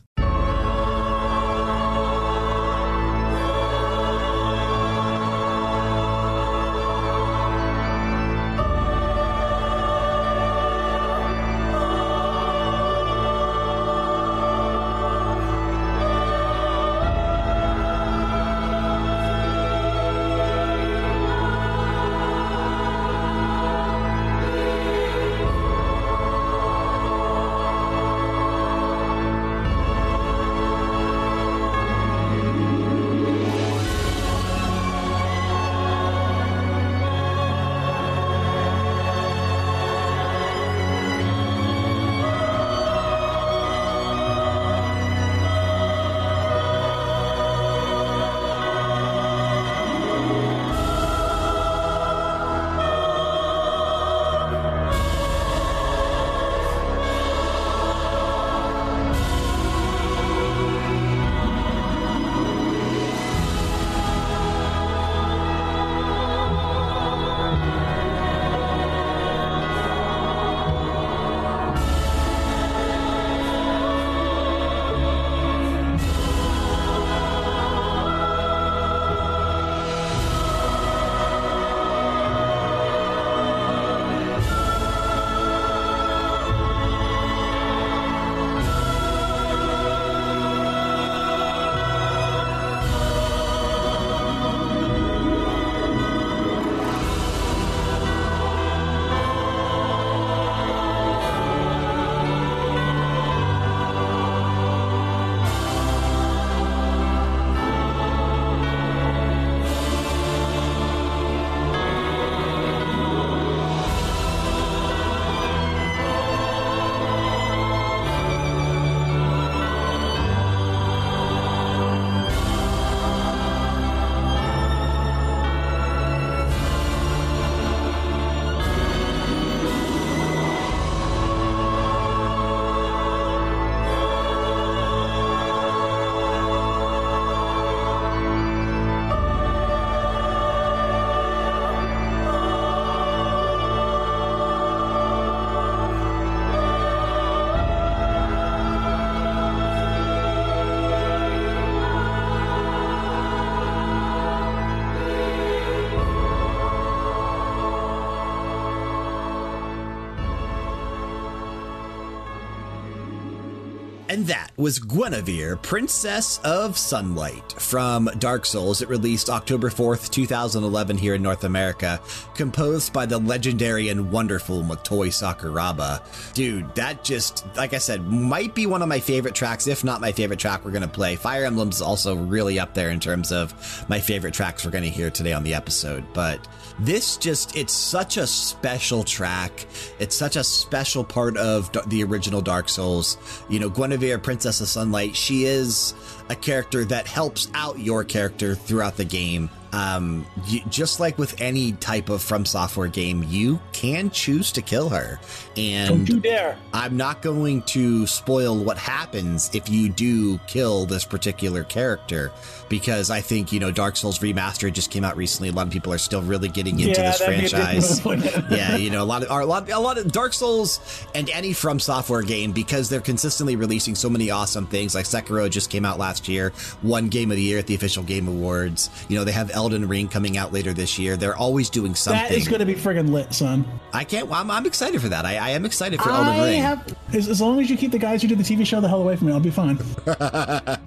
Was 164.60 164.80
Gwynevere, 164.80 165.62
Princess 165.62 166.40
of 166.44 166.80
Sunlight 166.80 167.54
from 167.68 168.10
Dark 168.18 168.46
Souls. 168.46 168.82
It 168.82 168.88
released 168.88 169.30
October 169.30 169.70
4th, 169.70 170.10
2011, 170.10 170.98
here 170.98 171.16
in 171.16 171.22
North 171.22 171.44
America, 171.44 172.00
composed 172.34 172.94
by 172.94 173.06
the 173.06 173.18
legendary 173.18 173.90
and 173.90 174.10
wonderful 174.10 174.64
Motoi 174.64 175.10
Sakuraba. 175.10 176.02
Dude, 176.34 176.74
that 176.76 177.04
just, 177.04 177.46
like 177.58 177.74
I 177.74 177.78
said, 177.78 178.08
might 178.08 178.56
be 178.56 178.66
one 178.66 178.82
of 178.82 178.88
my 178.88 179.02
favorite 179.02 179.36
tracks, 179.36 179.68
if 179.68 179.84
not 179.84 180.00
my 180.00 180.14
favorite 180.14 180.40
track 180.40 180.64
we're 180.64 180.72
going 180.72 180.82
to 180.82 180.88
play. 180.88 181.18
Fire 181.18 181.44
Emblem's 181.44 181.82
also 181.82 182.16
really 182.16 182.58
up 182.58 182.74
there 182.74 182.90
in 182.90 183.02
terms 183.02 183.34
of 183.34 183.86
my 183.90 184.00
favorite 184.00 184.34
tracks 184.34 184.64
we're 184.64 184.72
going 184.72 184.84
to 184.86 184.90
hear 184.90 185.10
today 185.10 185.34
on 185.34 185.44
the 185.44 185.54
episode. 185.54 186.06
But 186.14 186.48
this 186.80 187.18
just, 187.18 187.58
it's 187.58 187.74
such 187.74 188.16
a 188.16 188.28
special 188.28 189.04
track. 189.04 189.66
It's 190.00 190.16
such 190.16 190.38
a 190.38 190.44
special 190.44 191.04
part 191.04 191.36
of 191.36 191.70
the 191.90 192.04
original 192.04 192.42
Dark 192.42 192.70
Souls. 192.70 193.18
You 193.50 193.60
know, 193.60 193.70
Gwynevere, 193.70 194.24
Princess 194.24 194.62
of 194.62 194.70
Sunlight, 194.70 195.16
she 195.16 195.44
is 195.44 195.94
a 196.30 196.36
character 196.36 196.86
that 196.86 197.08
helps 197.08 197.50
out 197.54 197.80
your 197.80 198.04
character 198.04 198.56
throughout 198.56 198.98
the 198.98 199.06
game. 199.06 199.50
Um, 199.78 200.26
you, 200.48 200.62
just 200.70 201.00
like 201.00 201.20
with 201.20 201.40
any 201.40 201.74
type 201.74 202.10
of 202.10 202.24
From 202.24 202.46
Software 202.46 202.88
game, 202.88 203.24
you 203.28 203.60
can 203.74 204.10
choose 204.10 204.52
to 204.54 204.62
kill 204.64 204.90
her. 204.90 205.20
And 205.56 205.90
Don't 205.90 206.10
you 206.10 206.20
dare. 206.20 206.58
I'm 206.74 206.98
not 206.98 207.22
going 207.22 207.62
to 207.64 208.08
spoil 208.08 208.64
what 208.64 208.78
happens 208.80 209.52
if 209.54 209.70
you 209.70 209.90
do 209.90 210.40
kill 210.48 210.88
this 210.88 211.06
particular 211.06 211.64
character 211.64 212.32
because 212.70 213.12
I 213.12 213.22
think, 213.22 213.52
you 213.52 213.60
know, 213.60 213.72
Dark 213.72 213.98
Souls 213.98 214.18
Remastered 214.20 214.74
just 214.74 214.90
came 214.90 215.04
out 215.04 215.16
recently. 215.16 215.50
A 215.50 215.52
lot 215.52 215.68
of 215.68 215.74
people 215.74 215.94
are 215.94 216.00
still 216.00 216.24
really 216.24 216.50
getting 216.50 216.80
into 216.80 217.00
Yeah, 217.00 217.12
this 217.12 217.20
that'd 217.20 217.40
be 217.40 217.46
a 217.46 217.50
franchise. 217.50 218.06
yeah, 218.52 218.78
you 218.78 218.90
know, 218.90 219.04
a 219.04 219.06
lot 219.06 219.24
of 219.24 219.30
a 219.30 219.46
lot, 219.46 219.70
a 219.70 219.80
lot 219.80 220.00
of 220.00 220.12
Dark 220.12 220.34
Souls 220.34 221.06
and 221.14 221.30
any 221.30 221.54
From 221.54 221.80
Software 221.80 222.24
game 222.24 222.52
because 222.52 222.90
they're 222.90 223.00
consistently 223.00 223.56
releasing 223.56 223.94
so 223.94 224.10
many 224.10 224.32
awesome 224.32 224.66
things. 224.66 224.96
Like 224.96 225.06
Sekiro 225.06 225.50
just 225.50 225.70
came 225.70 225.86
out 225.86 226.00
last 226.00 226.28
year, 226.28 226.52
won 226.82 227.10
Game 227.10 227.30
of 227.30 227.38
the 227.38 227.44
Year 227.44 227.60
at 227.60 227.68
the 227.68 227.76
official 227.76 228.04
Game 228.04 228.28
Awards. 228.28 228.90
You 229.08 229.18
know, 229.18 229.24
they 229.24 229.32
have 229.34 229.52
Elden 229.52 229.67
Ring 229.74 230.08
coming 230.08 230.38
out 230.38 230.54
later 230.54 230.74
this 230.74 230.98
year. 230.98 231.18
They're 231.18 231.36
always 231.36 231.70
doing 231.70 231.96
something. 231.96 232.22
That 232.22 232.32
is 232.32 232.48
going 232.48 232.60
to 232.60 232.66
be 232.66 232.76
friggin' 232.76 233.10
lit, 233.12 233.34
son. 233.34 233.66
I 233.94 234.04
can't. 234.04 234.32
I'm, 234.32 234.50
I'm 234.52 234.66
excited 234.66 235.02
for 235.02 235.10
that. 235.10 235.26
I, 235.26 235.38
I 235.38 235.50
am 235.52 235.66
excited 235.66 236.02
for 236.02 236.10
Elden 236.10 236.42
Ring. 236.42 236.62
have, 236.62 236.96
as, 237.14 237.28
as 237.28 237.42
long 237.42 237.60
as 237.60 237.70
you 237.70 237.78
keep 237.78 237.92
the 237.92 238.00
guys 238.00 238.22
who 238.22 238.28
did 238.28 238.38
the 238.38 238.44
TV 238.44 238.66
show 238.66 238.82
the 238.82 238.88
hell 238.88 239.02
away 239.02 239.16
from 239.16 239.28
me, 239.28 239.34
I'll 239.34 239.40
be 239.40 239.52
fine. 239.52 239.78
I 240.08 240.78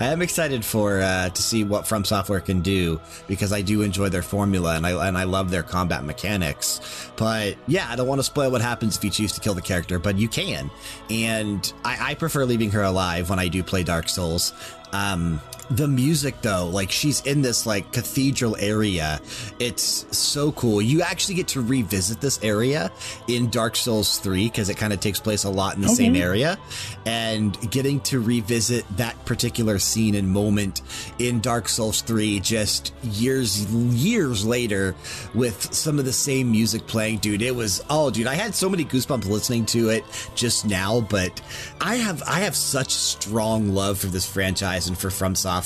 am 0.00 0.22
excited 0.22 0.64
for 0.64 1.00
uh, 1.00 1.28
to 1.30 1.42
see 1.42 1.64
what 1.64 1.86
From 1.86 2.04
Software 2.04 2.40
can 2.40 2.60
do 2.60 3.00
because 3.26 3.52
I 3.52 3.62
do 3.62 3.82
enjoy 3.82 4.08
their 4.08 4.22
formula 4.22 4.76
and 4.76 4.86
I 4.86 5.08
and 5.08 5.16
I 5.16 5.24
love 5.24 5.50
their 5.50 5.62
combat 5.62 6.04
mechanics. 6.04 6.80
But 7.16 7.56
yeah, 7.66 7.86
I 7.88 7.96
don't 7.96 8.06
want 8.06 8.18
to 8.18 8.24
spoil 8.24 8.50
what 8.50 8.62
happens 8.62 8.96
if 8.96 9.04
you 9.04 9.10
choose 9.10 9.32
to 9.32 9.40
kill 9.40 9.54
the 9.54 9.62
character, 9.62 9.98
but 9.98 10.16
you 10.16 10.28
can. 10.28 10.70
And 11.10 11.72
I, 11.84 12.10
I 12.10 12.14
prefer 12.14 12.44
leaving 12.44 12.70
her 12.72 12.82
alive 12.82 13.30
when 13.30 13.38
I 13.38 13.48
do 13.48 13.62
play 13.62 13.82
Dark 13.82 14.08
Souls. 14.08 14.52
Um, 14.92 15.40
the 15.70 15.86
music 15.86 16.40
though, 16.42 16.66
like 16.66 16.90
she's 16.90 17.20
in 17.22 17.42
this 17.42 17.64
like 17.64 17.92
cathedral 17.92 18.56
area. 18.58 19.20
It's 19.58 20.06
so 20.16 20.52
cool. 20.52 20.82
You 20.82 21.02
actually 21.02 21.36
get 21.36 21.48
to 21.48 21.62
revisit 21.62 22.20
this 22.20 22.42
area 22.42 22.90
in 23.28 23.50
Dark 23.50 23.76
Souls 23.76 24.18
3 24.18 24.48
because 24.48 24.68
it 24.68 24.76
kind 24.76 24.92
of 24.92 25.00
takes 25.00 25.20
place 25.20 25.44
a 25.44 25.50
lot 25.50 25.76
in 25.76 25.82
the 25.82 25.88
same 25.88 26.16
area. 26.16 26.58
And 27.06 27.58
getting 27.70 28.00
to 28.00 28.20
revisit 28.20 28.84
that 28.96 29.24
particular 29.24 29.78
scene 29.78 30.16
and 30.16 30.28
moment 30.28 30.82
in 31.18 31.40
Dark 31.40 31.68
Souls 31.68 32.02
3 32.02 32.40
just 32.40 32.92
years, 33.04 33.64
years 33.72 34.44
later 34.44 34.94
with 35.34 35.72
some 35.72 35.98
of 35.98 36.04
the 36.04 36.12
same 36.12 36.50
music 36.50 36.86
playing, 36.86 37.18
dude. 37.18 37.42
It 37.42 37.54
was, 37.54 37.84
oh, 37.88 38.10
dude, 38.10 38.26
I 38.26 38.34
had 38.34 38.54
so 38.54 38.68
many 38.68 38.84
goosebumps 38.84 39.26
listening 39.26 39.66
to 39.66 39.90
it 39.90 40.04
just 40.34 40.66
now, 40.66 41.00
but 41.00 41.40
I 41.80 41.96
have, 41.96 42.22
I 42.26 42.40
have 42.40 42.56
such 42.56 42.90
strong 42.90 43.68
love 43.72 43.98
for 43.98 44.08
this 44.08 44.26
franchise 44.26 44.88
and 44.88 44.98
for 44.98 45.10
From 45.10 45.36
Software. 45.36 45.59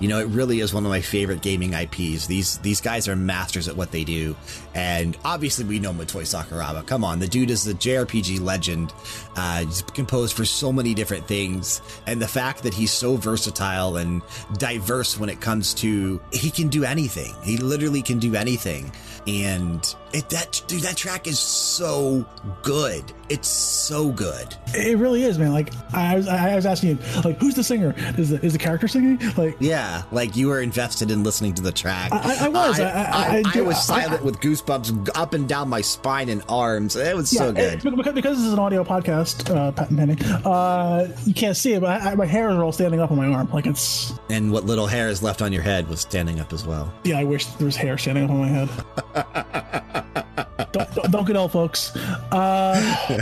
You 0.00 0.08
know, 0.08 0.18
it 0.18 0.26
really 0.28 0.60
is 0.60 0.74
one 0.74 0.84
of 0.84 0.90
my 0.90 1.00
favorite 1.00 1.42
gaming 1.42 1.74
IPs. 1.74 2.26
These, 2.26 2.58
these 2.58 2.80
guys 2.80 3.08
are 3.08 3.16
masters 3.16 3.68
at 3.68 3.76
what 3.76 3.90
they 3.90 4.04
do. 4.04 4.36
And 4.74 5.16
obviously 5.24 5.64
we 5.64 5.78
know 5.78 5.92
Motoi 5.92 6.22
Sakuraba. 6.22 6.86
Come 6.86 7.04
on. 7.04 7.18
The 7.18 7.28
dude 7.28 7.50
is 7.50 7.64
the 7.64 7.74
JRPG 7.74 8.40
legend. 8.40 8.92
Uh, 9.36 9.64
he's 9.64 9.82
composed 9.82 10.34
for 10.36 10.44
so 10.44 10.72
many 10.72 10.94
different 10.94 11.26
things. 11.28 11.80
And 12.06 12.20
the 12.22 12.28
fact 12.28 12.62
that 12.62 12.72
he's 12.74 12.90
so 12.92 13.16
versatile 13.16 13.96
and 13.96 14.22
diverse 14.58 15.18
when 15.18 15.28
it 15.28 15.40
comes 15.40 15.74
to, 15.74 16.20
he 16.32 16.50
can 16.50 16.68
do 16.68 16.84
anything. 16.84 17.34
He 17.42 17.56
literally 17.58 18.02
can 18.02 18.18
do 18.18 18.34
anything. 18.34 18.92
And 19.26 19.82
it, 20.12 20.28
that, 20.30 20.62
dude, 20.66 20.82
that 20.82 20.96
track 20.96 21.26
is 21.28 21.38
so 21.38 22.26
good. 22.62 23.04
It's 23.28 23.48
so 23.48 24.10
good. 24.10 24.54
It 24.74 24.98
really 24.98 25.22
is, 25.22 25.38
man. 25.38 25.52
Like 25.52 25.72
I 25.94 26.16
was, 26.16 26.26
I 26.28 26.54
was 26.56 26.66
asking 26.66 26.90
you, 26.90 26.98
like, 27.24 27.38
who's 27.38 27.54
the 27.54 27.62
singer? 27.64 27.94
Is 28.18 28.30
the 28.30 28.44
is 28.44 28.52
the 28.52 28.58
character 28.58 28.88
singing? 28.88 29.18
Like, 29.36 29.56
Yeah, 29.60 30.02
like 30.10 30.34
you 30.36 30.48
were 30.48 30.60
invested 30.60 31.10
in 31.10 31.22
listening 31.22 31.54
to 31.54 31.62
the 31.62 31.72
track. 31.72 32.10
I- 32.12 32.46
I 32.46 32.48
was. 32.48 32.80
I, 32.80 32.90
I- 32.90 33.42
I- 33.54 33.60
was 33.62 33.82
silent 33.82 34.24
with 34.24 34.40
goosebumps 34.40 34.61
up 34.70 35.34
and 35.34 35.48
down 35.48 35.68
my 35.68 35.80
spine 35.80 36.28
and 36.28 36.42
arms. 36.48 36.96
It 36.96 37.14
was 37.16 37.30
so 37.30 37.52
good. 37.52 37.84
it- 37.84 37.96
because, 37.96 38.14
because 38.14 38.36
this 38.38 38.46
is 38.46 38.52
an 38.52 38.58
audio 38.58 38.84
podcast, 38.84 39.54
uh, 39.54 39.72
patent 39.72 39.98
pending. 39.98 40.22
Uh, 40.44 41.08
you 41.24 41.34
can't 41.34 41.56
see 41.56 41.72
it, 41.74 41.80
but 41.80 42.02
I, 42.02 42.12
I, 42.12 42.14
my 42.14 42.26
hairs 42.26 42.54
are 42.54 42.62
all 42.64 42.72
standing 42.72 43.00
up 43.00 43.10
on 43.10 43.16
my 43.16 43.26
arm. 43.26 43.48
Like 43.52 43.66
it's 43.66 44.12
And 44.30 44.52
what 44.52 44.64
little 44.64 44.86
hair 44.86 45.08
is 45.08 45.22
left 45.22 45.42
on 45.42 45.52
your 45.52 45.62
head 45.62 45.88
was 45.88 46.00
standing 46.00 46.40
up 46.40 46.52
as 46.52 46.66
well. 46.66 46.92
yeah. 47.04 47.18
I 47.18 47.24
wish 47.24 47.46
there 47.46 47.64
was 47.66 47.76
hair 47.76 47.96
standing 47.98 48.24
up 48.24 48.30
on 48.30 48.38
my 48.40 48.48
head. 48.48 50.24
don't, 50.72 50.94
don't, 50.94 51.10
don't 51.10 51.26
get 51.26 51.36
old, 51.36 51.52
folks. 51.52 51.94
Uh, 52.30 53.18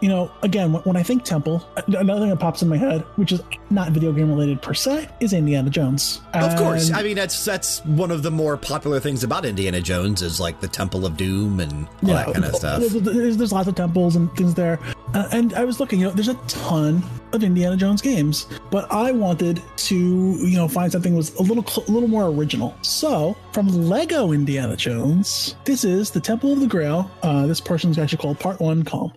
you 0.00 0.08
know, 0.08 0.30
again, 0.42 0.72
when, 0.72 0.82
when 0.82 0.96
I 0.96 1.02
think 1.02 1.24
temple, 1.24 1.66
another 1.86 2.20
thing 2.20 2.30
that 2.30 2.40
pops 2.40 2.62
in 2.62 2.68
my 2.68 2.76
head, 2.76 3.02
which 3.16 3.32
is 3.32 3.42
not 3.70 3.92
video 3.92 4.12
game 4.12 4.28
related 4.28 4.62
per 4.62 4.74
se, 4.74 5.08
is 5.20 5.32
Indiana 5.32 5.70
Jones. 5.70 6.20
Of 6.32 6.56
course, 6.56 6.90
I 6.92 7.02
mean 7.02 7.16
that's 7.16 7.44
that's 7.44 7.84
one 7.84 8.10
of 8.10 8.22
the 8.22 8.30
more 8.30 8.56
popular 8.56 9.00
things 9.00 9.24
about 9.24 9.44
Indiana 9.44 9.80
Jones 9.80 10.22
is 10.22 10.40
like 10.40 10.60
the 10.60 10.68
Temple 10.68 11.06
of 11.06 11.16
Doom 11.16 11.60
and 11.60 11.86
all 12.02 12.14
that 12.14 12.32
kind 12.32 12.44
of 12.44 12.54
stuff. 12.54 12.82
There's, 12.82 13.36
there's 13.36 13.52
lots 13.52 13.68
of 13.68 13.74
temples 13.74 14.16
and 14.16 14.34
things 14.36 14.54
there. 14.54 14.78
Uh, 15.14 15.28
and 15.32 15.54
I 15.54 15.64
was 15.64 15.80
looking, 15.80 16.00
you 16.00 16.06
know, 16.06 16.12
there's 16.12 16.28
a 16.28 16.34
ton 16.48 17.02
of 17.32 17.42
Indiana 17.42 17.76
Jones 17.76 18.02
games, 18.02 18.46
but 18.70 18.90
I 18.92 19.12
wanted 19.12 19.62
to, 19.76 19.96
you 19.96 20.56
know, 20.56 20.68
find 20.68 20.90
something 20.90 21.12
that 21.12 21.16
was 21.16 21.34
a 21.36 21.42
little, 21.42 21.64
a 21.86 21.90
little 21.90 22.08
more 22.08 22.26
original. 22.26 22.76
So 22.82 23.36
from 23.52 23.68
Lego 23.68 24.32
Indiana 24.32 24.76
Jones, 24.76 25.54
this 25.64 25.84
is 25.84 26.10
the 26.10 26.20
Temple 26.20 26.52
of 26.52 26.60
the 26.60 26.66
Grail. 26.66 27.10
Uh, 27.22 27.46
this 27.46 27.60
is 27.60 27.98
actually 27.98 28.18
called 28.18 28.40
Part 28.40 28.60
One 28.60 28.82
Calm. 28.82 29.12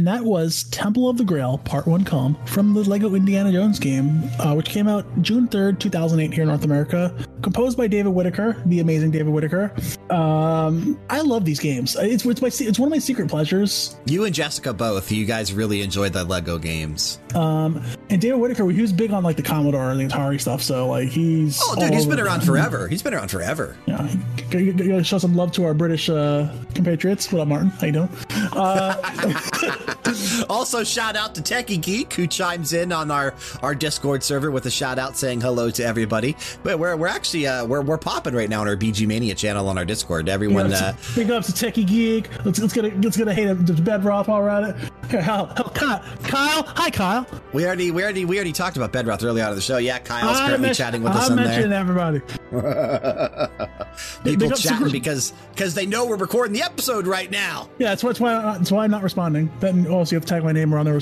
And 0.00 0.06
that 0.06 0.24
was 0.24 0.62
Temple 0.70 1.10
of 1.10 1.18
the 1.18 1.24
Grail 1.26 1.58
Part 1.58 1.86
1 1.86 2.04
Calm 2.04 2.34
from 2.46 2.72
the 2.72 2.80
Lego 2.80 3.14
Indiana 3.14 3.52
Jones 3.52 3.78
game, 3.78 4.22
uh, 4.38 4.54
which 4.54 4.70
came 4.70 4.88
out 4.88 5.04
June 5.20 5.46
3rd, 5.46 5.78
2008 5.78 6.32
here 6.32 6.44
in 6.44 6.48
North 6.48 6.64
America. 6.64 7.14
Composed 7.42 7.76
by 7.76 7.86
David 7.86 8.08
Whittaker, 8.08 8.56
the 8.64 8.80
amazing 8.80 9.10
David 9.10 9.28
Whittaker. 9.28 9.74
Um, 10.08 10.98
I 11.10 11.20
love 11.20 11.44
these 11.44 11.60
games. 11.60 11.96
It's, 12.00 12.24
it's, 12.24 12.40
my, 12.40 12.48
it's 12.48 12.78
one 12.78 12.86
of 12.86 12.90
my 12.90 12.98
secret 12.98 13.28
pleasures. 13.28 13.94
You 14.06 14.24
and 14.24 14.34
Jessica 14.34 14.72
both, 14.72 15.12
you 15.12 15.26
guys 15.26 15.52
really 15.52 15.82
enjoyed 15.82 16.14
the 16.14 16.24
Lego 16.24 16.56
games. 16.56 17.20
Um, 17.34 17.84
and 18.08 18.22
David 18.22 18.38
Whittaker, 18.38 18.70
he 18.70 18.80
was 18.80 18.94
big 18.94 19.10
on 19.10 19.22
like 19.22 19.36
the 19.36 19.42
Commodore 19.42 19.90
and 19.90 20.00
the 20.00 20.04
Atari 20.04 20.40
stuff, 20.40 20.62
so 20.62 20.88
like 20.88 21.10
he's. 21.10 21.60
Oh, 21.62 21.74
dude, 21.78 21.92
he's 21.92 22.06
been 22.06 22.20
around 22.20 22.40
forever. 22.40 22.88
He's 22.88 23.02
been 23.02 23.12
around 23.12 23.30
forever. 23.30 23.76
Yeah, 23.84 25.02
show 25.02 25.18
some 25.18 25.36
love 25.36 25.52
to 25.52 25.64
our 25.64 25.74
British 25.74 26.08
uh, 26.08 26.50
compatriots. 26.72 27.30
What 27.30 27.42
up, 27.42 27.48
Martin? 27.48 27.68
How 27.68 27.86
you 27.86 27.92
doing? 27.92 28.08
Uh, 28.54 29.40
also, 30.50 30.82
shout 30.84 31.16
out 31.16 31.34
to 31.36 31.40
Techie 31.40 31.80
Geek 31.80 32.12
who 32.14 32.26
chimes 32.26 32.72
in 32.72 32.92
on 32.92 33.10
our 33.10 33.34
our 33.62 33.74
Discord 33.74 34.22
server 34.22 34.50
with 34.50 34.66
a 34.66 34.70
shout 34.70 34.98
out 34.98 35.16
saying 35.16 35.40
hello 35.40 35.70
to 35.70 35.84
everybody. 35.84 36.36
But 36.62 36.78
we're 36.78 36.96
we're 36.96 37.06
actually 37.06 37.46
uh, 37.46 37.64
we're 37.64 37.82
we're 37.82 37.98
popping 37.98 38.34
right 38.34 38.48
now 38.48 38.60
on 38.60 38.68
our 38.68 38.76
VGMania 38.76 39.36
channel 39.36 39.68
on 39.68 39.78
our 39.78 39.84
Discord. 39.84 40.28
Everyone, 40.28 40.70
yeah, 40.70 40.76
uh, 40.78 40.94
big 41.14 41.30
ups 41.30 41.52
to 41.52 41.70
Techie 41.70 41.86
Geek. 41.86 42.44
Let's 42.44 42.58
let's 42.58 42.72
get 42.72 42.84
a, 42.84 42.88
let's 42.96 43.16
get 43.16 43.28
a 43.28 43.34
hate 43.34 43.46
to 43.66 43.72
Bedroth 43.74 44.28
all 44.28 44.40
around 44.40 44.64
it. 44.64 44.76
Hell, 45.10 45.48
Kyle, 45.74 46.02
Kyle, 46.22 46.62
hi 46.62 46.90
Kyle. 46.90 47.26
We 47.52 47.64
already 47.66 47.90
we 47.90 48.02
already 48.02 48.24
we 48.24 48.36
already 48.36 48.52
talked 48.52 48.76
about 48.76 48.92
Bedroth 48.92 49.24
early 49.24 49.42
on 49.42 49.50
in 49.50 49.56
the 49.56 49.62
show. 49.62 49.78
Yeah, 49.78 49.98
Kyle's 49.98 50.38
I 50.38 50.48
currently 50.48 50.74
chatting 50.74 51.02
with 51.02 51.12
us 51.12 51.30
I'm 51.30 51.38
on 51.38 51.44
there. 51.44 51.72
everybody. 51.72 52.20
People 54.24 54.50
chatting 54.50 54.90
because 54.90 55.32
because 55.54 55.72
they 55.74 55.86
know 55.86 56.04
we're 56.04 56.16
recording 56.16 56.52
the 56.52 56.62
episode 56.62 57.06
right 57.06 57.30
now. 57.30 57.68
Yeah, 57.78 57.90
that's, 57.90 58.02
that's 58.02 58.18
why 58.18 58.34
that's 58.58 58.72
why 58.72 58.84
I'm 58.84 58.90
not 58.90 59.04
responding. 59.04 59.52
Then 59.60 59.86
also 59.86 60.16
you 60.16 60.16
have 60.16 60.26
to 60.26 60.34
tag 60.34 60.42
my 60.42 60.50
name 60.50 60.74
around 60.74 60.86
there. 60.86 61.00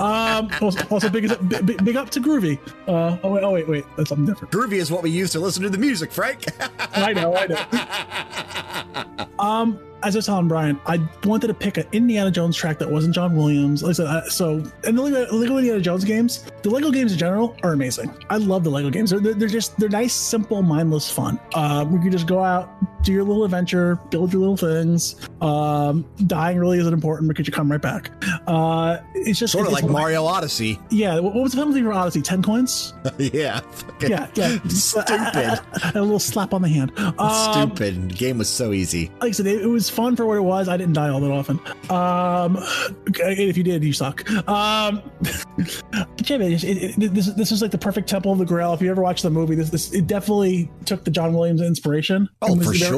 Um, 0.00 0.48
also, 0.62 0.86
also 0.88 1.10
big, 1.10 1.28
big, 1.48 1.84
big 1.84 1.96
up 1.96 2.08
to 2.10 2.20
Groovy. 2.20 2.58
Uh, 2.88 3.18
oh 3.22 3.32
wait, 3.32 3.44
oh 3.44 3.52
wait, 3.52 3.68
wait, 3.68 3.84
that's 3.96 4.08
something 4.08 4.26
different. 4.26 4.52
Groovy 4.52 4.78
is 4.78 4.90
what 4.90 5.02
we 5.02 5.10
use 5.10 5.32
to 5.32 5.40
listen 5.40 5.62
to 5.64 5.70
the 5.70 5.78
music, 5.78 6.10
Frank. 6.10 6.46
I 6.94 7.12
know, 7.12 7.36
I 7.36 7.46
know. 7.46 9.26
um, 9.38 9.78
as 10.02 10.14
I 10.14 10.18
was 10.18 10.26
telling 10.26 10.48
Brian, 10.48 10.80
I 10.86 11.00
wanted 11.24 11.48
to 11.48 11.54
pick 11.54 11.76
an 11.76 11.86
Indiana 11.92 12.30
Jones 12.30 12.56
track 12.56 12.78
that 12.78 12.90
wasn't 12.90 13.14
John 13.14 13.36
Williams. 13.36 13.82
Like 13.82 13.90
I 13.90 13.92
said, 13.92 14.06
I, 14.06 14.22
so 14.28 14.62
and 14.84 14.96
the 14.98 15.02
Lego, 15.02 15.32
Lego, 15.34 15.56
Indiana 15.56 15.80
Jones 15.80 16.04
games, 16.04 16.44
the 16.62 16.70
Lego 16.70 16.90
games 16.90 17.12
in 17.12 17.18
general 17.18 17.56
are 17.62 17.72
amazing. 17.72 18.14
I 18.30 18.36
love 18.36 18.64
the 18.64 18.70
Lego 18.70 18.90
games. 18.90 19.10
They're, 19.10 19.20
they're 19.20 19.48
just 19.48 19.78
they're 19.78 19.88
nice, 19.88 20.12
simple, 20.12 20.62
mindless 20.62 21.10
fun. 21.10 21.40
Uh, 21.54 21.86
we 21.88 21.98
can 21.98 22.10
just 22.10 22.26
go 22.26 22.42
out, 22.42 22.70
do 23.06 23.12
your 23.12 23.22
little 23.22 23.44
adventure, 23.44 23.96
build 24.10 24.32
your 24.32 24.40
little 24.40 24.56
things. 24.56 25.14
Um, 25.40 26.04
dying 26.26 26.58
really 26.58 26.78
isn't 26.80 26.92
important 26.92 27.28
because 27.28 27.46
you 27.46 27.52
come 27.52 27.70
right 27.70 27.80
back. 27.80 28.10
Uh, 28.48 28.98
it's 29.14 29.38
just 29.38 29.52
sort 29.52 29.66
of 29.66 29.72
like 29.72 29.84
Mario 29.84 30.24
Odyssey. 30.24 30.78
Yeah. 30.90 31.20
What 31.20 31.34
was 31.34 31.52
the 31.52 31.58
penalty 31.58 31.82
for 31.82 31.92
Odyssey? 31.92 32.20
Ten 32.20 32.42
coins. 32.42 32.92
yeah. 33.18 33.60
Yeah. 34.00 34.26
Yeah. 34.34 34.58
Stupid. 34.68 35.08
A, 35.08 35.62
a, 35.94 36.00
a, 36.00 36.02
little 36.02 36.18
slap 36.18 36.52
on 36.52 36.62
the 36.62 36.68
hand. 36.68 36.92
Um, 36.98 37.52
Stupid. 37.52 38.10
The 38.10 38.14
game 38.14 38.38
was 38.38 38.48
so 38.48 38.72
easy. 38.72 39.08
Like 39.20 39.28
I 39.28 39.30
said, 39.30 39.46
it, 39.46 39.62
it 39.62 39.66
was 39.66 39.88
fun 39.88 40.16
for 40.16 40.26
what 40.26 40.36
it 40.36 40.42
was. 40.42 40.68
I 40.68 40.76
didn't 40.76 40.94
die 40.94 41.08
all 41.08 41.20
that 41.20 41.30
often. 41.30 41.60
Um, 41.90 42.58
if 43.06 43.56
you 43.56 43.62
did, 43.62 43.84
you 43.84 43.92
suck. 43.92 44.28
Um, 44.48 45.00
but 45.22 46.28
yeah, 46.28 46.38
man, 46.38 46.52
it, 46.52 46.64
it, 46.64 47.14
this 47.14 47.26
this 47.34 47.52
is 47.52 47.62
like 47.62 47.70
the 47.70 47.78
perfect 47.78 48.08
Temple 48.08 48.32
of 48.32 48.38
the 48.38 48.44
Grail. 48.44 48.74
If 48.74 48.82
you 48.82 48.90
ever 48.90 49.02
watched 49.02 49.22
the 49.22 49.30
movie, 49.30 49.54
this 49.54 49.70
this 49.70 49.92
it 49.92 50.08
definitely 50.08 50.68
took 50.86 51.04
the 51.04 51.10
John 51.12 51.34
Williams 51.34 51.62
inspiration. 51.62 52.28
Oh, 52.42 52.56
for 52.56 52.74
sure. 52.74 52.95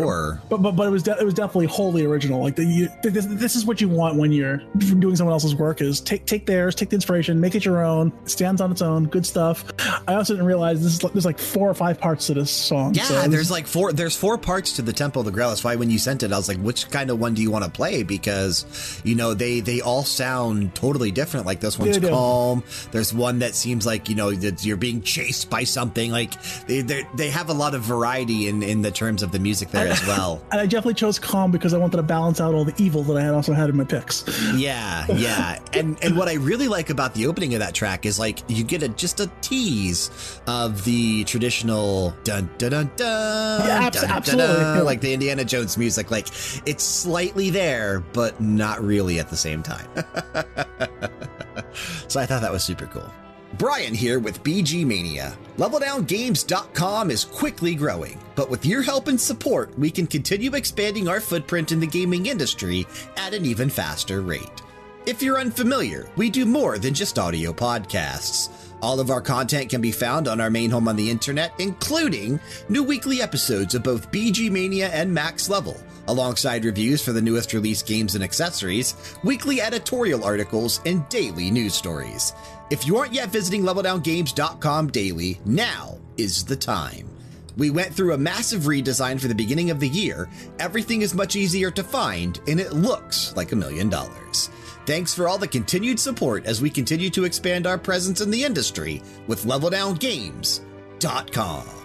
But 0.49 0.63
but 0.63 0.73
but 0.73 0.87
it 0.87 0.91
was 0.91 1.03
de- 1.03 1.19
it 1.19 1.25
was 1.25 1.35
definitely 1.35 1.67
wholly 1.67 2.05
original. 2.05 2.43
Like 2.43 2.57
the, 2.57 2.65
you, 2.65 2.89
this 3.03 3.27
this 3.27 3.57
is 3.57 3.65
what 3.65 3.81
you 3.81 3.89
want 3.89 4.17
when 4.17 4.33
you're 4.33 4.59
doing 4.79 5.17
someone 5.17 5.33
else's 5.33 5.55
work. 5.55 5.81
Is 5.81 6.01
take 6.01 6.27
take 6.27 6.47
theirs, 6.47 6.75
take 6.75 6.91
the 6.91 6.97
inspiration, 6.97 7.41
make 7.41 7.55
it 7.55 7.65
your 7.65 7.85
own. 7.85 8.13
It 8.23 8.31
stands 8.31 8.61
on 8.61 8.71
its 8.71 8.83
own. 8.83 9.07
Good 9.07 9.27
stuff. 9.27 9.65
I 10.07 10.15
also 10.15 10.35
didn't 10.35 10.47
realize 10.47 10.83
this 10.83 10.93
is 10.95 10.99
there's 11.13 11.25
like 11.25 11.39
four 11.39 11.69
or 11.69 11.75
five 11.75 11.99
parts 11.99 12.27
to 12.27 12.35
this 12.35 12.51
song. 12.51 12.95
Yeah, 12.95 13.05
so 13.05 13.29
there's 13.29 13.51
like 13.51 13.67
four. 13.67 13.93
There's 13.93 14.17
four 14.17 14.39
parts 14.39 14.77
to 14.77 14.83
the 14.83 14.93
Temple 14.93 15.21
of 15.21 15.27
the 15.27 15.33
Grail. 15.33 15.49
That's 15.49 15.65
why 15.65 15.77
when 15.77 15.91
you 15.91 15.99
sent 15.99 16.23
it, 16.23 16.33
I 16.33 16.37
was 16.37 16.49
like, 16.49 16.59
which 16.59 16.91
kind 16.91 17.11
of 17.11 17.19
one 17.19 17.35
do 17.35 17.43
you 17.43 17.51
want 17.51 17.65
to 17.65 17.71
play? 17.71 18.03
Because 18.03 19.01
you 19.05 19.15
know 19.15 19.35
they 19.35 19.61
they 19.61 19.81
all 19.81 20.05
sound 20.05 20.75
totally 20.75 21.11
different. 21.11 21.47
Like 21.47 21.61
this 21.61 21.79
one's 21.79 21.99
calm. 21.99 22.63
There's 22.93 23.13
one 23.13 23.41
that 23.41 23.55
seems 23.55 23.87
like 23.87 24.09
you 24.09 24.15
know 24.15 24.33
that 24.33 24.65
you're 24.65 24.77
being 24.77 25.03
chased 25.03 25.51
by 25.51 25.65
something. 25.65 26.11
Like 26.11 26.41
they 26.67 26.83
they 26.83 27.31
have 27.31 27.49
a 27.49 27.55
lot 27.55 27.75
of 27.75 27.83
variety 27.83 28.49
in 28.49 28.63
in 28.63 28.83
the 28.83 28.91
terms 28.91 29.23
of 29.23 29.33
the 29.33 29.39
music 29.39 29.71
there 29.71 29.88
as 29.89 30.07
well. 30.07 30.43
And 30.51 30.61
I 30.61 30.65
definitely 30.65 30.95
chose 30.95 31.19
calm 31.19 31.51
because 31.51 31.75
I 31.75 31.79
wanted 31.79 31.99
to 31.99 32.03
balance 32.03 32.41
out 32.41 32.55
all 32.55 32.65
the 32.65 32.75
evil 32.83 33.03
that 33.05 33.17
I 33.17 33.23
had 33.23 33.35
also 33.35 33.53
had 33.53 33.69
in 33.69 33.77
my 33.77 33.85
picks. 33.85 34.25
Yeah, 34.55 35.07
yeah. 35.13 35.59
and 35.73 36.03
and 36.03 36.17
what 36.17 36.29
I 36.29 36.35
really 36.35 36.69
like 36.69 36.91
about 36.91 37.15
the 37.15 37.27
opening 37.27 37.55
of 37.55 37.61
that 37.61 37.75
track 37.75 38.07
is 38.07 38.19
like 38.19 38.43
you 38.49 38.65
get 38.65 38.83
a 38.83 38.89
just 38.89 39.21
a 39.21 39.31
tease 39.41 40.41
of 40.47 40.85
the 40.85 41.25
traditional 41.25 42.15
dun 42.25 42.49
dun 42.59 42.71
dun 42.71 42.91
dun, 42.97 43.67
yeah, 43.67 43.91
dun, 43.91 44.05
absolutely. 44.07 44.55
Dun, 44.55 44.77
dun, 44.77 44.85
like 44.85 45.01
the 45.01 45.13
Indiana 45.13 45.45
Jones 45.45 45.77
music. 45.77 46.11
Like 46.11 46.29
it's 46.67 46.85
slightly 46.85 47.51
there, 47.51 48.01
but 48.01 48.41
not 48.41 48.83
really 48.83 49.19
at 49.19 49.29
the 49.29 49.37
same 49.37 49.63
time. 49.63 49.89
so 52.09 52.21
I 52.21 52.27
thought 52.27 52.41
that 52.41 52.53
was 52.53 52.65
super 52.65 52.87
cool. 52.87 53.11
Brian 53.57 53.95
here 53.95 54.19
with 54.19 54.43
VGMania. 54.43 55.35
LevelDownGames.com 55.57 57.11
is 57.11 57.25
quickly 57.25 57.75
growing, 57.75 58.21
but 58.35 58.51
with 58.51 58.67
your 58.67 58.83
help 58.83 59.09
and 59.09 59.19
support, 59.21 59.77
we 59.79 59.91
can 59.91 60.07
continue 60.07 60.55
expanding 60.55 61.09
our 61.09 61.21
footprint 61.21 61.73
in 61.73 61.81
the 61.81 61.87
gaming 61.87 62.27
industry 62.27 62.87
at 63.17 63.33
an 63.33 63.47
even 63.47 63.71
faster 63.71 64.21
rate. 64.21 64.63
If 65.07 65.23
you're 65.23 65.41
unfamiliar, 65.41 66.07
we 66.17 66.29
do 66.29 66.45
more 66.45 66.79
than 66.79 66.93
just 66.93 67.19
audio 67.19 67.53
podcasts. 67.53 68.51
All 68.83 69.01
of 69.01 69.11
our 69.11 69.23
content 69.23 69.71
can 69.71 69.81
be 69.81 69.91
found 69.91 70.29
on 70.29 70.41
our 70.41 70.51
main 70.51 70.71
home 70.71 70.87
on 70.87 70.97
the 70.97 71.11
internet, 71.11 71.53
including 71.59 72.39
new 72.69 72.85
weekly 72.85 73.23
episodes 73.23 73.75
of 73.75 73.83
both 73.83 74.13
VGMania 74.13 74.91
and 74.93 75.13
Max 75.13 75.49
Level, 75.49 75.81
alongside 76.07 76.65
reviews 76.65 77.03
for 77.03 77.13
the 77.13 77.23
newest 77.23 77.53
released 77.55 77.87
games 77.87 78.15
and 78.15 78.23
accessories, 78.23 78.95
weekly 79.25 79.61
editorial 79.61 80.23
articles, 80.23 80.81
and 80.87 81.09
daily 81.09 81.51
news 81.51 81.75
stories. 81.75 82.35
If 82.71 82.87
you 82.87 82.99
aren't 82.99 83.15
yet 83.15 83.31
visiting 83.31 83.63
LevelDownGames.com 83.63 84.89
daily, 84.89 85.41
now 85.47 85.97
is 86.19 86.45
the 86.45 86.57
time. 86.57 87.09
We 87.57 87.71
went 87.71 87.95
through 87.95 88.13
a 88.13 88.19
massive 88.19 88.65
redesign 88.65 89.19
for 89.19 89.27
the 89.27 89.35
beginning 89.35 89.71
of 89.71 89.81
the 89.81 89.89
year. 89.89 90.29
Everything 90.59 91.01
is 91.03 91.15
much 91.15 91.35
easier 91.35 91.71
to 91.71 91.83
find, 91.83 92.39
and 92.47 92.61
it 92.61 92.75
looks 92.75 93.35
like 93.37 93.53
a 93.53 93.57
million 93.57 93.89
dollars. 93.89 94.51
Thanks 94.85 95.15
for 95.15 95.29
all 95.29 95.39
the 95.39 95.49
continued 95.49 95.99
support 95.99 96.45
as 96.47 96.61
we 96.61 96.69
continue 96.71 97.09
to 97.11 97.25
expand 97.25 97.67
our 97.67 97.79
presence 97.79 98.21
in 98.21 98.31
the 98.31 98.45
industry 98.45 99.03
with 99.27 99.45
LevelDownGames.com. 99.45 101.78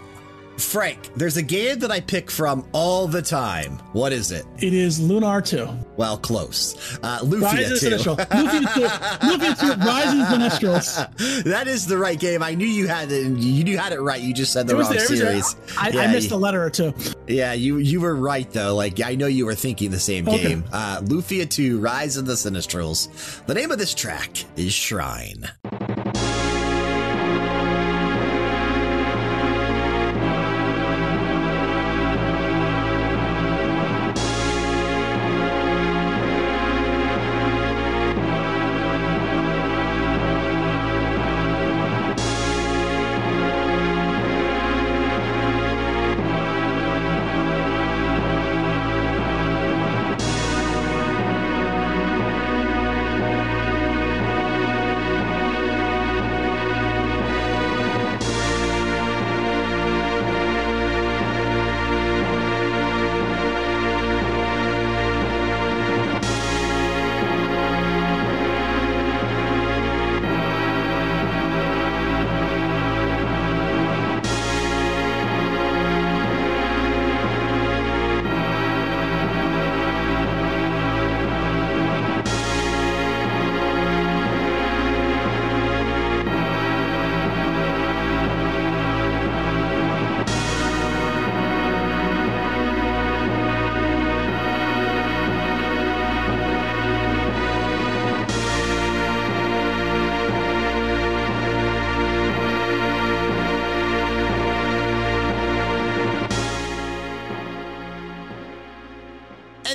Frank, 0.63 1.09
there's 1.15 1.37
a 1.37 1.41
game 1.41 1.79
that 1.79 1.91
I 1.91 1.99
pick 1.99 2.31
from 2.31 2.67
all 2.73 3.07
the 3.07 3.21
time. 3.21 3.77
What 3.93 4.11
is 4.13 4.31
it? 4.31 4.45
It 4.59 4.73
is 4.73 4.99
Lunar 4.99 5.41
2. 5.41 5.67
Well, 5.97 6.17
close. 6.17 6.97
Uh, 7.03 7.19
Lufia 7.19 7.79
2. 7.79 7.89
Lufia 7.89 8.73
2. 8.73 8.81
Lufia 9.27 9.59
2. 9.59 9.67
Rises 9.85 10.29
the 10.29 10.37
Nostrils. 10.37 11.43
That 11.43 11.67
is 11.67 11.85
the 11.85 11.97
right 11.97 12.19
game. 12.19 12.41
I 12.41 12.55
knew 12.55 12.67
you 12.67 12.87
had 12.87 13.11
it. 13.11 13.25
You 13.37 13.63
knew 13.63 13.77
had 13.77 13.93
it 13.93 14.01
right. 14.01 14.21
You 14.21 14.33
just 14.33 14.53
said 14.53 14.67
the 14.67 14.75
wrong 14.75 14.91
there, 14.91 15.05
series. 15.05 15.55
I, 15.77 15.89
yeah, 15.89 16.01
I, 16.01 16.07
missed 16.07 16.31
you, 16.31 16.35
a 16.35 16.37
letter 16.37 16.63
or 16.63 16.69
two. 16.69 16.93
Yeah, 17.27 17.53
you 17.53 17.77
you 17.77 18.01
were 18.01 18.15
right 18.15 18.49
though. 18.51 18.75
Like 18.75 19.01
I 19.01 19.15
know 19.15 19.27
you 19.27 19.45
were 19.45 19.55
thinking 19.55 19.91
the 19.91 19.99
same 19.99 20.27
okay. 20.27 20.41
game. 20.41 20.63
Uh, 20.71 21.01
Lufia 21.01 21.49
2: 21.49 21.79
Rise 21.79 22.17
of 22.17 22.25
the 22.25 22.33
Sinistrals. 22.33 23.45
The 23.45 23.53
name 23.53 23.71
of 23.71 23.77
this 23.77 23.93
track 23.93 24.45
is 24.55 24.73
Shrine. 24.73 25.49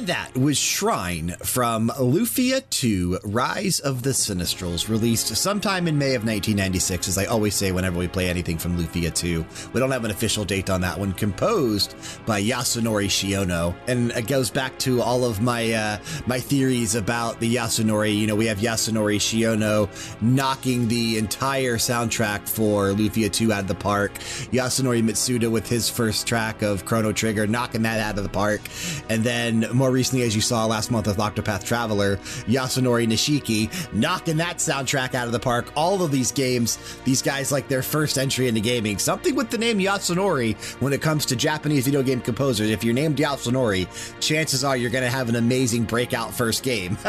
That 0.08 0.34
was 0.38 0.56
Shrine 0.56 1.34
from 1.42 1.90
Lufia 1.98 2.62
2 2.70 3.18
Rise 3.24 3.78
of 3.78 4.02
the 4.02 4.10
Sinistrals, 4.10 4.88
released 4.88 5.36
sometime 5.36 5.86
in 5.86 5.98
May 5.98 6.14
of 6.14 6.24
1996, 6.24 7.08
as 7.08 7.18
I 7.18 7.26
always 7.26 7.54
say 7.54 7.72
whenever 7.72 7.98
we 7.98 8.08
play 8.08 8.30
anything 8.30 8.56
from 8.56 8.78
Lufia 8.78 9.14
2. 9.14 9.44
We 9.74 9.80
don't 9.80 9.90
have 9.90 10.06
an 10.06 10.10
official 10.10 10.46
date 10.46 10.70
on 10.70 10.80
that 10.80 10.98
one, 10.98 11.12
composed 11.12 11.94
by 12.24 12.42
Yasunori 12.42 13.08
Shiono. 13.08 13.74
And 13.86 14.10
it 14.12 14.26
goes 14.26 14.48
back 14.48 14.78
to 14.78 15.02
all 15.02 15.26
of 15.26 15.42
my, 15.42 15.72
uh, 15.72 15.98
my 16.26 16.40
theories 16.40 16.94
about 16.94 17.38
the 17.38 17.56
Yasunori. 17.56 18.16
You 18.16 18.28
know, 18.28 18.36
we 18.36 18.46
have 18.46 18.60
Yasunori 18.60 19.16
Shiono 19.16 19.90
knocking 20.22 20.88
the 20.88 21.18
entire 21.18 21.76
soundtrack 21.76 22.48
for 22.48 22.92
Lufia 22.92 23.30
2 23.30 23.52
out 23.52 23.60
of 23.60 23.68
the 23.68 23.74
park, 23.74 24.14
Yasunori 24.52 25.02
Mitsuda 25.02 25.50
with 25.50 25.68
his 25.68 25.90
first 25.90 26.26
track 26.26 26.62
of 26.62 26.86
Chrono 26.86 27.12
Trigger 27.12 27.46
knocking 27.46 27.82
that 27.82 28.00
out 28.00 28.16
of 28.16 28.22
the 28.22 28.30
park, 28.30 28.62
and 29.10 29.22
then 29.22 29.66
more 29.74 29.97
recently, 29.98 30.24
as 30.24 30.32
you 30.32 30.40
saw 30.40 30.64
last 30.64 30.92
month 30.92 31.08
with 31.08 31.16
Octopath 31.16 31.64
Traveler, 31.64 32.18
Yasunori 32.46 33.04
Nishiki 33.04 33.68
knocking 33.92 34.36
that 34.36 34.58
soundtrack 34.58 35.16
out 35.16 35.26
of 35.26 35.32
the 35.32 35.40
park. 35.40 35.72
All 35.74 36.04
of 36.04 36.12
these 36.12 36.30
games, 36.30 36.78
these 37.04 37.20
guys 37.20 37.50
like 37.50 37.66
their 37.66 37.82
first 37.82 38.16
entry 38.16 38.46
into 38.46 38.60
gaming. 38.60 38.98
Something 38.98 39.34
with 39.34 39.50
the 39.50 39.58
name 39.58 39.80
Yasunori 39.80 40.54
when 40.80 40.92
it 40.92 41.02
comes 41.02 41.26
to 41.26 41.34
Japanese 41.34 41.86
video 41.86 42.04
game 42.04 42.20
composers. 42.20 42.70
If 42.70 42.84
you're 42.84 42.94
named 42.94 43.18
Yasunori, 43.18 43.88
chances 44.20 44.62
are 44.62 44.76
you're 44.76 44.88
going 44.88 45.02
to 45.02 45.10
have 45.10 45.28
an 45.28 45.34
amazing 45.34 45.82
breakout 45.82 46.32
first 46.32 46.62
game. 46.62 46.96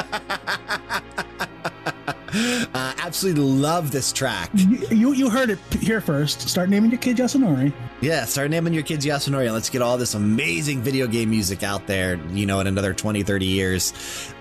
Uh, 2.33 2.93
absolutely 2.97 3.43
love 3.43 3.91
this 3.91 4.11
track. 4.11 4.49
You, 4.53 5.13
you 5.13 5.29
heard 5.29 5.49
it 5.49 5.59
here 5.79 6.01
first. 6.01 6.47
Start 6.47 6.69
naming 6.69 6.91
your 6.91 6.99
kid 6.99 7.17
Yasunori. 7.17 7.73
Yeah, 8.01 8.25
start 8.25 8.49
naming 8.49 8.73
your 8.73 8.83
kids 8.83 9.05
Yasunori 9.05 9.45
and 9.45 9.53
let's 9.53 9.69
get 9.69 9.81
all 9.81 9.97
this 9.97 10.13
amazing 10.13 10.81
video 10.81 11.07
game 11.07 11.29
music 11.29 11.63
out 11.63 11.87
there, 11.87 12.15
you 12.31 12.45
know, 12.45 12.59
in 12.59 12.67
another 12.67 12.93
20, 12.93 13.23
30 13.23 13.45
years. 13.45 13.93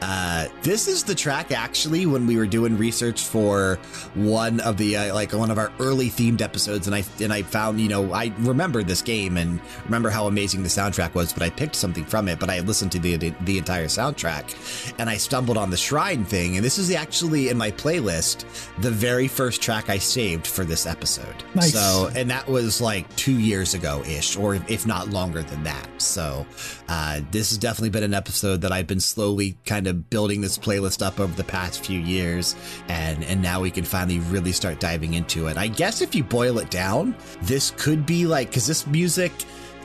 Uh, 0.02 0.48
this 0.62 0.88
is 0.88 1.04
the 1.04 1.14
track 1.14 1.50
actually 1.50 2.06
when 2.06 2.26
we 2.26 2.36
were 2.36 2.46
doing 2.46 2.76
research 2.76 3.22
for 3.22 3.76
one 4.14 4.60
of 4.60 4.76
the, 4.76 4.96
uh, 4.96 5.14
like 5.14 5.32
one 5.32 5.50
of 5.50 5.58
our 5.58 5.72
early 5.80 6.08
themed 6.08 6.40
episodes. 6.40 6.86
And 6.86 6.94
I, 6.94 7.04
and 7.20 7.32
I 7.32 7.42
found, 7.42 7.80
you 7.80 7.88
know, 7.88 8.12
I 8.12 8.32
remember 8.38 8.82
this 8.82 9.02
game 9.02 9.36
and 9.36 9.60
remember 9.84 10.10
how 10.10 10.26
amazing 10.26 10.62
the 10.62 10.68
soundtrack 10.68 11.14
was, 11.14 11.32
but 11.32 11.42
I 11.42 11.50
picked 11.50 11.74
something 11.74 12.04
from 12.04 12.28
it, 12.28 12.38
but 12.38 12.50
I 12.50 12.60
listened 12.60 12.92
to 12.92 12.98
the, 12.98 13.16
the, 13.16 13.34
the 13.42 13.58
entire 13.58 13.86
soundtrack 13.86 14.94
and 14.98 15.08
I 15.10 15.16
stumbled 15.16 15.56
on 15.56 15.70
the 15.70 15.76
shrine 15.76 16.24
thing. 16.24 16.56
And 16.56 16.64
this 16.64 16.78
is 16.78 16.90
actually 16.92 17.48
in 17.48 17.56
my 17.58 17.70
playlist, 17.78 18.44
the 18.80 18.90
very 18.90 19.28
first 19.28 19.62
track 19.62 19.88
I 19.88 19.98
saved 19.98 20.46
for 20.46 20.64
this 20.64 20.86
episode. 20.86 21.34
Nice. 21.54 21.72
So, 21.72 22.10
and 22.14 22.30
that 22.30 22.46
was 22.46 22.80
like 22.80 23.14
two 23.16 23.38
years 23.38 23.74
ago 23.74 24.02
ish, 24.06 24.36
or 24.36 24.56
if 24.56 24.86
not 24.86 25.08
longer 25.08 25.42
than 25.42 25.62
that. 25.64 25.88
So, 25.96 26.46
uh, 26.88 27.20
this 27.30 27.50
has 27.50 27.58
definitely 27.58 27.90
been 27.90 28.02
an 28.02 28.14
episode 28.14 28.60
that 28.62 28.72
I've 28.72 28.86
been 28.86 29.00
slowly 29.00 29.56
kind 29.64 29.86
of 29.86 30.10
building 30.10 30.40
this 30.40 30.58
playlist 30.58 31.04
up 31.04 31.20
over 31.20 31.34
the 31.34 31.44
past 31.44 31.84
few 31.84 32.00
years. 32.00 32.56
And, 32.88 33.24
and 33.24 33.40
now 33.40 33.60
we 33.60 33.70
can 33.70 33.84
finally 33.84 34.18
really 34.18 34.52
start 34.52 34.80
diving 34.80 35.14
into 35.14 35.46
it. 35.46 35.56
I 35.56 35.68
guess 35.68 36.02
if 36.02 36.14
you 36.14 36.24
boil 36.24 36.58
it 36.58 36.70
down, 36.70 37.16
this 37.42 37.72
could 37.76 38.04
be 38.04 38.26
like, 38.26 38.48
because 38.48 38.66
this 38.66 38.86
music 38.86 39.32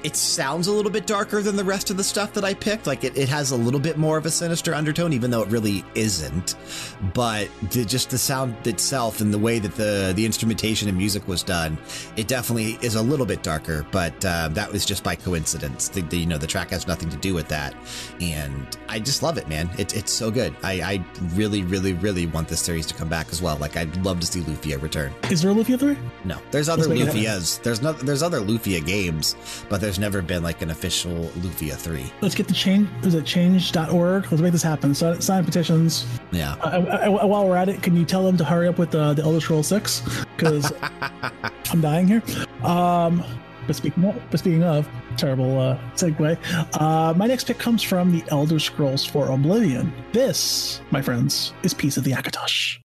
it 0.03 0.15
sounds 0.15 0.67
a 0.67 0.71
little 0.71 0.91
bit 0.91 1.07
darker 1.07 1.41
than 1.41 1.55
the 1.55 1.63
rest 1.63 1.89
of 1.89 1.97
the 1.97 2.03
stuff 2.03 2.34
that 2.34 2.43
I 2.43 2.53
picked. 2.53 2.88
Like 2.88 3.03
it, 3.03 3.17
it 3.17 3.30
has 3.30 3.51
a 3.51 3.55
little 3.55 3.80
bit 3.80 3.97
more 3.97 4.17
of 4.17 4.25
a 4.25 4.31
sinister 4.31 4.73
undertone, 4.73 5.13
even 5.13 5.31
though 5.31 5.41
it 5.41 5.47
really 5.47 5.84
isn't. 5.95 6.55
But 7.13 7.49
the, 7.71 7.85
just 7.85 8.09
the 8.09 8.17
sound 8.17 8.67
itself 8.67 9.21
and 9.21 9.34
the 9.34 9.39
way 9.39 9.59
that 9.59 9.75
the, 9.75 10.13
the 10.15 10.25
instrumentation 10.25 10.89
and 10.89 10.97
music 10.97 11.27
was 11.27 11.41
done, 11.41 11.77
it 12.17 12.27
definitely 12.27 12.77
is 12.81 12.95
a 12.95 13.01
little 13.01 13.25
bit 13.25 13.43
darker. 13.43 13.85
But 13.91 14.13
uh, 14.25 14.49
that 14.49 14.71
was 14.71 14.85
just 14.85 15.03
by 15.03 15.15
coincidence. 15.15 15.88
The, 15.88 16.01
the, 16.01 16.17
you 16.17 16.25
know, 16.25 16.38
the 16.38 16.47
track 16.47 16.71
has 16.71 16.85
nothing 16.85 17.09
to 17.09 17.17
do 17.17 17.34
with 17.34 17.47
that. 17.47 17.73
And 18.19 18.77
I 18.89 18.99
just 18.99 19.23
love 19.23 19.38
it, 19.38 19.47
man. 19.47 19.69
It, 19.77 19.95
it's 19.95 20.11
so 20.11 20.30
good. 20.30 20.53
I, 20.63 20.81
I 20.81 21.05
really, 21.34 21.63
really, 21.63 21.93
really 21.93 22.25
want 22.27 22.49
this 22.49 22.61
series 22.61 22.85
to 22.88 22.93
come 22.93 23.07
back 23.07 23.30
as 23.31 23.41
well. 23.41 23.55
Like 23.57 23.77
I'd 23.77 23.95
love 24.03 24.19
to 24.19 24.27
see 24.27 24.41
Lufia 24.41 24.81
return. 24.81 25.13
Is 25.31 25.41
there 25.41 25.51
a 25.51 25.53
Lufia 25.53 25.80
3? 25.80 25.97
No, 26.25 26.39
there's 26.51 26.67
other 26.67 26.84
Lufias. 26.84 27.61
There's 27.61 27.81
no, 27.81 27.93
there's 27.93 28.21
other 28.21 28.41
Lufia 28.41 28.85
games, 28.85 29.35
but 29.69 29.80
there's 29.80 29.93
never 29.99 30.22
been 30.22 30.44
like 30.44 30.61
an 30.61 30.70
official 30.70 31.30
Lufia 31.40 31.76
3. 31.76 32.11
Let's 32.22 32.36
get 32.36 32.48
the 32.48 32.53
change. 32.53 32.90
Is 33.06 33.15
it 33.15 33.26
change.org? 33.26 34.32
Let's 34.32 34.41
make 34.41 34.52
this 34.52 34.64
happen. 34.64 34.94
So, 34.94 35.20
sign 35.20 35.45
petitions. 35.45 36.06
Yeah. 36.32 36.56
Uh, 36.61 37.10
uh, 37.22 37.28
while 37.28 37.48
we're 37.48 37.56
at 37.56 37.70
it, 37.70 37.82
can 37.82 37.95
you 37.95 38.06
tell 38.06 38.24
them 38.24 38.38
to 38.38 38.44
hurry 38.44 38.68
up 38.68 38.78
with 38.78 38.94
uh, 38.95 39.14
the 39.14 39.24
Elder 39.24 39.41
Scrolls 39.41 39.68
6? 39.68 40.26
Because 40.36 40.72
I'm 41.72 41.82
dying 41.82 42.07
here. 42.07 42.24
Um, 42.64 43.24
but 43.65 43.76
speaking 43.76 44.03
of, 44.06 44.22
but 44.30 44.40
speaking 44.40 44.64
of 44.64 44.88
terrible 45.18 45.60
uh, 45.60 45.78
segue, 45.95 46.38
uh, 46.80 47.14
my 47.14 47.28
next 47.28 47.45
pick 47.45 47.57
comes 47.57 47.82
from 47.82 48.11
the 48.11 48.24
Elder 48.30 48.60
Scrolls 48.60 49.06
for 49.06 49.30
Oblivion. 49.30 49.94
This, 50.11 50.82
my 50.91 51.02
friends, 51.02 51.53
is 51.64 51.74
Peace 51.74 51.98
of 51.98 52.03
the 52.03 52.11
Akatosh. 52.11 52.82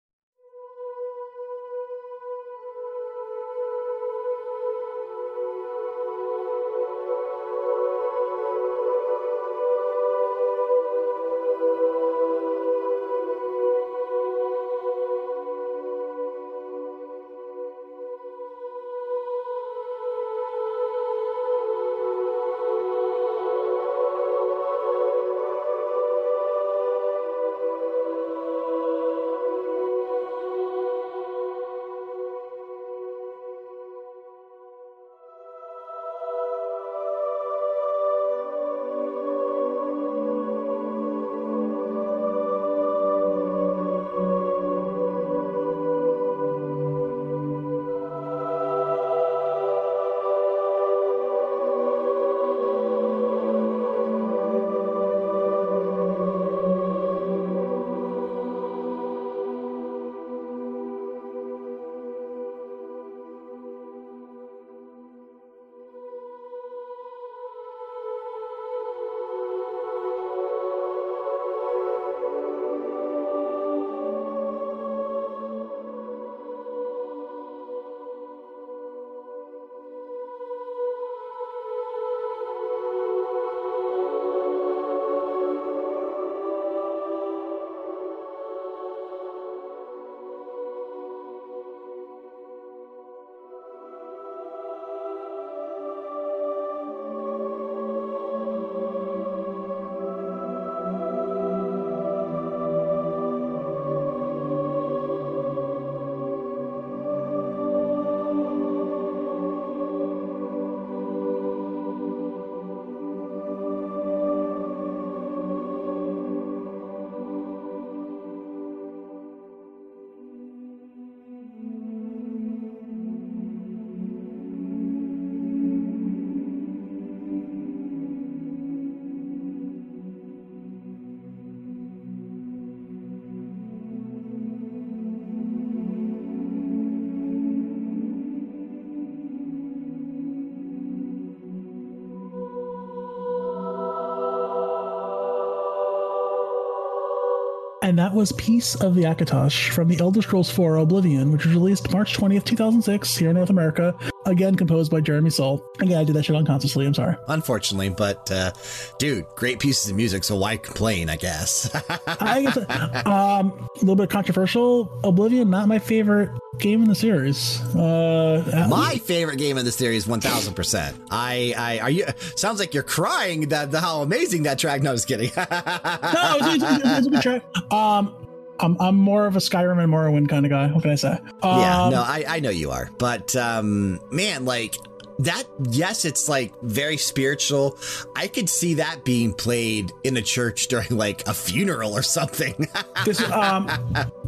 And 147.94 148.00
that 148.00 148.16
was 148.16 148.32
Peace 148.32 148.74
of 148.74 148.96
the 148.96 149.04
Akatosh 149.04 149.70
from 149.70 149.88
the 149.88 150.00
Elder 150.00 150.24
Scrolls 150.24 150.50
IV 150.50 150.80
Oblivion, 150.80 151.32
which 151.32 151.46
was 151.46 151.54
released 151.54 151.94
March 151.94 152.18
20th, 152.18 152.44
2006, 152.44 153.16
here 153.16 153.30
in 153.30 153.36
North 153.36 153.52
America. 153.52 153.96
Again, 154.26 154.56
composed 154.56 154.90
by 154.90 155.00
Jeremy 155.00 155.30
Soule. 155.30 155.64
Again, 155.80 156.00
I 156.00 156.04
did 156.04 156.16
that 156.16 156.24
shit 156.24 156.36
unconsciously. 156.36 156.88
I'm 156.88 156.96
sorry. 156.96 157.16
Unfortunately, 157.28 157.90
but 157.90 158.32
uh, 158.32 158.52
dude, 158.98 159.28
great 159.36 159.60
pieces 159.60 159.92
of 159.92 159.96
music, 159.96 160.24
so 160.24 160.36
why 160.36 160.58
complain? 160.58 161.08
I 161.08 161.18
guess. 161.18 161.70
I 162.08 162.42
guess 162.42 162.58
um, 163.06 163.70
a 163.76 163.80
little 163.82 163.96
bit 163.96 164.10
controversial. 164.10 164.92
Oblivion, 165.04 165.52
not 165.52 165.68
my 165.68 165.78
favorite 165.78 166.32
game 166.60 166.82
in 166.82 166.88
the 166.88 166.96
series. 166.96 167.62
Uh, 167.76 168.68
my 168.70 168.96
favorite 168.98 169.38
game 169.38 169.58
in 169.58 169.66
the 169.66 169.72
series, 169.72 170.08
one 170.08 170.22
thousand 170.22 170.54
percent. 170.54 170.98
I, 171.12 171.54
I, 171.58 171.80
are 171.80 171.90
you? 171.90 172.06
Sounds 172.36 172.60
like 172.60 172.74
you're 172.74 172.84
crying. 172.84 173.50
That 173.50 173.74
how 173.74 174.02
amazing 174.02 174.44
that 174.44 174.60
track. 174.60 174.82
No, 174.82 174.92
I 174.92 174.94
was 174.94 175.06
kidding. 175.06 175.32
no, 175.38 175.44
it's, 175.50 176.64
it's, 176.64 176.86
it's 176.86 177.08
a 177.08 177.10
good 177.10 177.22
track. 177.22 177.74
Um, 177.74 178.16
I'm, 178.60 178.78
I'm 178.80 178.96
more 178.96 179.26
of 179.26 179.36
a 179.36 179.40
Skyrim 179.40 179.84
and 179.84 179.92
Morrowind 179.92 180.30
kind 180.30 180.46
of 180.46 180.50
guy. 180.50 180.68
What 180.68 180.84
can 180.84 180.92
I 180.92 180.96
say? 180.96 181.18
Um, 181.42 181.60
yeah, 181.60 181.90
no, 181.90 182.02
I, 182.02 182.24
I 182.28 182.40
know 182.40 182.50
you 182.50 182.72
are. 182.72 182.90
But 182.98 183.36
um, 183.36 184.00
man, 184.12 184.46
like 184.46 184.76
that 185.20 185.44
yes 185.70 186.06
it's 186.06 186.28
like 186.30 186.54
very 186.62 186.98
spiritual. 186.98 187.78
I 188.16 188.28
could 188.28 188.50
see 188.50 188.76
that 188.76 189.04
being 189.04 189.34
played 189.34 189.92
in 190.04 190.18
a 190.18 190.22
church 190.22 190.68
during 190.74 190.90
like 190.92 191.28
a 191.28 191.34
funeral 191.34 191.94
or 191.94 192.02
something. 192.04 192.68
This, 193.06 193.22
um, 193.32 193.70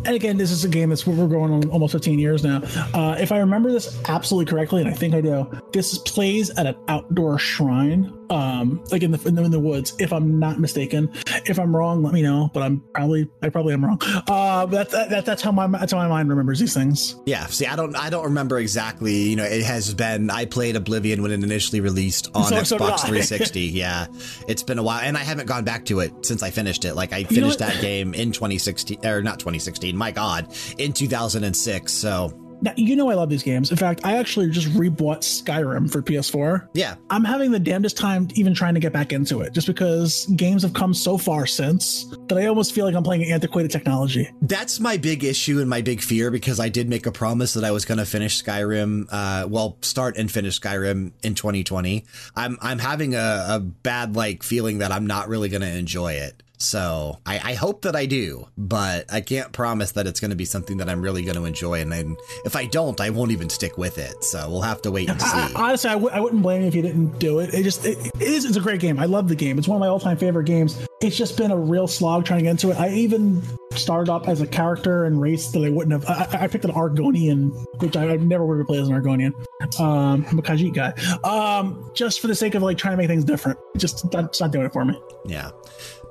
and 0.04 0.16
again 0.16 0.38
this 0.38 0.52
is 0.52 0.66
a 0.66 0.68
game 0.68 0.90
that's 0.90 1.08
we're 1.08 1.28
going 1.28 1.54
on 1.54 1.70
almost 1.70 1.94
15 1.94 2.20
years 2.20 2.44
now. 2.44 2.62
Uh, 2.94 3.16
if 3.20 3.32
i 3.32 3.38
remember 3.38 3.72
this 3.72 3.98
absolutely 4.10 4.52
correctly 4.52 4.82
and 4.82 4.90
i 4.90 4.94
think 4.94 5.14
i 5.14 5.22
do 5.22 5.48
this 5.72 5.98
plays 6.00 6.50
at 6.52 6.66
an 6.66 6.76
outdoor 6.88 7.40
shrine 7.40 8.15
um 8.30 8.84
like 8.92 9.04
in 9.04 9.12
the, 9.12 9.28
in 9.28 9.36
the, 9.36 9.44
in 9.44 9.52
the 9.52 9.60
woods 9.60 9.96
if 10.00 10.12
i'm 10.12 10.40
not 10.40 10.60
mistaken. 10.60 11.12
If 11.46 11.60
i'm 11.60 11.76
wrong 11.76 12.04
let 12.04 12.14
me 12.14 12.22
know 12.22 12.50
but 12.54 12.64
i'm 12.64 12.84
probably 12.94 13.30
i 13.42 13.50
probably 13.50 13.74
am 13.74 13.86
wrong. 13.86 14.00
Uh 14.28 14.66
that, 14.68 14.90
that 14.92 15.26
that's 15.26 15.42
how 15.42 15.52
my 15.52 15.68
that's 15.68 15.92
how 15.92 15.98
my 15.98 16.08
mind 16.08 16.30
remembers 16.30 16.60
these 16.60 16.74
things. 16.74 17.16
Yeah 17.26 17.46
see 17.48 17.66
i 17.66 17.76
don't 17.76 17.96
i 17.96 18.10
don't 18.10 18.26
remember 18.26 18.60
exactly 18.60 19.14
you 19.14 19.36
know 19.36 19.44
it 19.44 19.64
has 19.64 19.94
been 19.94 20.30
i 20.30 20.46
played 20.46 20.76
oblivion 20.76 21.22
when 21.22 21.32
it 21.32 21.44
initially 21.44 21.82
released 21.82 22.30
on 22.36 22.46
so, 22.46 22.56
xbox 22.56 23.00
so 23.00 23.08
360 23.08 23.62
yeah 23.62 24.08
it's 24.48 24.64
been 24.64 24.78
a 24.78 24.84
while 24.84 25.00
and 25.02 25.18
i 25.18 25.22
haven't 25.22 25.48
gone 25.48 25.64
back 25.64 25.86
to 25.86 26.00
it 26.00 26.26
since 26.26 26.44
i 26.44 26.52
finished 26.52 26.86
it. 26.86 26.96
Like 26.96 27.14
i 27.14 27.24
finished 27.24 27.60
that 27.60 27.82
game 27.82 28.14
in 28.14 28.32
2016 28.32 29.06
or 29.06 29.22
not 29.22 29.40
2016 29.40 29.96
my 29.96 30.12
god 30.12 30.54
in 30.78 30.94
2006 30.94 31.92
so 31.92 32.45
now, 32.62 32.74
you 32.76 32.96
know 32.96 33.10
I 33.10 33.16
love 33.16 33.30
these 33.30 33.44
games. 33.44 33.72
In 33.72 33.78
fact, 33.78 34.02
I 34.04 34.18
actually 34.18 34.50
just 34.50 34.68
rebought 34.70 35.20
Skyrim 35.20 35.92
for 35.92 36.02
PS4. 36.02 36.68
Yeah. 36.74 36.96
I'm 37.10 37.24
having 37.24 37.52
the 37.52 37.60
damnedest 37.60 37.98
time 37.98 38.28
even 38.36 38.54
trying 38.54 38.74
to 38.74 38.80
get 38.80 38.94
back 38.94 39.14
into 39.14 39.42
it 39.42 39.54
just 39.54 39.68
because 39.68 40.26
games 40.36 40.64
have 40.64 40.74
come 40.74 40.94
so 40.94 41.18
far 41.18 41.46
since 41.46 42.06
that 42.28 42.38
I 42.38 42.46
almost 42.46 42.74
feel 42.74 42.86
like 42.86 42.96
I'm 42.96 43.04
playing 43.04 43.32
antiquated 43.32 43.72
technology. 43.72 44.30
That's 44.42 44.80
my 44.80 44.98
big 44.98 45.24
issue 45.24 45.60
and 45.60 45.70
my 45.70 45.82
big 45.82 46.02
fear 46.02 46.32
because 46.32 46.60
I 46.60 46.70
did 46.70 46.90
make 46.90 47.06
a 47.06 47.12
promise 47.12 47.54
that 47.54 47.64
I 47.64 47.72
was 47.72 47.86
going 47.86 47.98
to 47.98 48.06
finish 48.06 48.42
Skyrim, 48.42 49.08
uh, 49.12 49.48
well, 49.48 49.78
start 49.82 50.18
and 50.18 50.32
finish 50.32 50.60
Skyrim 50.60 51.12
in 51.24 51.36
2020. 51.36 52.06
I'm, 52.36 52.58
I'm 52.62 52.80
having 52.80 53.16
a, 53.16 53.46
a 53.50 53.60
bad, 53.60 54.16
like, 54.16 54.44
feeling 54.44 54.80
that 54.80 54.92
I'm 54.92 55.08
not 55.08 55.28
really 55.28 55.50
going 55.50 55.62
to 55.62 55.78
enjoy 55.78 56.14
it. 56.14 56.42
So 56.58 57.20
I, 57.26 57.52
I, 57.52 57.54
hope 57.54 57.82
that 57.84 57.96
I 57.96 58.06
do, 58.06 58.48
but 58.58 59.12
I 59.12 59.22
can't 59.22 59.52
promise 59.52 59.92
that 59.94 60.08
it's 60.08 60.20
going 60.20 60.30
to 60.30 60.36
be 60.36 60.46
something 60.46 60.78
that 60.78 60.90
I'm 60.90 61.02
really 61.02 61.24
going 61.24 61.36
to 61.36 61.46
enjoy. 61.46 61.82
And 61.82 61.92
then 61.92 62.16
if 62.46 62.56
I 62.56 62.66
don't, 62.66 63.00
I 63.02 63.10
won't 63.10 63.32
even 63.32 63.50
stick 63.50 63.78
with 63.78 63.98
it. 63.98 64.24
So 64.24 64.50
we'll 64.50 64.62
have 64.62 64.82
to 64.84 64.92
wait 64.92 65.10
and 65.10 65.22
see. 65.22 65.54
Honestly, 65.56 65.90
I, 65.90 65.94
I 65.94 65.96
w- 65.96 66.14
I 66.14 66.20
wouldn't 66.20 66.42
blame 66.42 66.62
you 66.62 66.68
if 66.68 66.76
you 66.76 66.82
didn't 66.82 67.20
do 67.20 67.40
it. 67.40 67.54
It 67.54 67.64
just 67.64 67.86
it, 67.86 67.98
it 67.98 68.22
is 68.22 68.46
it's 68.46 68.58
a 68.58 68.62
great 68.62 68.80
game. 68.80 69.00
I 69.00 69.06
love 69.06 69.28
the 69.28 69.36
game. 69.36 69.58
It's 69.58 69.68
one 69.68 69.76
of 69.76 69.80
my 69.80 69.88
all 69.88 70.00
time 70.00 70.18
favorite 70.18 70.46
games. 70.46 70.86
It's 71.02 71.18
just 71.18 71.38
been 71.38 71.52
a 71.52 71.58
real 71.58 71.88
slog 71.88 72.26
trying 72.26 72.40
to 72.40 72.44
get 72.44 72.52
into 72.52 72.72
it. 72.72 72.80
I 72.80 72.90
even 72.90 73.42
started 73.72 74.12
up 74.12 74.28
as 74.28 74.42
a 74.42 74.48
character 74.48 75.06
and 75.06 75.20
race 75.20 75.52
that 75.52 75.64
I 75.64 75.70
wouldn't 75.70 76.04
have. 76.04 76.34
I, 76.34 76.44
I 76.44 76.48
picked 76.48 76.66
an 76.66 76.72
Argonian, 76.72 77.52
which 77.82 77.98
I, 77.98 78.14
I 78.14 78.18
never 78.18 78.46
would 78.46 78.58
have 78.60 78.68
played 78.68 78.82
as 78.82 78.88
an 78.88 78.96
Argonian. 78.96 79.34
Um, 79.80 80.26
I'm 80.30 80.40
a 80.40 80.42
Khajiit 80.42 80.74
guy. 80.74 80.94
Um, 81.24 81.92
just 81.94 82.20
for 82.20 82.28
the 82.28 82.36
sake 82.36 82.56
of 82.56 82.64
like 82.64 82.78
trying 82.78 82.94
to 82.94 82.98
make 82.98 83.08
things 83.08 83.24
different. 83.24 83.60
Just 83.78 84.10
that's 84.12 84.40
not 84.40 84.52
doing 84.52 84.66
it 84.66 84.74
for 84.74 84.86
me. 84.86 85.00
Yeah. 85.26 85.52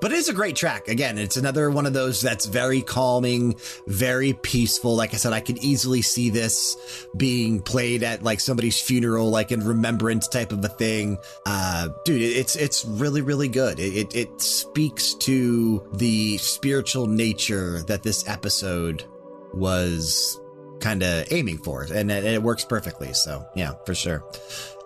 But 0.01 0.13
it 0.13 0.19
is 0.19 0.29
a 0.29 0.33
great 0.33 0.57
track. 0.57 0.89
Again, 0.89 1.19
it's 1.19 1.37
another 1.37 1.71
one 1.71 1.87
of 1.87 1.93
those 1.93 2.21
that's 2.21 2.47
very 2.47 2.83
calming, 2.83 3.57
very 3.87 4.33
peaceful. 4.33 4.97
Like 4.97 5.15
I 5.15 5.17
said, 5.17 5.33
I 5.33 5.41
could 5.41 5.59
easily 5.59 6.03
see 6.03 6.31
this 6.31 7.07
being 7.17 7.61
played 7.61 8.03
at 8.03 8.23
like 8.23 8.41
somebody's 8.41 8.81
funeral, 8.81 9.31
like 9.31 9.53
in 9.53 9.67
remembrance 9.67 10.29
type 10.29 10.53
of 10.53 10.65
a 10.65 10.69
thing. 10.69 11.19
Uh, 11.47 11.89
dude, 12.05 12.23
it's 12.23 12.57
it's 12.57 12.85
really 12.85 13.23
really 13.23 13.49
good. 13.49 13.81
It, 13.81 13.97
it, 13.97 14.17
it 14.17 14.41
speaks 14.41 15.15
to 15.15 15.87
the 15.95 16.39
spiritual 16.39 17.07
nature 17.07 17.83
that 17.83 18.03
this 18.03 18.27
episode 18.29 19.05
was 19.53 20.41
kind 20.81 21.03
of 21.03 21.33
aiming 21.33 21.59
for, 21.59 21.83
and 21.83 22.11
it, 22.11 22.25
it 22.25 22.43
works 22.43 22.65
perfectly. 22.65 23.13
So 23.15 23.47
yeah, 23.55 23.73
for 23.87 23.95
sure. 23.95 24.25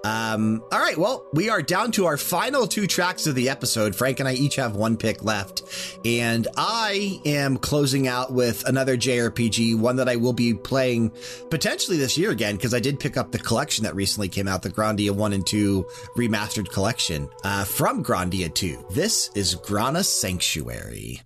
Um, 0.05 0.63
all 0.73 0.79
right. 0.79 0.97
Well, 0.97 1.27
we 1.33 1.49
are 1.51 1.63
down 1.63 1.93
to 1.93 2.07
our 2.07 2.17
final 2.17 2.67
two 2.67 2.87
tracks 2.87 3.27
of 3.27 3.35
the 3.35 3.49
episode. 3.49 3.95
Frank 3.95 4.21
and 4.21 4.29
I 4.29 4.35
each 4.35 4.57
have 4.57 4.77
one 4.77 4.97
pick 4.97 5.25
left. 5.25 5.63
And 6.05 6.47
I 6.57 7.21
am 7.25 7.57
closing 7.57 8.09
out 8.09 8.33
with 8.33 8.67
another 8.67 8.97
JRPG, 8.97 9.79
one 9.79 9.97
that 9.97 10.09
I 10.09 10.17
will 10.17 10.33
be 10.33 10.55
playing 10.55 11.13
potentially 11.51 11.97
this 11.97 12.17
year 12.17 12.31
again, 12.31 12.57
because 12.57 12.75
I 12.75 12.81
did 12.81 13.01
pick 13.01 13.17
up 13.17 13.33
the 13.33 13.39
collection 13.39 13.85
that 13.85 13.95
recently 13.95 14.29
came 14.29 14.49
out, 14.49 14.63
the 14.63 14.71
Grandia 14.71 15.11
1 15.11 15.33
and 15.33 15.47
2 15.47 15.87
remastered 16.17 16.71
collection 16.71 17.29
uh, 17.45 17.65
from 17.65 18.05
Grandia 18.05 18.53
2. 18.53 18.87
This 18.91 19.31
is 19.35 19.57
Granas 19.57 20.07
Sanctuary. 20.07 21.21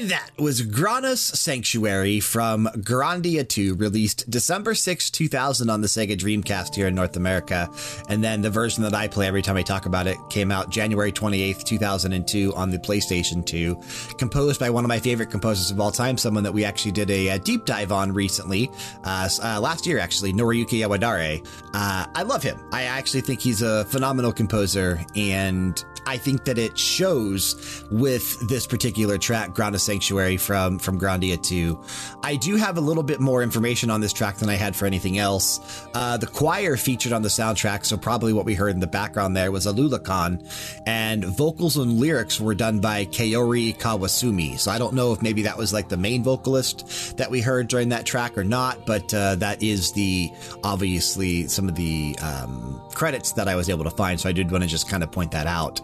And 0.00 0.08
that 0.12 0.30
was 0.38 0.62
Granas 0.62 1.18
Sanctuary 1.18 2.20
from 2.20 2.70
Grandia 2.76 3.46
2, 3.46 3.74
released 3.74 4.30
December 4.30 4.74
6, 4.74 5.10
2000 5.10 5.68
on 5.68 5.82
the 5.82 5.88
Sega 5.88 6.16
Dreamcast 6.16 6.74
here 6.74 6.86
in 6.86 6.94
North 6.94 7.18
America. 7.18 7.68
And 8.08 8.24
then 8.24 8.40
the 8.40 8.48
version 8.48 8.82
that 8.84 8.94
I 8.94 9.08
play 9.08 9.26
every 9.26 9.42
time 9.42 9.58
I 9.58 9.62
talk 9.62 9.84
about 9.84 10.06
it 10.06 10.16
came 10.30 10.50
out 10.50 10.70
January 10.70 11.12
28th, 11.12 11.64
2002 11.64 12.54
on 12.54 12.70
the 12.70 12.78
PlayStation 12.78 13.44
2, 13.44 13.78
composed 14.16 14.58
by 14.58 14.70
one 14.70 14.86
of 14.86 14.88
my 14.88 14.98
favorite 14.98 15.30
composers 15.30 15.70
of 15.70 15.78
all 15.78 15.90
time, 15.90 16.16
someone 16.16 16.44
that 16.44 16.52
we 16.52 16.64
actually 16.64 16.92
did 16.92 17.10
a, 17.10 17.28
a 17.28 17.38
deep 17.38 17.66
dive 17.66 17.92
on 17.92 18.10
recently, 18.10 18.70
uh, 19.04 19.28
uh, 19.42 19.60
last 19.60 19.86
year 19.86 19.98
actually, 19.98 20.32
Noriyuki 20.32 20.80
Iwadare. 20.80 21.46
Uh, 21.74 22.06
I 22.14 22.22
love 22.22 22.42
him. 22.42 22.58
I 22.72 22.84
actually 22.84 23.20
think 23.20 23.42
he's 23.42 23.60
a 23.60 23.84
phenomenal 23.84 24.32
composer, 24.32 25.04
and 25.14 25.84
I 26.06 26.16
think 26.16 26.44
that 26.44 26.58
it 26.58 26.78
shows 26.78 27.84
with 27.90 28.48
this 28.48 28.66
particular 28.66 29.18
track, 29.18 29.50
Granas 29.50 29.80
Sanctuary 29.80 30.36
from, 30.36 30.78
from 30.78 31.00
Grandia 31.00 31.42
2. 31.42 31.82
I 32.22 32.36
do 32.36 32.56
have 32.56 32.76
a 32.76 32.80
little 32.80 33.02
bit 33.02 33.20
more 33.20 33.42
information 33.42 33.90
on 33.90 34.00
this 34.00 34.12
track 34.12 34.36
than 34.36 34.48
I 34.48 34.54
had 34.54 34.76
for 34.76 34.86
anything 34.86 35.18
else. 35.18 35.60
Uh, 35.94 36.16
the 36.16 36.26
choir 36.26 36.76
featured 36.76 37.12
on 37.12 37.22
the 37.22 37.28
soundtrack, 37.28 37.84
so 37.84 37.96
probably 37.96 38.32
what 38.32 38.44
we 38.44 38.54
heard 38.54 38.74
in 38.74 38.80
the 38.80 38.86
background 38.86 39.36
there 39.36 39.50
was 39.50 39.66
a 39.66 39.80
Alulakan, 39.80 40.46
and 40.86 41.24
vocals 41.24 41.76
and 41.76 41.98
lyrics 41.98 42.40
were 42.40 42.54
done 42.54 42.80
by 42.80 43.06
Kaori 43.06 43.76
Kawasumi. 43.76 44.58
So 44.58 44.70
I 44.70 44.78
don't 44.78 44.94
know 44.94 45.12
if 45.12 45.22
maybe 45.22 45.42
that 45.42 45.56
was 45.56 45.72
like 45.72 45.88
the 45.88 45.96
main 45.96 46.22
vocalist 46.22 47.16
that 47.16 47.30
we 47.30 47.40
heard 47.40 47.68
during 47.68 47.90
that 47.90 48.04
track 48.04 48.36
or 48.36 48.44
not, 48.44 48.86
but 48.86 49.12
uh, 49.14 49.36
that 49.36 49.62
is 49.62 49.92
the 49.92 50.30
obviously 50.62 51.48
some 51.48 51.68
of 51.68 51.74
the 51.74 52.16
um, 52.22 52.80
credits 52.94 53.32
that 53.32 53.48
I 53.48 53.56
was 53.56 53.68
able 53.70 53.84
to 53.84 53.90
find. 53.90 54.20
So 54.20 54.28
I 54.28 54.32
did 54.32 54.50
want 54.50 54.64
to 54.64 54.68
just 54.68 54.88
kind 54.88 55.02
of 55.02 55.10
point 55.10 55.30
that 55.32 55.46
out. 55.46 55.80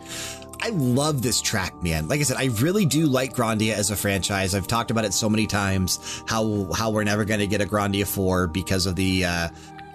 I 0.62 0.70
love 0.70 1.22
this 1.22 1.40
track, 1.40 1.80
man. 1.82 2.08
Like 2.08 2.20
I 2.20 2.22
said, 2.22 2.38
I 2.38 2.46
really 2.46 2.86
do 2.86 3.06
like 3.06 3.34
Grandia 3.34 3.74
as 3.74 3.90
a 3.90 3.96
franchise. 3.96 4.54
I've 4.54 4.66
talked 4.66 4.90
about 4.90 5.04
it 5.04 5.12
so 5.12 5.28
many 5.28 5.46
times 5.46 6.22
how 6.26 6.68
how 6.72 6.90
we're 6.90 7.04
never 7.04 7.24
going 7.24 7.40
to 7.40 7.46
get 7.46 7.60
a 7.60 7.66
Grandia 7.66 8.06
4 8.06 8.46
because 8.48 8.86
of 8.86 8.96
the 8.96 9.24
uh, 9.24 9.48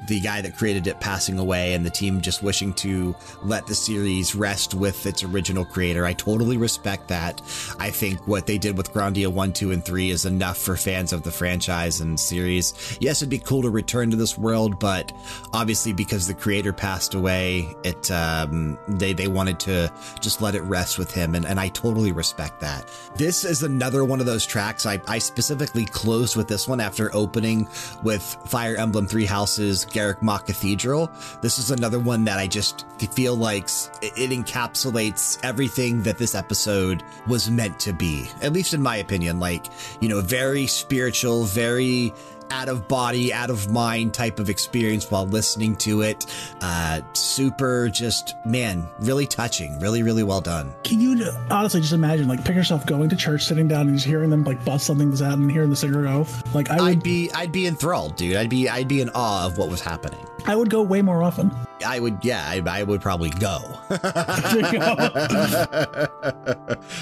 the 0.07 0.19
guy 0.19 0.41
that 0.41 0.57
created 0.57 0.87
it 0.87 0.99
passing 0.99 1.37
away 1.37 1.73
and 1.73 1.85
the 1.85 1.89
team 1.89 2.21
just 2.21 2.41
wishing 2.43 2.73
to 2.73 3.15
let 3.43 3.67
the 3.67 3.75
series 3.75 4.35
rest 4.35 4.73
with 4.73 5.05
its 5.05 5.23
original 5.23 5.65
creator. 5.65 6.05
I 6.05 6.13
totally 6.13 6.57
respect 6.57 7.07
that. 7.09 7.41
I 7.79 7.91
think 7.91 8.27
what 8.27 8.47
they 8.47 8.57
did 8.57 8.77
with 8.77 8.91
Grandia 8.93 9.27
1, 9.27 9.53
2, 9.53 9.71
and 9.71 9.85
3 9.85 10.09
is 10.09 10.25
enough 10.25 10.57
for 10.57 10.75
fans 10.75 11.13
of 11.13 11.23
the 11.23 11.31
franchise 11.31 12.01
and 12.01 12.19
series. 12.19 12.97
Yes, 12.99 13.21
it'd 13.21 13.29
be 13.29 13.39
cool 13.39 13.61
to 13.61 13.69
return 13.69 14.09
to 14.11 14.17
this 14.17 14.37
world, 14.37 14.79
but 14.79 15.11
obviously 15.53 15.93
because 15.93 16.27
the 16.27 16.33
creator 16.33 16.73
passed 16.73 17.13
away, 17.13 17.75
it 17.83 18.09
um, 18.11 18.77
they, 18.87 19.13
they 19.13 19.27
wanted 19.27 19.59
to 19.61 19.91
just 20.19 20.41
let 20.41 20.55
it 20.55 20.61
rest 20.61 20.97
with 20.97 21.11
him, 21.13 21.35
and, 21.35 21.45
and 21.45 21.59
I 21.59 21.69
totally 21.69 22.11
respect 22.11 22.59
that. 22.61 22.89
This 23.15 23.43
is 23.43 23.63
another 23.63 24.03
one 24.03 24.19
of 24.19 24.25
those 24.25 24.45
tracks. 24.45 24.85
I, 24.85 24.99
I 25.07 25.19
specifically 25.19 25.85
closed 25.85 26.35
with 26.35 26.47
this 26.47 26.67
one 26.67 26.79
after 26.79 27.13
opening 27.15 27.67
with 28.03 28.23
Fire 28.45 28.75
Emblem 28.75 29.07
Three 29.07 29.25
Houses, 29.25 29.85
Garreg 29.91 30.21
Mach 30.21 30.45
Cathedral. 30.45 31.11
This 31.41 31.59
is 31.59 31.71
another 31.71 31.99
one 31.99 32.23
that 32.25 32.39
I 32.39 32.47
just 32.47 32.85
feel 33.13 33.35
like 33.35 33.65
it 34.01 34.31
encapsulates 34.31 35.39
everything 35.43 36.03
that 36.03 36.17
this 36.17 36.35
episode 36.35 37.03
was 37.27 37.49
meant 37.49 37.79
to 37.81 37.93
be, 37.93 38.29
at 38.41 38.53
least 38.53 38.73
in 38.73 38.81
my 38.81 38.97
opinion. 38.97 39.39
Like, 39.39 39.67
you 39.99 40.09
know, 40.09 40.21
very 40.21 40.67
spiritual, 40.67 41.43
very 41.45 42.13
out 42.51 42.69
of 42.69 42.87
body, 42.87 43.33
out 43.33 43.49
of 43.49 43.71
mind 43.71 44.13
type 44.13 44.39
of 44.39 44.49
experience 44.49 45.09
while 45.09 45.25
listening 45.25 45.75
to 45.77 46.01
it. 46.01 46.25
Uh, 46.61 47.01
super, 47.13 47.89
just, 47.89 48.35
man, 48.45 48.87
really 48.99 49.25
touching. 49.25 49.79
Really, 49.79 50.03
really 50.03 50.23
well 50.23 50.41
done. 50.41 50.73
Can 50.83 50.99
you 50.99 51.25
honestly 51.49 51.81
just 51.81 51.93
imagine, 51.93 52.27
like, 52.27 52.43
pick 52.45 52.55
yourself 52.55 52.85
going 52.85 53.09
to 53.09 53.15
church, 53.15 53.45
sitting 53.45 53.67
down, 53.67 53.87
and 53.87 53.95
just 53.95 54.05
hearing 54.05 54.29
them 54.29 54.43
like 54.43 54.63
bust 54.63 54.85
something 54.85 55.11
out 55.25 55.37
and 55.37 55.51
hearing 55.51 55.69
the 55.69 55.75
singer 55.75 56.03
go? 56.03 56.27
Like, 56.53 56.69
I 56.69 56.75
would 56.75 56.83
I'd 56.83 57.03
be, 57.03 57.31
I'd 57.33 57.51
be 57.51 57.65
enthralled, 57.65 58.15
dude. 58.17 58.35
I'd 58.35 58.49
be, 58.49 58.69
I'd 58.69 58.87
be 58.87 59.01
in 59.01 59.09
awe 59.15 59.45
of 59.45 59.57
what 59.57 59.69
was 59.69 59.81
happening. 59.81 60.19
I 60.45 60.55
would 60.55 60.69
go 60.69 60.81
way 60.81 61.01
more 61.01 61.23
often. 61.23 61.51
I 61.85 61.99
would, 61.99 62.23
yeah, 62.23 62.43
I, 62.47 62.61
I 62.67 62.83
would 62.83 63.01
probably 63.01 63.29
go. 63.29 63.59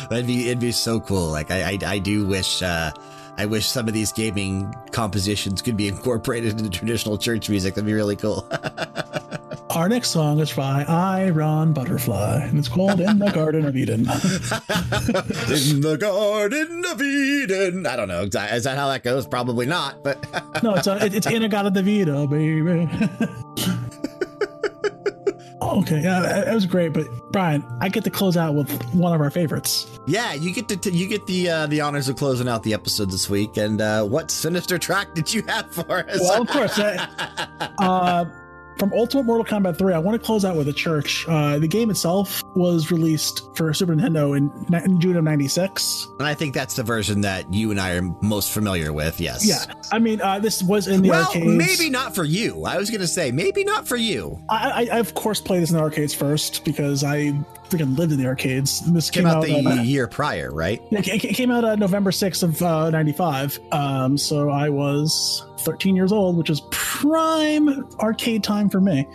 That'd 0.10 0.28
be, 0.28 0.48
it'd 0.48 0.60
be 0.60 0.72
so 0.72 1.00
cool. 1.00 1.30
Like, 1.30 1.52
I, 1.52 1.72
I, 1.72 1.78
I 1.86 2.00
do 2.00 2.26
wish, 2.26 2.62
uh, 2.62 2.92
I 3.40 3.46
wish 3.46 3.68
some 3.68 3.88
of 3.88 3.94
these 3.94 4.12
gaming 4.12 4.76
compositions 4.92 5.62
could 5.62 5.78
be 5.78 5.88
incorporated 5.88 6.60
into 6.60 6.70
traditional 6.70 7.18
church 7.18 7.50
music. 7.50 7.74
That'd 7.74 7.86
be 7.86 7.94
really 7.94 8.18
cool. 8.18 8.46
Our 9.70 9.88
next 9.88 10.10
song 10.10 10.42
is 10.42 10.52
by 10.52 10.84
Iron 10.84 11.72
Butterfly, 11.72 12.42
and 12.42 12.60
it's 12.60 12.68
called 12.68 13.00
In 13.00 13.18
the 13.18 13.32
Garden 13.34 13.64
of 13.66 13.78
Eden. 13.78 14.00
In 14.02 15.80
the 15.80 15.98
Garden 15.98 16.84
of 16.86 17.02
Eden. 17.02 17.86
I 17.88 17.96
don't 17.96 18.10
know. 18.10 18.24
Is 18.24 18.32
that 18.66 18.78
how 18.78 18.90
that 18.90 19.04
goes? 19.04 19.26
Probably 19.26 19.66
not, 19.66 20.04
but. 20.04 20.22
no, 20.62 20.76
it's, 20.76 20.88
uh, 20.88 21.00
a, 21.00 21.06
it's 21.06 21.28
In 21.28 21.44
a 21.44 21.48
Garden 21.48 21.78
of 21.78 21.88
Eden, 21.88 22.28
baby. 22.28 22.90
Okay, 25.78 26.02
yeah, 26.02 26.22
that 26.46 26.54
was 26.54 26.66
great. 26.66 26.94
But 26.94 27.32
Brian, 27.32 27.66
I 27.82 27.90
get 27.90 28.04
to 28.04 28.10
close 28.10 28.38
out 28.38 28.56
with 28.56 28.70
one 28.94 29.14
of 29.14 29.22
our 29.22 29.30
favorites. 29.30 30.00
Yeah, 30.06 30.34
you 30.34 30.54
get 30.54 30.68
to 30.70 30.92
you 30.92 31.08
get 31.08 31.26
the 31.28 31.50
uh, 31.50 31.68
the 31.68 31.82
honors 31.82 32.10
of 32.10 32.16
closing 32.16 32.48
out 32.48 32.64
the 32.64 32.74
episode 32.74 33.12
this 33.12 33.30
week. 33.30 33.58
And 33.58 33.82
uh, 33.82 34.04
what 34.04 34.32
sinister 34.32 34.78
track 34.78 35.14
did 35.14 35.34
you 35.34 35.44
have 35.44 35.72
for 35.72 36.10
us? 36.10 36.20
Well, 36.20 36.42
of 36.42 36.48
course. 36.48 36.80
uh, 36.80 38.26
from 38.80 38.94
Ultimate 38.94 39.24
Mortal 39.24 39.46
Kombat 39.46 39.78
3, 39.78 39.94
I 39.94 40.00
want 40.00 40.20
to 40.20 40.26
close 40.26 40.46
out 40.46 40.56
with 40.56 40.70
a 40.70 40.74
church. 40.74 41.26
Uh, 41.28 41.60
the 41.60 41.68
game 41.68 41.90
itself 41.92 42.42
was 42.56 42.92
released 42.92 43.44
for 43.56 43.74
Super 43.74 43.94
Nintendo 43.94 44.38
in, 44.38 44.50
in, 44.74 45.02
June 45.02 45.18
of 45.18 45.24
96. 45.26 46.08
And 46.18 46.28
I 46.28 46.34
think 46.34 46.54
that's 46.54 46.76
the 46.76 46.84
version 46.84 47.22
that 47.22 47.54
you 47.54 47.72
and 47.72 47.80
I 47.80 47.92
are 47.96 48.02
most 48.22 48.52
familiar 48.52 48.94
with, 48.94 49.20
yes. 49.20 49.46
Yeah. 49.46 49.74
I 49.92 50.00
mean, 50.00 50.22
uh, 50.22 50.40
this 50.40 50.64
was 50.64 50.88
in 50.88 51.02
the 51.02 51.10
well, 51.10 51.28
arcades. 51.28 51.46
maybe 51.46 51.90
not 51.90 52.16
for 52.16 52.24
you. 52.24 52.64
I 52.66 52.78
was 52.78 52.90
going 52.90 53.02
to 53.02 53.08
say, 53.08 53.32
maybe 53.32 53.64
not 53.66 53.88
for 53.88 53.98
you. 53.98 54.42
I, 54.50 54.70
I, 54.70 54.96
I, 54.96 55.00
of 55.00 55.14
course, 55.14 55.42
played 55.42 55.62
this 55.62 55.72
in 55.72 55.76
the 55.76 55.84
arcades 55.84 56.14
first 56.14 56.64
because 56.64 57.04
I 57.04 57.34
freaking 57.70 57.98
lived 57.98 58.14
in 58.14 58.18
the 58.18 58.26
arcades. 58.26 58.82
This 58.92 59.10
came, 59.10 59.26
came 59.26 59.32
out, 59.32 59.44
the 59.44 59.66
uh, 59.66 59.82
year 59.84 60.08
prior, 60.08 60.52
right? 60.52 60.82
It, 60.92 61.24
it 61.26 61.36
came 61.36 61.52
out 61.52 61.66
uh, 61.66 61.76
November 61.76 62.12
6th 62.12 62.44
of 62.44 62.62
uh, 62.62 62.90
95. 62.90 63.60
Um, 63.72 64.18
so 64.18 64.50
I 64.50 64.70
was 64.70 65.46
13 65.60 65.96
years 65.96 66.12
old, 66.12 66.38
which 66.38 66.50
is 66.50 66.62
prime 66.72 67.88
arcade 68.00 68.44
time 68.44 68.70
for 68.70 68.82
me. 68.82 69.08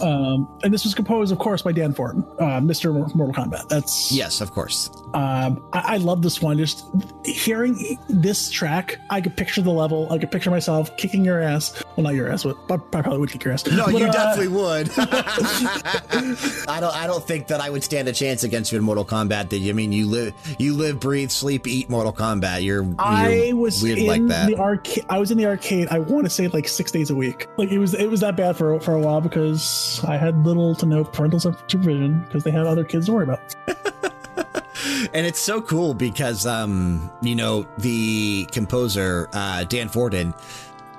Um, 0.00 0.48
and 0.62 0.72
this 0.72 0.84
was 0.84 0.94
composed, 0.94 1.32
of 1.32 1.38
course, 1.38 1.62
by 1.62 1.72
Dan 1.72 1.92
Forden, 1.92 2.24
uh, 2.38 2.60
Mr. 2.60 2.92
Mortal 3.14 3.34
Kombat. 3.34 3.68
That's 3.68 4.10
yes, 4.10 4.40
of 4.40 4.50
course. 4.50 4.90
Um, 5.14 5.64
I, 5.72 5.94
I, 5.94 5.96
love 5.96 6.22
this 6.22 6.40
one. 6.40 6.56
Just 6.56 6.86
hearing 7.24 7.98
this 8.08 8.48
track, 8.48 8.98
I 9.10 9.20
could 9.20 9.36
picture 9.36 9.60
the 9.60 9.70
level. 9.70 10.12
I 10.12 10.18
could 10.18 10.30
picture 10.30 10.50
myself 10.50 10.96
kicking 10.96 11.24
your 11.24 11.40
ass. 11.40 11.82
Well, 11.96 12.04
not 12.04 12.14
your 12.14 12.30
ass, 12.30 12.44
but, 12.44 12.56
but 12.68 12.80
I 12.92 13.02
probably 13.02 13.18
would 13.18 13.30
kick 13.30 13.44
your 13.44 13.52
ass. 13.52 13.66
No, 13.66 13.86
but, 13.86 13.94
you 13.94 14.06
uh, 14.06 14.12
definitely 14.12 14.48
would. 14.48 14.90
I 16.68 16.78
don't. 16.80 16.94
I 16.94 17.06
don't 17.06 17.24
think 17.24 17.48
that 17.48 17.60
I 17.60 17.70
would 17.70 17.82
stand 17.82 18.08
a 18.08 18.12
chance 18.12 18.44
against 18.44 18.70
you 18.70 18.78
in 18.78 18.84
Mortal 18.84 19.04
Kombat. 19.04 19.50
That 19.50 19.68
I 19.68 19.72
mean, 19.72 19.92
you 19.92 20.06
live, 20.06 20.34
you 20.58 20.74
live, 20.74 21.00
breathe, 21.00 21.30
sleep, 21.30 21.66
eat 21.66 21.90
Mortal 21.90 22.12
Kombat. 22.12 22.62
You're. 22.62 22.84
you're 22.84 22.94
I 22.98 23.52
was 23.54 23.82
weird 23.82 23.98
in 23.98 24.06
like 24.06 24.26
that. 24.28 24.46
the 24.46 24.56
arcade. 24.56 25.06
I 25.08 25.18
was 25.18 25.30
in 25.30 25.38
the 25.38 25.46
arcade. 25.46 25.79
I 25.88 25.98
want 25.98 26.26
to 26.26 26.30
say 26.30 26.48
like 26.48 26.68
six 26.68 26.90
days 26.90 27.10
a 27.10 27.14
week. 27.14 27.48
Like 27.56 27.70
it 27.70 27.78
was. 27.78 27.94
It 27.94 28.10
was 28.10 28.20
that 28.20 28.36
bad 28.36 28.56
for 28.56 28.78
for 28.80 28.94
a 28.94 29.00
while 29.00 29.20
because 29.20 30.00
I 30.04 30.16
had 30.16 30.44
little 30.44 30.74
to 30.76 30.86
no 30.86 31.04
parental 31.04 31.40
supervision 31.40 32.20
because 32.24 32.44
they 32.44 32.50
had 32.50 32.66
other 32.66 32.84
kids 32.84 33.06
to 33.06 33.12
worry 33.12 33.24
about. 33.24 33.54
and 35.12 35.26
it's 35.26 35.40
so 35.40 35.60
cool 35.60 35.94
because, 35.94 36.46
um, 36.46 37.10
you 37.22 37.34
know, 37.34 37.66
the 37.78 38.46
composer, 38.52 39.28
uh, 39.32 39.64
Dan 39.64 39.88
Forden, 39.88 40.34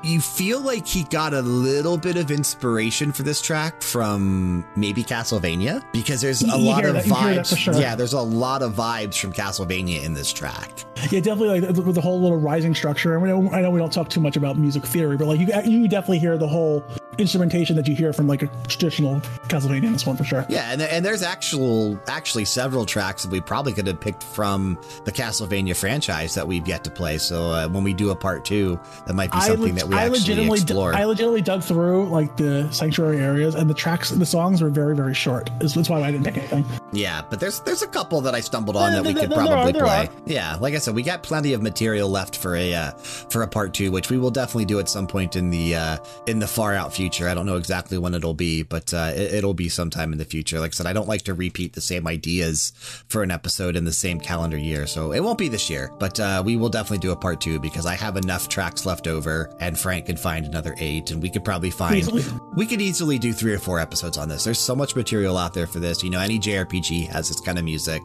you 0.04 0.20
feel 0.20 0.60
like 0.62 0.88
he 0.88 1.04
got 1.06 1.34
a 1.34 1.42
little 1.42 1.98
bit 1.98 2.18
of 2.18 2.32
inspiration 2.32 3.12
for 3.12 3.24
this 3.24 3.42
track 3.42 3.82
from 3.82 4.66
maybe 4.76 5.04
Castlevania 5.04 5.84
because 5.92 6.22
there's 6.22 6.44
a 6.44 6.48
you 6.48 6.58
lot 6.58 6.86
of 6.86 6.94
that, 6.94 7.06
vibes. 7.06 7.58
Sure. 7.58 7.74
Yeah, 7.76 7.96
there's 7.96 8.14
a 8.14 8.22
lot 8.22 8.62
of 8.62 8.74
vibes 8.74 9.20
from 9.20 9.34
Castlevania 9.34 10.04
in 10.04 10.14
this 10.14 10.34
track. 10.34 10.86
Yeah, 11.12 11.20
definitely 11.20 11.62
like 11.62 11.76
with 11.76 11.96
the 11.96 12.02
whole 12.02 12.22
little 12.22 12.40
rising 12.40 12.76
structure. 12.76 13.18
I, 13.18 13.24
mean, 13.24 13.54
I 13.54 13.62
know 13.62 13.72
we 13.72 13.80
don't 13.80 13.94
talk 13.94 14.10
too 14.10 14.22
much 14.22 14.38
about 14.38 14.58
music 14.58 14.86
theory, 14.86 15.18
but 15.18 15.28
like 15.28 15.40
you, 15.40 15.48
you 15.64 15.88
definitely 15.88 16.20
hear 16.20 16.38
the 16.38 16.48
whole 16.48 16.84
instrumentation 17.18 17.76
that 17.76 17.88
you 17.88 17.96
hear 17.96 18.14
from 18.14 18.28
like 18.28 18.42
a 18.42 18.48
traditional 18.68 19.20
Castlevania 19.48 19.84
in 19.84 19.94
this 19.94 20.06
one 20.06 20.18
for 20.18 20.24
sure. 20.24 20.46
Yeah, 20.50 20.72
and, 20.72 20.82
and 20.82 21.06
there's 21.06 21.24
actual 21.24 22.00
actually 22.08 22.46
several 22.46 22.86
tracks 22.86 23.24
that 23.24 23.32
we 23.32 23.42
probably 23.42 23.74
could 23.74 23.88
have 23.88 24.00
picked 24.00 24.24
from 24.24 24.80
the 25.06 25.12
Castlevania 25.12 25.76
franchise 25.76 26.34
that 26.36 26.48
we've 26.48 26.68
yet 26.68 26.84
to 26.86 26.90
play. 26.92 27.18
So 27.18 27.52
uh, 27.52 27.68
when 27.68 27.84
we 27.84 27.94
do 27.94 28.12
a 28.12 28.16
part 28.16 28.46
two, 28.46 28.80
that 29.06 29.14
might 29.14 29.32
be 29.32 29.42
something 29.42 29.76
that 29.76 29.88
we 29.88 29.96
I 29.96 30.08
legitimately 30.08 30.62
explore. 30.62 30.94
I 30.94 31.04
legitimately 31.04 31.42
dug 31.42 31.64
through 31.64 32.10
like 32.10 32.38
the 32.38 32.70
sanctuary 32.72 33.20
areas, 33.20 33.56
and 33.56 33.70
the 33.70 33.74
tracks, 33.74 34.10
the 34.10 34.26
songs 34.26 34.62
were 34.62 34.70
very 34.70 34.96
very 34.96 35.14
short. 35.14 35.50
That's 35.60 35.90
why 35.90 36.02
I 36.02 36.12
didn't 36.12 36.26
pick 36.26 36.38
anything. 36.38 36.66
Yeah, 36.94 37.22
but 37.30 37.40
there's 37.40 37.60
there's 37.62 37.82
a 37.82 37.88
couple 37.88 38.22
that 38.22 38.36
I 38.36 38.40
stumbled 38.40 38.78
on 38.78 38.94
that 38.94 39.06
we 39.06 39.14
could 39.14 39.32
probably 39.32 39.74
play. 39.74 40.10
Yeah, 40.26 40.56
like 40.56 40.74
I 40.74 40.78
said, 40.78 40.96
we 40.96 41.04
got 41.04 41.24
plenty 41.24 41.54
of 41.54 41.62
material 41.62 42.10
left 42.10 42.38
for 42.38 42.56
a 42.56 42.74
uh, 42.74 42.92
for 42.92 43.44
a 43.44 43.48
part 43.48 43.74
two, 43.74 43.92
which 43.92 44.10
we 44.10 44.18
will 44.18 44.32
definitely 44.32 44.66
do 44.66 44.80
at 44.80 44.88
some 44.90 45.08
point 45.08 45.36
in 45.36 45.50
the 45.50 45.76
uh, 45.76 45.98
in 46.28 46.40
the 46.40 46.48
far 46.48 46.74
out 46.74 46.94
future 46.94 47.01
future. 47.02 47.28
I 47.28 47.34
don't 47.34 47.48
know 47.48 47.56
exactly 47.56 47.98
when 47.98 48.14
it'll 48.14 48.36
be, 48.36 48.62
but 48.62 48.94
uh, 48.94 49.12
it, 49.16 49.44
will 49.44 49.56
be 49.56 49.70
sometime 49.70 50.12
in 50.12 50.20
the 50.20 50.26
future. 50.26 50.60
Like 50.60 50.70
I 50.70 50.76
said, 50.76 50.86
I 50.86 50.94
don't 50.94 51.08
like 51.08 51.24
to 51.24 51.34
repeat 51.34 51.74
the 51.74 51.82
same 51.82 52.06
ideas 52.06 52.74
for 53.10 53.24
an 53.24 53.32
episode 53.32 53.76
in 53.76 53.86
the 53.86 53.92
same 53.92 54.20
calendar 54.20 54.56
year, 54.56 54.86
so 54.86 55.12
it 55.12 55.20
won't 55.22 55.40
be 55.40 55.48
this 55.48 55.68
year. 55.68 55.92
But 55.98 56.20
uh, 56.20 56.44
we 56.46 56.58
will 56.58 56.70
definitely 56.70 57.00
do 57.00 57.12
a 57.12 57.16
part 57.16 57.42
two 57.42 57.60
because 57.60 57.88
I 57.88 57.96
have 57.96 58.18
enough 58.18 58.50
tracks 58.50 58.86
left 58.86 59.08
over, 59.08 59.52
and 59.60 59.80
Frank 59.80 60.06
can 60.06 60.16
find 60.16 60.46
another 60.46 60.76
eight, 60.78 61.10
and 61.10 61.24
we 61.24 61.32
could 61.32 61.44
probably 61.44 61.72
find 61.72 61.96
easily. 61.96 62.24
we 62.56 62.68
could 62.68 62.82
easily 62.82 63.18
do 63.18 63.34
three 63.34 63.54
or 63.54 63.60
four 63.60 63.80
episodes 63.80 64.20
on 64.20 64.30
this. 64.30 64.44
There's 64.44 64.60
so 64.60 64.76
much 64.76 64.96
material 64.96 65.40
out 65.40 65.56
there 65.56 65.66
for 65.66 65.80
this. 65.80 66.04
You 66.04 66.12
know, 66.12 66.20
any 66.20 66.38
JRPG 66.38 67.08
has 67.08 67.30
this 67.30 67.42
kind 67.42 67.58
of 67.58 67.66
music, 67.66 68.04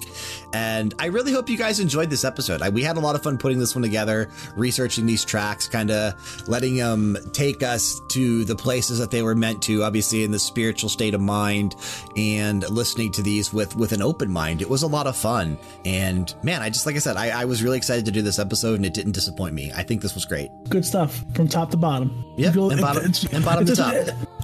and 0.55 0.95
I 0.99 1.07
really 1.07 1.33
hope 1.33 1.51
you 1.51 1.59
guys 1.59 1.81
enjoyed 1.81 2.09
this 2.09 2.25
episode. 2.25 2.63
I, 2.63 2.71
we 2.71 2.83
had 2.83 2.97
a 2.97 3.01
lot 3.01 3.15
of 3.15 3.23
fun 3.23 3.37
putting 3.37 3.59
this 3.59 3.75
one 3.75 3.83
together, 3.83 4.31
researching 4.57 5.05
these 5.05 5.23
tracks, 5.23 5.69
kind 5.69 5.91
of 5.91 6.49
letting 6.49 6.77
them 6.77 7.19
take 7.35 7.63
us 7.63 8.01
to 8.09 8.47
the 8.47 8.57
places 8.87 9.01
that 9.01 9.11
they 9.11 9.23
were 9.23 9.35
meant 9.35 9.61
to, 9.65 9.83
obviously 9.83 10.23
in 10.23 10.31
the 10.31 10.39
spiritual 10.39 10.89
state 10.89 11.13
of 11.13 11.21
mind 11.21 11.75
and 12.17 12.69
listening 12.71 13.11
to 13.11 13.21
these 13.21 13.53
with, 13.53 13.75
with 13.75 13.91
an 13.91 14.01
open 14.01 14.31
mind. 14.31 14.63
It 14.63 14.71
was 14.71 14.85
a 14.85 14.87
lot 14.87 15.09
of 15.09 15.17
fun. 15.17 15.59
And 15.85 16.33
man, 16.45 16.63
I 16.63 16.71
just, 16.71 16.87
like 16.87 16.95
I 16.95 17.01
said, 17.01 17.17
I, 17.17 17.41
I 17.41 17.45
was 17.47 17.65
really 17.65 17.79
excited 17.79 18.05
to 18.05 18.13
do 18.13 18.23
this 18.23 18.39
episode 18.39 18.77
and 18.77 18.87
it 18.87 18.95
didn't 18.95 19.11
disappoint 19.11 19.55
me. 19.55 19.73
I 19.75 19.83
think 19.83 20.03
this 20.03 20.15
was 20.15 20.25
great. 20.25 20.51
Good 20.69 20.85
stuff 20.85 21.25
from 21.35 21.49
top 21.49 21.73
to 21.73 21.77
bottom. 21.77 22.25
Yeah, 22.37 22.53
and 22.55 22.81
bottom, 22.81 23.07
it, 23.07 23.33
and 23.33 23.45
bottom 23.45 23.67
to 23.67 23.75
top. 23.75 23.95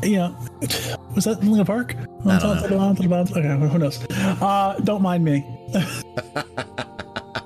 You 0.03 0.17
know, 0.17 0.37
was 1.15 1.25
that 1.27 1.39
Linkin 1.45 1.65
Park? 1.65 1.95
On 2.25 2.41
top 2.41 2.63
to 2.63 2.69
the 2.69 2.77
bottom 2.77 2.97
to? 2.97 3.39
Okay, 3.39 3.69
who 3.69 3.79
knows? 3.79 4.05
Uh, 4.11 4.77
don't 4.83 5.03
mind 5.03 5.25
me. 5.25 5.47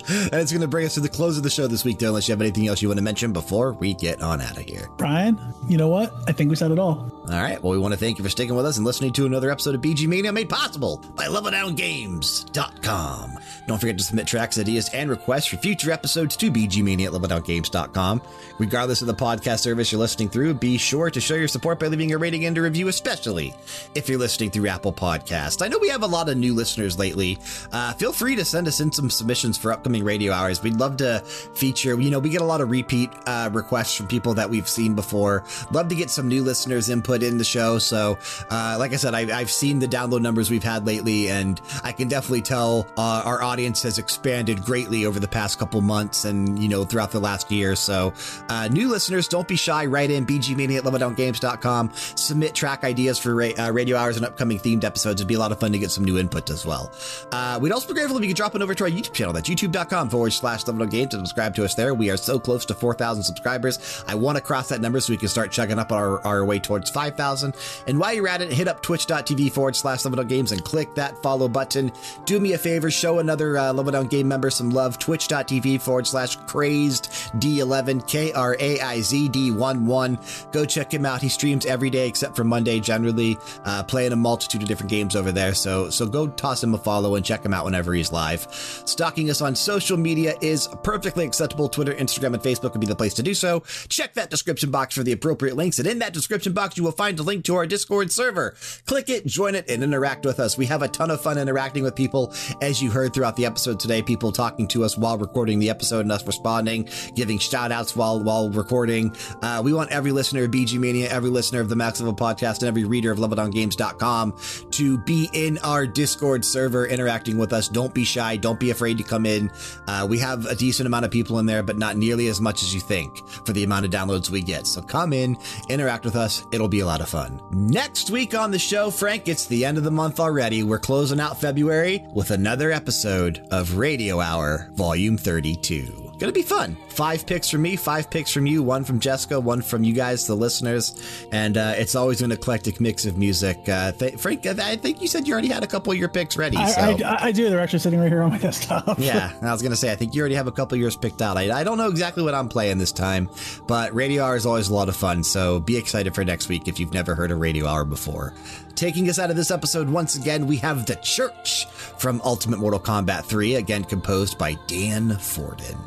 and 0.09 0.35
it's 0.35 0.53
going 0.53 0.62
to 0.62 0.69
bring 0.69 0.87
us 0.87 0.95
to 0.95 1.01
the 1.01 1.09
close 1.09 1.37
of 1.37 1.43
the 1.43 1.51
show 1.51 1.66
this 1.66 1.85
week, 1.85 1.99
though, 1.99 2.09
unless 2.09 2.28
you 2.28 2.33
have 2.33 2.41
anything 2.41 2.69
else 2.69 2.83
you 2.83 2.89
want 2.89 2.99
to 2.99 3.05
mention 3.05 3.33
before 3.33 3.73
we 3.73 3.95
get 3.95 4.23
on 4.23 4.41
out 4.41 4.57
of 4.57 4.65
here. 4.65 4.89
Brian, 4.97 5.39
you 5.69 5.77
know 5.77 5.89
what? 5.89 6.12
I 6.28 6.33
think 6.33 6.51
we 6.51 6.57
said 6.57 6.70
it 6.70 6.78
all. 6.78 7.12
All 7.28 7.43
right. 7.43 7.61
Well, 7.61 7.73
we 7.73 7.78
want 7.78 7.93
to 7.93 7.98
thank 7.98 8.19
you 8.19 8.24
for 8.24 8.31
sticking 8.31 8.55
with 8.55 8.66
us 8.66 8.77
and 8.77 8.86
listening 8.86 9.12
to 9.15 9.27
another 9.27 9.51
episode 9.51 9.74
of 9.74 9.81
VGMania 9.81 10.32
made 10.32 10.48
possible 10.48 11.03
by 11.16 11.27
LevelDownGames.com. 11.27 13.39
Don't 13.66 13.81
forget 13.81 13.98
to 13.98 14.05
submit 14.05 14.28
tracks, 14.28 14.61
ideas, 14.61 14.89
and 14.94 15.11
requests 15.11 15.47
for 15.47 15.57
future 15.57 15.90
episodes 15.90 16.36
to 16.36 16.53
VGMania 16.53 17.07
at 17.07 17.12
LevelDownGames.com. 17.12 18.23
Regardless 18.59 19.01
of 19.01 19.09
the 19.09 19.15
podcast 19.15 19.59
service 19.59 19.90
you're 19.90 19.98
listening 19.98 20.28
through, 20.28 20.55
be 20.55 20.78
sure 20.78 21.11
to 21.11 21.20
show 21.20 21.35
your 21.35 21.48
support 21.48 21.81
by 21.81 21.89
leaving 21.89 22.12
a 22.12 22.19
rating 22.19 22.44
and 22.44 22.57
a 22.59 22.62
review, 22.62 22.86
especially 22.86 23.53
if 23.97 24.09
you're 24.09 24.20
listening 24.20 24.53
through 24.53 24.69
Apple 24.69 24.93
Podcasts. 24.93 25.62
I 25.62 25.69
know 25.69 25.78
we 25.78 25.89
have 25.89 26.05
a 26.05 26.07
lot 26.07 26.28
of 26.28 26.36
new 26.36 26.55
listeners 26.55 26.97
lately. 26.97 27.39
Uh, 27.73 27.93
feel 27.94 28.12
free 28.12 28.36
to 28.36 28.44
send 28.44 28.69
us 28.69 28.78
in 28.78 28.93
some 28.93 29.11
submissions 29.11 29.59
for 29.59 29.73
upcoming 29.73 30.05
radio 30.05 30.32
hours. 30.32 30.62
We'd 30.62 30.77
love 30.77 30.98
to 30.98 31.19
feature, 31.55 32.01
you 32.01 32.11
know, 32.11 32.20
we 32.20 32.31
get 32.31 32.40
a 32.40 32.44
lot 32.44 32.61
of 32.61 32.70
repeat 32.70 33.11
uh, 33.27 33.51
requests 33.53 33.97
from 33.97 34.07
people 34.07 34.35
that 34.35 34.48
we've 34.48 34.69
seen 34.69 34.94
before. 34.94 35.43
Love 35.73 35.89
to 35.89 35.97
get 35.97 36.11
some 36.11 36.28
new 36.28 36.44
listeners' 36.44 36.89
input 36.89 37.15
in 37.22 37.38
the 37.38 37.44
show. 37.44 37.78
So, 37.78 38.18
uh, 38.51 38.76
like 38.78 38.93
I 38.93 38.97
said, 38.97 39.14
I, 39.14 39.38
have 39.38 39.51
seen 39.51 39.78
the 39.78 39.86
download 39.86 40.22
numbers 40.22 40.51
we've 40.51 40.62
had 40.62 40.86
lately, 40.86 41.28
and 41.28 41.60
I 41.82 41.93
can 41.93 42.09
definitely 42.09 42.43
tell 42.43 42.86
uh, 42.97 43.22
our 43.24 43.43
audience 43.43 43.82
has 43.82 43.98
expanded 43.98 44.62
greatly 44.62 45.06
over 45.06 45.20
the 45.20 45.28
past 45.28 45.59
couple 45.59 45.80
months 45.80 46.24
and, 46.24 46.59
you 46.59 46.68
know, 46.68 46.84
throughout 46.84 47.10
the 47.10 47.20
last 47.20 47.51
year. 47.51 47.76
So, 47.76 48.12
uh, 48.48 48.68
new 48.68 48.88
listeners, 48.88 49.28
don't 49.28 49.48
be 49.48 49.56
shy. 49.56 49.86
Write 49.86 50.10
in 50.10 50.26
vgmania 50.26 50.78
at 50.78 50.84
leveldowngames.com. 50.84 51.93
Submit 51.94 52.55
track 52.55 52.84
ideas 52.84 53.18
for 53.18 53.34
ra 53.34 53.51
uh, 53.59 53.70
radio 53.72 53.97
hours 53.97 54.16
and 54.16 54.26
upcoming 54.26 54.59
themed 54.59 54.84
episodes. 54.84 55.20
It'd 55.20 55.28
be 55.28 55.34
a 55.34 55.38
lot 55.38 55.52
of 55.52 55.60
fun 55.60 55.72
to 55.72 55.78
get 55.78 55.90
some 55.90 56.05
new 56.05 56.18
input 56.18 56.51
as 56.51 56.66
well. 56.66 56.93
Uh, 57.32 57.59
we'd 57.60 57.72
also 57.72 57.88
be 57.88 57.94
grateful 57.94 58.16
if 58.16 58.22
you 58.22 58.28
could 58.28 58.36
drop 58.36 58.55
it 58.55 58.62
over 58.62 58.74
to 58.74 58.84
our 58.84 58.90
YouTube 58.90 59.12
channel. 59.12 59.32
That's 59.32 59.48
youtube.com 59.48 60.10
forward 60.10 60.32
slash 60.32 60.66
Level 60.66 60.86
Games 60.86 61.10
to 61.10 61.16
subscribe 61.18 61.55
to 61.56 61.64
us 61.64 61.74
there. 61.74 61.94
We 61.94 62.10
are 62.10 62.16
so 62.16 62.38
close 62.38 62.64
to 62.66 62.74
4,000 62.74 63.22
subscribers. 63.22 64.05
I 64.06 64.14
want 64.14 64.36
to 64.36 64.43
cross 64.43 64.68
that 64.68 64.80
number 64.80 65.01
so 65.01 65.12
we 65.12 65.16
can 65.16 65.28
start 65.28 65.51
chugging 65.51 65.78
up 65.78 65.93
our, 65.93 66.24
our 66.26 66.44
way 66.44 66.59
towards 66.59 66.90
5,000. 67.11 67.55
And 67.87 67.99
while 67.99 68.12
you're 68.12 68.28
at 68.28 68.43
it, 68.43 68.53
hit 68.53 68.69
up 68.69 68.83
twitch.tv 68.83 69.53
forward 69.53 69.77
slash 69.77 70.05
Level 70.05 70.16
down 70.16 70.27
Games 70.27 70.53
and 70.53 70.65
click 70.65 70.95
that 70.95 71.23
follow 71.23 71.49
button. 71.49 71.93
Do 72.24 72.41
me 72.41 72.55
a 72.55 72.59
favor, 72.59 72.91
show 72.91 73.20
another 73.20 73.57
uh, 73.57 73.73
Level 73.73 73.93
Down 73.93 74.07
Game 74.07 74.27
member 74.27 74.51
some 74.51 74.70
love. 74.70 74.99
Twitch.tv 74.99 75.81
forward 75.81 76.07
slash 76.07 76.37
crazed 76.47 77.11
D11, 77.37 78.09
K 78.09 78.33
R 78.33 78.57
A 78.59 78.81
I 78.81 79.01
Z 79.01 79.28
D 79.28 79.51
1 79.53 79.87
1. 79.87 80.19
Go 80.53 80.65
check 80.65 80.93
him 80.93 81.07
out. 81.07 81.23
He 81.23 81.28
streams 81.28 81.65
every 81.66 81.91
day 81.91 82.09
except 82.09 82.35
for 82.35 82.45
Monday, 82.45 82.81
generally, 82.81 83.39
uh, 83.65 83.83
playing 83.85 84.12
a 84.12 84.16
multitude 84.16 84.62
of 84.62 84.69
different 84.69 84.91
games 84.91 85.15
over 85.15 85.31
there. 85.31 85.55
So, 85.55 85.91
so 85.91 86.07
go 86.07 86.27
toss 86.27 86.62
him 86.62 86.74
a 86.74 86.78
follow 86.78 87.15
and 87.15 87.24
check 87.24 87.45
him 87.45 87.55
out 87.55 87.65
whenever 87.65 87.95
he's 87.95 88.12
live. 88.12 88.47
Stalking 88.53 89.31
us 89.31 89.41
on 89.41 89.55
social 89.55 89.97
media 89.97 90.35
is 90.41 90.69
perfectly 90.83 91.24
acceptable. 91.24 91.69
Twitter, 91.69 91.95
Instagram, 91.95 92.35
and 92.35 92.43
Facebook 92.43 92.73
would 92.73 92.81
be 92.81 92.87
the 92.87 92.97
place 92.97 93.15
to 93.15 93.23
do 93.23 93.35
so. 93.35 93.61
Check 93.89 94.15
that 94.15 94.31
description 94.31 94.70
box 94.70 94.95
for 94.95 95.03
the 95.03 95.12
appropriate 95.12 95.57
links. 95.57 95.78
And 95.78 95.87
in 95.87 96.01
that 96.01 96.12
description 96.12 96.53
box, 96.53 96.77
you 96.77 96.83
will 96.83 96.93
find 96.97 97.18
a 97.18 97.23
link 97.23 97.44
to 97.44 97.56
our 97.56 97.66
Discord 97.66 98.10
server. 98.10 98.56
Click 98.86 99.09
it, 99.09 99.27
join 99.27 99.55
it, 99.55 99.68
and 99.70 99.82
interact 99.82 100.24
with 100.24 100.40
us. 100.40 100.56
We 100.56 100.66
have 100.66 100.82
a 100.82 100.89
ton 100.89 101.10
of 101.10 101.20
fun 101.20 101.39
interacting 101.39 101.82
with 101.82 101.94
people, 101.94 102.32
as 102.60 102.82
you 102.82 102.90
heard 102.90 103.12
throughout 103.12 103.36
the 103.36 103.47
episode 103.47 103.78
today. 103.78 104.02
People 104.02 104.32
talking 104.32 104.66
to 104.68 104.85
us 104.85 104.97
while 104.97 105.18
recording 105.18 105.59
the 105.59 105.70
episode 105.70 106.01
and 106.01 106.12
us 106.12 106.27
responding, 106.27 106.89
giving 107.14 107.39
shout 107.39 107.73
outs 107.73 107.94
while, 107.94 108.23
while 108.23 108.51
recording. 108.51 109.14
Uh, 109.43 109.60
we 109.64 109.73
want 109.73 109.90
every 109.90 110.12
listener 110.12 110.44
of 110.44 110.51
VGMania, 110.51 111.09
every 111.09 111.31
listener 111.31 111.60
of 111.60 111.68
the 111.68 111.77
Max 111.77 112.01
Level 112.01 112.14
podcast, 112.14 112.60
and 112.60 112.64
every 112.64 112.85
reader 112.85 113.10
of 113.10 113.18
LevelDownGames.com 113.18 114.39
to 114.70 114.98
be 114.98 115.28
in 115.32 115.59
our 115.59 115.86
Discord 115.86 116.44
server 116.44 116.86
interacting 116.86 117.39
with 117.39 117.52
us. 117.52 117.68
Don't 117.68 117.93
be 117.94 118.05
shy. 118.05 118.36
Don't 118.36 118.60
be 118.60 118.70
afraid 118.70 118.98
to 118.98 119.05
come 119.05 119.27
in. 119.27 119.51
Uh, 119.86 120.06
we 120.09 120.18
have 120.18 120.47
a 120.47 120.55
decent 120.55 120.86
amount 120.86 121.05
of 121.05 121.10
people 121.10 121.39
in 121.39 121.47
there, 121.47 121.62
but 121.62 121.77
not 121.78 121.97
nearly 121.97 122.28
as 122.28 122.40
much 122.40 122.62
as 122.62 122.74
you 122.74 122.81
think 122.81 123.16
for 123.44 123.52
the 123.52 123.64
amount 123.64 123.85
of 123.85 123.90
downloads 123.90 124.31
we 124.31 124.43
get. 124.43 124.66
So 124.66 124.82
come 124.82 125.12
in, 125.12 125.36
interact 125.68 126.05
with 126.05 126.16
us. 126.16 126.44
It'll 126.52 126.68
be 126.68 126.81
a 126.81 126.86
lot 126.87 127.01
of 127.01 127.09
fun. 127.09 127.41
Next 127.51 128.11
week 128.11 128.35
on 128.35 128.51
the 128.51 128.59
show, 128.59 128.91
Frank, 128.91 129.29
it's 129.29 129.47
the 129.47 129.65
end 129.65 129.79
of 129.79 129.85
the 129.85 129.91
month 129.91 130.21
already. 130.21 130.63
We're 130.63 130.79
closing 130.79 131.21
out 131.21 131.41
February 131.41 132.05
with 132.15 132.31
another 132.31 132.73
episode 132.73 133.47
of 133.51 133.77
Radio 133.77 134.21
Hour, 134.21 134.71
Volume 134.75 135.19
32. 135.19 136.06
Gonna 136.18 136.32
be 136.32 136.43
fun. 136.43 136.76
Five 136.88 137.26
picks 137.26 137.51
from 137.51 137.62
me, 137.62 137.76
five 137.76 138.09
picks 138.09 138.30
from 138.30 138.47
you, 138.47 138.62
one 138.62 138.84
from 138.84 139.01
Jessica, 139.01 139.38
one 139.38 139.60
from 139.60 139.84
you 139.84 139.93
guys, 139.93 140.26
the 140.26 140.34
listeners. 140.34 141.26
And 141.30 141.59
uh, 141.59 141.74
it's 141.76 141.94
always 141.94 142.22
an 142.22 142.32
eclectic 142.32 142.80
mix 142.80 143.05
of 143.05 143.18
music. 143.18 143.68
Uh, 143.68 143.93
Frank, 143.93 144.47
I 144.47 144.76
think 144.76 145.02
you 145.02 145.09
said 145.09 145.28
you 145.28 145.34
already 145.34 145.48
had 145.48 145.62
a 145.62 145.66
couple 145.66 145.93
of 145.93 145.98
your 145.98 146.09
picks 146.09 146.36
ready. 146.38 146.56
I, 146.56 146.70
so. 146.70 147.05
I, 147.05 147.24
I, 147.26 147.32
do. 147.32 147.51
They're 147.51 147.60
actually 147.60 147.80
sitting 147.80 148.01
right 148.01 148.10
here 148.10 148.22
on 148.22 148.30
my 148.30 148.38
desktop. 148.47 148.98
yeah, 148.98 149.32
I 149.43 149.52
was 149.52 149.60
going 149.60 149.72
to 149.72 149.76
say, 149.76 149.93
I 149.93 149.97
think 149.97 150.14
you 150.14 150.20
already 150.22 150.36
have 150.36 150.47
a 150.47 150.52
couple 150.52 150.76
of 150.76 150.80
yours 150.80 150.97
picked 150.97 151.20
out. 151.20 151.36
I, 151.36 151.60
I 151.60 151.64
don't 151.64 151.76
know 151.76 151.88
exactly 151.88 152.22
what 152.22 152.34
I'm 152.34 152.48
playing 152.48 152.78
this 152.78 152.93
time, 152.93 153.28
but 153.66 153.94
Radio 153.94 154.24
Hour 154.24 154.36
is 154.36 154.47
always 154.47 154.68
a 154.68 154.74
lot 154.74 154.88
of 154.88 154.97
fun. 154.97 155.22
So 155.22 155.60
be 155.60 155.76
excited 155.76 156.14
for 156.14 156.24
next 156.24 156.48
week 156.48 156.66
if 156.66 156.80
you've 156.80 156.94
never 156.94 157.14
heard 157.14 157.30
a 157.30 157.36
Radio 157.36 157.66
Hour 157.66 157.84
before. 157.84 158.32
Taking 158.77 159.09
us 159.09 159.19
out 159.19 159.31
of 159.31 159.36
this 159.36 159.51
episode 159.51 159.89
once 159.89 160.16
again, 160.16 160.47
we 160.47 160.59
have 160.59 160.85
The 160.85 160.97
Church 160.97 161.65
from 161.97 162.20
Ultimate 162.23 162.59
Mortal 162.59 162.78
Kombat 162.78 163.24
3, 163.24 163.55
again 163.55 163.85
composed 163.85 164.36
by 164.36 164.53
Dan 164.66 165.16
Forden. 165.16 165.78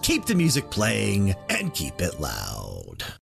Keep 0.00 0.24
the 0.24 0.34
music 0.34 0.70
playing 0.70 1.34
and 1.50 1.74
keep 1.74 2.00
it 2.00 2.18
loud. 2.18 3.19